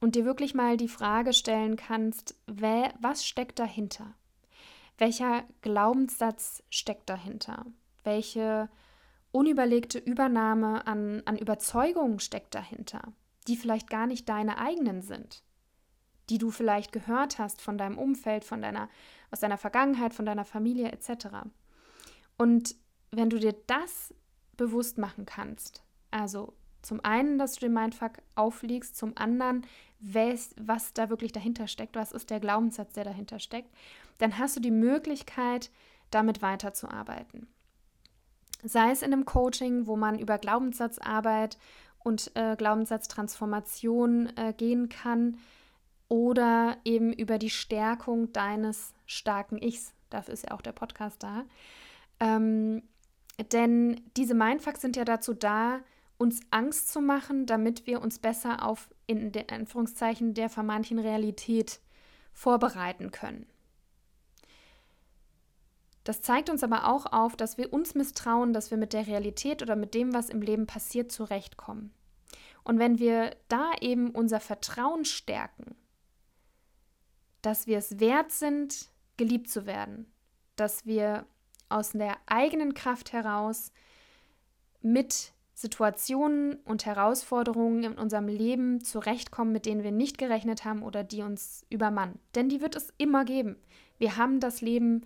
und 0.00 0.16
dir 0.16 0.24
wirklich 0.24 0.54
mal 0.54 0.76
die 0.76 0.88
Frage 0.88 1.32
stellen 1.32 1.76
kannst, 1.76 2.34
wer, 2.46 2.92
was 3.00 3.24
steckt 3.24 3.58
dahinter? 3.58 4.14
Welcher 4.98 5.44
Glaubenssatz 5.62 6.62
steckt 6.70 7.08
dahinter? 7.08 7.66
Welche 8.04 8.68
unüberlegte 9.30 9.98
Übernahme 9.98 10.86
an, 10.86 11.22
an 11.24 11.38
Überzeugungen 11.38 12.20
steckt 12.20 12.54
dahinter? 12.54 13.12
die 13.48 13.56
vielleicht 13.56 13.90
gar 13.90 14.06
nicht 14.06 14.28
deine 14.28 14.58
eigenen 14.58 15.02
sind, 15.02 15.42
die 16.30 16.38
du 16.38 16.50
vielleicht 16.50 16.92
gehört 16.92 17.38
hast 17.38 17.60
von 17.60 17.78
deinem 17.78 17.98
Umfeld, 17.98 18.44
von 18.44 18.62
deiner, 18.62 18.88
aus 19.30 19.40
deiner 19.40 19.58
Vergangenheit, 19.58 20.14
von 20.14 20.26
deiner 20.26 20.44
Familie 20.44 20.90
etc. 20.92 21.28
Und 22.38 22.76
wenn 23.10 23.30
du 23.30 23.38
dir 23.38 23.54
das 23.66 24.14
bewusst 24.56 24.98
machen 24.98 25.26
kannst, 25.26 25.82
also 26.10 26.54
zum 26.82 27.04
einen, 27.04 27.38
dass 27.38 27.54
du 27.54 27.60
den 27.60 27.74
Mindfuck 27.74 28.18
aufliegst, 28.34 28.96
zum 28.96 29.12
anderen, 29.16 29.64
was 30.00 30.92
da 30.94 31.10
wirklich 31.10 31.32
dahinter 31.32 31.68
steckt, 31.68 31.94
was 31.94 32.10
ist 32.10 32.30
der 32.30 32.40
Glaubenssatz, 32.40 32.92
der 32.94 33.04
dahinter 33.04 33.38
steckt, 33.38 33.72
dann 34.22 34.38
hast 34.38 34.56
du 34.56 34.60
die 34.60 34.70
Möglichkeit, 34.70 35.70
damit 36.10 36.42
weiterzuarbeiten. 36.42 37.48
Sei 38.62 38.92
es 38.92 39.02
in 39.02 39.12
einem 39.12 39.24
Coaching, 39.24 39.88
wo 39.88 39.96
man 39.96 40.18
über 40.18 40.38
Glaubenssatzarbeit 40.38 41.58
und 41.98 42.30
äh, 42.34 42.54
Glaubenssatztransformation 42.56 44.32
äh, 44.36 44.52
gehen 44.56 44.88
kann 44.88 45.38
oder 46.08 46.76
eben 46.84 47.12
über 47.12 47.38
die 47.38 47.50
Stärkung 47.50 48.32
deines 48.32 48.94
starken 49.06 49.60
Ichs. 49.60 49.92
Dafür 50.08 50.34
ist 50.34 50.44
ja 50.44 50.52
auch 50.52 50.62
der 50.62 50.72
Podcast 50.72 51.22
da. 51.24 51.44
Ähm, 52.20 52.82
denn 53.50 54.00
diese 54.16 54.34
Mindfucks 54.34 54.82
sind 54.82 54.94
ja 54.94 55.04
dazu 55.04 55.34
da, 55.34 55.80
uns 56.16 56.40
Angst 56.50 56.92
zu 56.92 57.00
machen, 57.00 57.46
damit 57.46 57.88
wir 57.88 58.00
uns 58.00 58.20
besser 58.20 58.64
auf, 58.64 58.88
in 59.08 59.32
den 59.32 59.48
Anführungszeichen, 59.48 60.34
der 60.34 60.48
vermeintlichen 60.48 61.00
Realität 61.00 61.80
vorbereiten 62.32 63.10
können. 63.10 63.46
Das 66.04 66.20
zeigt 66.20 66.50
uns 66.50 66.64
aber 66.64 66.88
auch 66.88 67.06
auf, 67.12 67.36
dass 67.36 67.58
wir 67.58 67.72
uns 67.72 67.94
misstrauen, 67.94 68.52
dass 68.52 68.70
wir 68.70 68.78
mit 68.78 68.92
der 68.92 69.06
Realität 69.06 69.62
oder 69.62 69.76
mit 69.76 69.94
dem, 69.94 70.12
was 70.12 70.30
im 70.30 70.42
Leben 70.42 70.66
passiert, 70.66 71.12
zurechtkommen. 71.12 71.92
Und 72.64 72.78
wenn 72.78 72.98
wir 72.98 73.36
da 73.48 73.72
eben 73.80 74.10
unser 74.10 74.40
Vertrauen 74.40 75.04
stärken, 75.04 75.74
dass 77.40 77.66
wir 77.66 77.78
es 77.78 77.98
wert 78.00 78.30
sind, 78.30 78.88
geliebt 79.16 79.48
zu 79.48 79.66
werden, 79.66 80.06
dass 80.56 80.86
wir 80.86 81.26
aus 81.68 81.90
der 81.90 82.16
eigenen 82.26 82.74
Kraft 82.74 83.12
heraus 83.12 83.72
mit 84.80 85.32
Situationen 85.54 86.56
und 86.64 86.86
Herausforderungen 86.86 87.84
in 87.84 87.94
unserem 87.94 88.26
Leben 88.26 88.82
zurechtkommen, 88.82 89.52
mit 89.52 89.66
denen 89.66 89.82
wir 89.82 89.92
nicht 89.92 90.18
gerechnet 90.18 90.64
haben 90.64 90.82
oder 90.82 91.04
die 91.04 91.22
uns 91.22 91.64
übermannen. 91.68 92.18
Denn 92.34 92.48
die 92.48 92.60
wird 92.60 92.74
es 92.74 92.92
immer 92.98 93.24
geben. 93.24 93.56
Wir 93.98 94.16
haben 94.16 94.40
das 94.40 94.60
Leben 94.60 95.04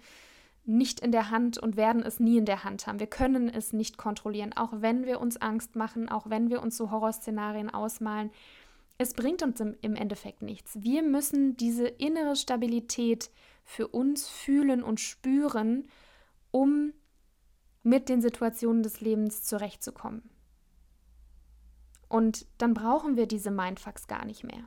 nicht 0.66 1.00
in 1.00 1.12
der 1.12 1.30
Hand 1.30 1.58
und 1.58 1.76
werden 1.76 2.02
es 2.02 2.18
nie 2.18 2.38
in 2.38 2.44
der 2.44 2.64
Hand 2.64 2.86
haben. 2.86 2.98
Wir 2.98 3.06
können 3.06 3.48
es 3.48 3.72
nicht 3.72 3.96
kontrollieren, 3.96 4.52
auch 4.52 4.72
wenn 4.72 5.06
wir 5.06 5.20
uns 5.20 5.36
Angst 5.36 5.76
machen, 5.76 6.08
auch 6.08 6.28
wenn 6.28 6.50
wir 6.50 6.60
uns 6.60 6.76
so 6.76 6.90
Horrorszenarien 6.90 7.70
ausmalen. 7.70 8.30
Es 8.98 9.14
bringt 9.14 9.42
uns 9.42 9.60
im, 9.60 9.76
im 9.80 9.94
Endeffekt 9.94 10.42
nichts. 10.42 10.82
Wir 10.82 11.02
müssen 11.02 11.56
diese 11.56 11.86
innere 11.86 12.34
Stabilität 12.34 13.30
für 13.64 13.88
uns 13.88 14.28
fühlen 14.28 14.82
und 14.82 15.00
spüren, 15.00 15.86
um 16.50 16.92
mit 17.82 18.08
den 18.08 18.20
Situationen 18.20 18.82
des 18.82 19.00
Lebens 19.00 19.44
zurechtzukommen. 19.44 20.28
Und 22.08 22.46
dann 22.58 22.74
brauchen 22.74 23.16
wir 23.16 23.26
diese 23.26 23.50
Mindfucks 23.50 24.06
gar 24.06 24.24
nicht 24.24 24.44
mehr. 24.44 24.64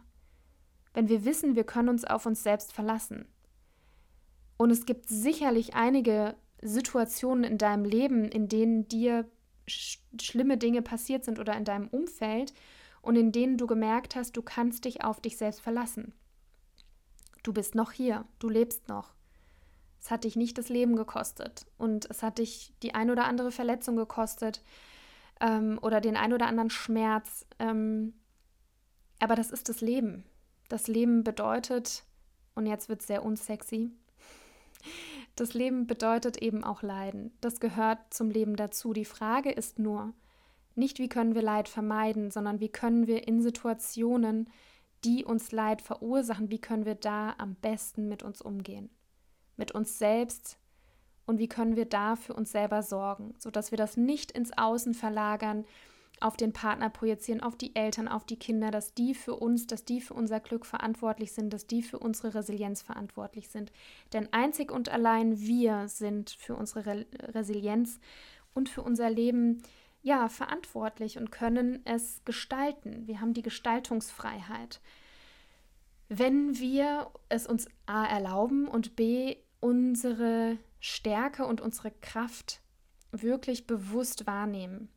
Wenn 0.94 1.10
wir 1.10 1.26
wissen, 1.26 1.56
wir 1.56 1.64
können 1.64 1.90
uns 1.90 2.06
auf 2.06 2.26
uns 2.26 2.44
selbst 2.44 2.74
verlassen, 2.74 3.28
und 4.60 4.72
es 4.72 4.86
gibt 4.86 5.08
sicherlich 5.08 5.74
einige 5.74 6.36
Situationen 6.62 7.46
in 7.46 7.58
deinem 7.58 7.86
Leben, 7.86 8.26
in 8.26 8.50
denen 8.50 8.90
dir 8.90 9.26
sch 9.68 10.00
schlimme 10.20 10.58
Dinge 10.58 10.82
passiert 10.82 11.24
sind 11.24 11.40
oder 11.40 11.56
in 11.56 11.64
deinem 11.64 11.88
Umfeld 11.88 12.54
und 13.02 13.16
in 13.16 13.32
denen 13.32 13.58
du 13.58 13.68
gemerkt 13.68 14.18
hast, 14.18 14.36
du 14.36 14.42
kannst 14.42 14.84
dich 14.84 15.02
auf 15.02 15.22
dich 15.22 15.38
selbst 15.38 15.62
verlassen. 15.62 16.14
Du 17.42 17.54
bist 17.54 17.74
noch 17.74 17.94
hier, 17.94 18.26
du 18.40 18.50
lebst 18.50 18.90
noch. 18.90 19.14
Es 20.02 20.12
hat 20.12 20.26
dich 20.26 20.36
nicht 20.36 20.58
das 20.58 20.68
Leben 20.68 20.98
gekostet 20.98 21.66
und 21.78 22.10
es 22.10 22.22
hat 22.22 22.38
dich 22.40 22.74
die 22.84 22.94
ein 22.94 23.10
oder 23.10 23.26
andere 23.26 23.52
Verletzung 23.52 23.96
gekostet 23.96 24.62
ähm, 25.40 25.80
oder 25.82 26.02
den 26.02 26.18
ein 26.18 26.34
oder 26.34 26.48
anderen 26.48 26.70
Schmerz. 26.70 27.46
Ähm, 27.60 28.14
aber 29.20 29.36
das 29.36 29.52
ist 29.52 29.70
das 29.70 29.80
Leben. 29.80 30.26
Das 30.68 30.88
Leben 30.88 31.24
bedeutet, 31.24 32.04
und 32.56 32.66
jetzt 32.66 32.90
wird 32.90 33.00
es 33.00 33.08
sehr 33.08 33.24
unsexy, 33.24 33.92
das 35.36 35.54
Leben 35.54 35.88
bedeutet 35.88 36.38
eben 36.38 36.64
auch 36.64 36.82
Leiden. 36.82 37.32
Das 37.42 37.60
gehört 37.60 38.00
zum 38.14 38.30
Leben 38.30 38.56
dazu. 38.56 38.94
Die 38.94 39.06
Frage 39.06 39.52
ist 39.52 39.80
nur, 39.80 40.14
nicht 40.76 41.00
wie 41.00 41.10
können 41.10 41.36
wir 41.36 41.42
Leid 41.42 41.68
vermeiden, 41.70 42.32
sondern 42.32 42.60
wie 42.60 42.70
können 42.70 43.08
wir 43.08 43.28
in 43.28 43.42
Situationen, 43.42 44.50
die 45.04 45.24
uns 45.24 45.52
Leid 45.52 45.82
verursachen, 45.82 46.52
wie 46.52 46.60
können 46.60 46.86
wir 46.86 46.96
da 46.96 47.36
am 47.38 47.56
besten 47.56 48.08
mit 48.08 48.24
uns 48.24 48.42
umgehen. 48.42 48.90
Mit 49.56 49.72
uns 49.72 49.98
selbst 49.98 50.58
und 51.26 51.38
wie 51.38 51.48
können 51.48 51.76
wir 51.76 51.86
da 51.86 52.16
für 52.16 52.34
uns 52.34 52.52
selber 52.52 52.82
sorgen, 52.82 53.34
sodass 53.38 53.72
wir 53.72 53.78
das 53.78 53.98
nicht 53.98 54.32
ins 54.32 54.58
Außen 54.58 54.94
verlagern, 54.94 55.66
auf 56.22 56.38
den 56.38 56.54
Partner 56.54 56.90
projizieren, 56.90 57.42
auf 57.42 57.56
die 57.56 57.76
Eltern, 57.76 58.08
auf 58.08 58.26
die 58.26 58.38
Kinder, 58.38 58.72
dass 58.72 58.94
die 58.94 59.14
für 59.14 59.36
uns, 59.36 59.68
dass 59.68 59.86
die 59.86 60.02
für 60.02 60.14
unser 60.14 60.40
Glück 60.40 60.66
verantwortlich 60.66 61.32
sind, 61.32 61.54
dass 61.54 61.68
die 61.68 61.82
für 61.82 62.00
unsere 62.00 62.36
Resilienz 62.36 62.82
verantwortlich 62.82 63.50
sind. 63.50 63.72
Denn 64.14 64.32
einzig 64.32 64.72
und 64.72 64.90
allein 64.90 65.40
wir 65.40 65.88
sind 65.88 66.32
für 66.32 66.56
unsere 66.56 66.86
Re 66.86 67.06
Resilienz 67.34 68.00
und 68.54 68.70
für 68.70 68.82
unser 68.82 69.10
Leben 69.10 69.62
ja 70.02 70.30
verantwortlich 70.30 71.18
und 71.18 71.32
können 71.32 71.82
es 71.86 72.22
gestalten. 72.26 73.08
Wir 73.08 73.22
haben 73.22 73.34
die 73.34 73.42
Gestaltungsfreiheit. 73.42 74.82
Wenn 76.08 76.58
wir 76.58 77.12
es 77.30 77.46
uns 77.46 77.68
A 77.86 78.06
erlauben 78.06 78.68
und 78.68 78.96
B 78.96 79.38
unsere 79.60 80.58
Stärke 80.80 81.46
und 81.46 81.62
unsere 81.62 81.92
Kraft 81.92 82.62
wirklich 83.12 83.68
bewusst 83.68 84.28
wahrnehmen. 84.28 84.90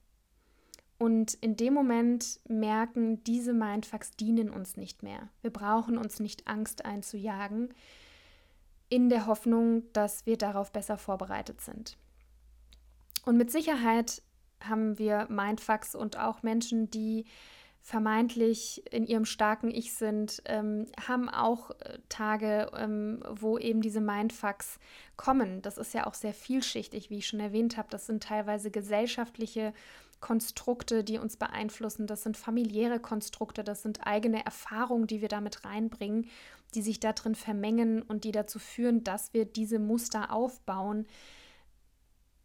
Und 1.03 1.35
in 1.35 1.57
dem 1.57 1.75
Moment 1.75 2.39
merken, 2.47 3.25
diese 3.25 3.53
Mindfucks 3.53 4.13
dienen 4.13 4.51
uns 4.51 4.77
nicht 4.77 5.03
mehr. 5.03 5.31
Wir 5.41 5.51
brauchen 5.51 5.99
uns 5.99 6.21
nicht 6.21 6.47
Angst 6.47 6.85
einzujagen, 6.85 7.75
in 8.89 9.09
der 9.09 9.27
Hoffnung, 9.27 9.83
dass 9.95 10.27
wir 10.27 10.39
darauf 10.39 10.71
besser 10.71 10.97
vorbereitet 10.99 11.61
sind. 11.61 11.99
Und 13.25 13.37
mit 13.37 13.51
Sicherheit 13.51 14.23
haben 14.63 14.97
wir 14.97 15.27
Mindfucks 15.29 15.97
und 15.97 16.21
auch 16.21 16.45
Menschen, 16.45 16.89
die 16.89 17.25
vermeintlich 17.81 18.85
in 18.93 19.05
ihrem 19.05 19.25
starken 19.25 19.73
Ich 19.73 19.95
sind, 19.95 20.41
ähm, 20.45 20.87
haben 21.05 21.29
auch 21.29 21.73
äh, 21.81 21.99
Tage, 22.11 22.71
ähm, 22.77 23.25
wo 23.29 23.59
eben 23.59 23.81
diese 23.81 24.01
Mindfucks 24.01 24.79
kommen. 25.17 25.63
Das 25.63 25.79
ist 25.79 25.95
ja 25.95 26.07
auch 26.07 26.15
sehr 26.15 26.33
vielschichtig, 26.33 27.11
wie 27.11 27.19
ich 27.19 27.27
schon 27.27 27.41
erwähnt 27.41 27.77
habe. 27.77 27.89
Das 27.91 28.07
sind 28.07 28.23
teilweise 28.23 28.71
gesellschaftliche 28.71 29.75
Konstrukte, 30.23 31.05
die 31.05 31.19
uns 31.19 31.37
beeinflussen. 31.37 32.07
Das 32.07 32.23
sind 32.23 32.39
familiäre 32.39 32.99
Konstrukte, 32.99 33.63
das 33.63 33.83
sind 33.83 34.07
eigene 34.07 34.43
Erfahrungen, 34.47 35.07
die 35.07 35.21
wir 35.21 35.29
damit 35.29 35.67
reinbringen, 35.67 36.31
die 36.75 36.81
sich 36.81 36.99
da 37.01 37.13
drin 37.13 37.35
vermengen 37.35 38.01
und 38.01 38.25
die 38.25 38.33
dazu 38.33 38.59
führen, 38.59 39.05
dass 39.05 39.35
wir 39.35 39.45
diese 39.45 39.79
Muster 39.79 40.33
aufbauen, 40.33 41.07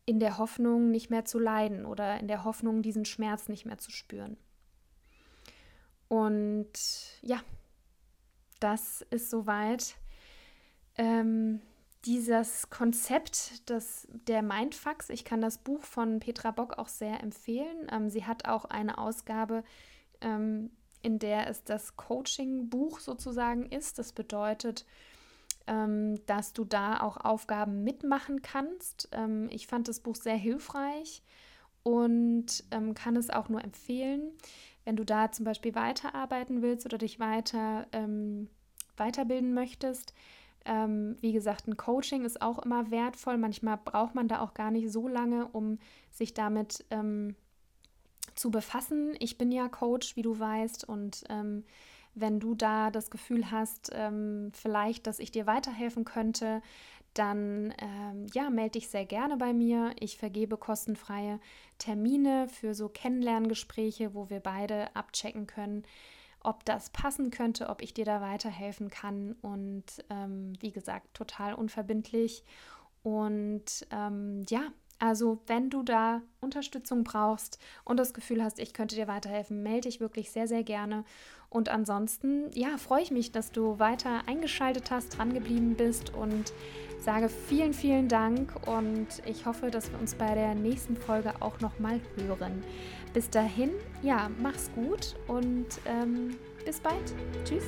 in 0.06 0.20
der 0.20 0.38
Hoffnung, 0.38 0.90
nicht 0.90 1.10
mehr 1.10 1.26
zu 1.26 1.38
leiden 1.40 1.86
oder 1.86 2.20
in 2.20 2.28
der 2.28 2.44
Hoffnung, 2.44 2.82
diesen 2.82 3.06
Schmerz 3.06 3.48
nicht 3.48 3.66
mehr 3.66 3.78
zu 3.78 3.92
spüren. 3.92 4.38
Und 6.08 6.72
ja, 7.22 7.42
das 8.60 9.06
ist 9.10 9.30
soweit 9.30 9.96
ähm, 10.98 11.62
dieses 12.08 12.70
Konzept 12.70 13.70
des, 13.70 14.08
der 14.28 14.42
Mindfucks. 14.42 15.10
Ich 15.10 15.24
kann 15.24 15.42
das 15.42 15.60
Buch 15.60 15.84
von 15.84 16.20
Petra 16.20 16.52
Bock 16.52 16.80
auch 16.80 16.88
sehr 16.88 17.22
empfehlen. 17.22 17.88
Ähm, 17.92 18.10
sie 18.10 18.26
hat 18.26 18.48
auch 18.48 18.66
eine 18.66 18.98
Ausgabe, 18.98 19.64
ähm, 20.22 20.72
in 21.04 21.20
der 21.20 21.48
es 21.48 21.64
das 21.64 21.96
Coaching-Buch 21.96 23.00
sozusagen 23.00 23.66
ist. 23.68 24.00
Das 24.00 24.14
bedeutet, 24.14 24.86
ähm, 25.68 26.26
dass 26.26 26.54
du 26.54 26.64
da 26.64 27.02
auch 27.02 27.18
Aufgaben 27.18 27.84
mitmachen 27.84 28.42
kannst. 28.42 29.10
Ähm, 29.12 29.48
ich 29.52 29.68
fand 29.68 29.88
das 29.88 30.00
Buch 30.00 30.16
sehr 30.16 30.38
hilfreich 30.38 31.22
und 31.84 32.64
ähm, 32.72 32.96
kann 32.96 33.16
es 33.16 33.30
auch 33.30 33.50
nur 33.50 33.64
empfehlen 33.64 34.32
wenn 34.88 34.96
du 34.96 35.04
da 35.04 35.34
zum 35.34 35.44
Beispiel 35.44 35.76
weiterarbeiten 35.76 36.62
willst 36.62 36.86
oder 36.86 36.98
dich 36.98 37.20
weiter 37.20 37.88
ähm, 37.92 38.48
weiterbilden 38.96 39.54
möchtest. 39.54 40.14
Ähm, 40.68 41.18
wie 41.22 41.32
gesagt, 41.32 41.68
ein 41.68 41.78
Coaching 41.78 42.26
ist 42.26 42.42
auch 42.42 42.60
immer 42.60 42.92
wertvoll. 42.92 43.38
Manchmal 43.38 43.78
braucht 43.78 44.14
man 44.14 44.28
da 44.28 44.42
auch 44.42 44.54
gar 44.54 44.70
nicht 44.70 44.92
so 44.92 45.08
lange, 45.08 45.48
um 45.48 45.80
sich 46.12 46.34
damit 46.34 46.86
ähm, 46.92 47.36
zu 48.36 48.52
befassen. 48.52 49.16
Ich 49.20 49.38
bin 49.38 49.52
ja 49.52 49.70
Coach, 49.70 50.16
wie 50.16 50.22
du 50.22 50.38
weißt, 50.38 50.88
und 50.88 51.24
ähm, 51.30 51.64
wenn 52.14 52.40
du 52.40 52.56
da 52.56 52.92
das 52.92 53.12
Gefühl 53.12 53.52
hast, 53.52 53.92
ähm, 53.94 54.52
vielleicht, 54.54 55.08
dass 55.08 55.20
ich 55.20 55.32
dir 55.32 55.46
weiterhelfen 55.48 56.04
könnte, 56.04 56.62
dann 57.14 57.74
ähm, 57.80 58.28
ja, 58.34 58.50
melde 58.50 58.72
dich 58.72 58.90
sehr 58.90 59.06
gerne 59.06 59.38
bei 59.38 59.54
mir. 59.54 59.92
Ich 60.00 60.18
vergebe 60.18 60.58
kostenfreie 60.58 61.40
Termine 61.78 62.48
für 62.48 62.74
so 62.74 62.90
Kennenlerngespräche, 62.90 64.14
wo 64.14 64.30
wir 64.30 64.40
beide 64.40 64.96
abchecken 64.96 65.48
können, 65.48 65.84
ob 66.42 66.66
das 66.66 66.90
passen 66.90 67.32
könnte, 67.32 67.70
ob 67.70 67.82
ich 67.82 67.94
dir 67.94 68.06
da 68.06 68.22
weiterhelfen 68.22 68.90
kann. 68.90 69.36
Und 69.42 69.84
ähm, 70.10 70.54
wie 70.60 70.72
gesagt, 70.72 71.14
total 71.14 71.54
unverbindlich. 71.54 72.44
Und 73.04 73.88
ähm, 73.92 74.44
ja, 74.50 74.72
also 75.00 75.40
wenn 75.46 75.70
du 75.70 75.84
da 75.84 76.22
Unterstützung 76.42 77.04
brauchst 77.04 77.60
und 77.84 77.98
das 77.98 78.14
Gefühl 78.14 78.44
hast, 78.44 78.60
ich 78.60 78.74
könnte 78.74 78.96
dir 78.96 79.08
weiterhelfen, 79.08 79.62
melde 79.62 79.90
dich 79.90 80.00
wirklich 80.00 80.32
sehr, 80.32 80.48
sehr 80.48 80.64
gerne. 80.64 81.04
Und 81.50 81.70
ansonsten, 81.70 82.52
ja, 82.54 82.78
freue 82.78 83.04
ich 83.04 83.12
mich, 83.12 83.32
dass 83.32 83.52
du 83.52 83.80
weiter 83.80 84.28
eingeschaltet 84.28 84.92
hast, 84.92 85.18
dran 85.18 85.34
geblieben 85.34 85.76
bist 85.76 86.14
und 86.14 86.52
sage 87.00 87.30
vielen, 87.30 87.74
vielen 87.74 88.08
Dank 88.08 88.52
und 88.68 89.08
ich 89.26 89.46
hoffe, 89.46 89.72
dass 89.72 89.92
wir 89.92 90.00
uns 90.00 90.16
bei 90.16 90.34
der 90.34 90.56
nächsten 90.56 90.96
Folge 90.96 91.34
auch 91.40 91.60
nochmal 91.60 92.00
hören. 92.18 92.64
Bis 93.14 93.30
dahin, 93.30 93.72
ja, 94.02 94.30
mach's 94.42 94.70
gut 94.76 95.16
und 95.28 95.68
ähm, 95.86 96.36
bis 96.66 96.80
bald. 96.80 97.14
Tschüss. 97.46 97.66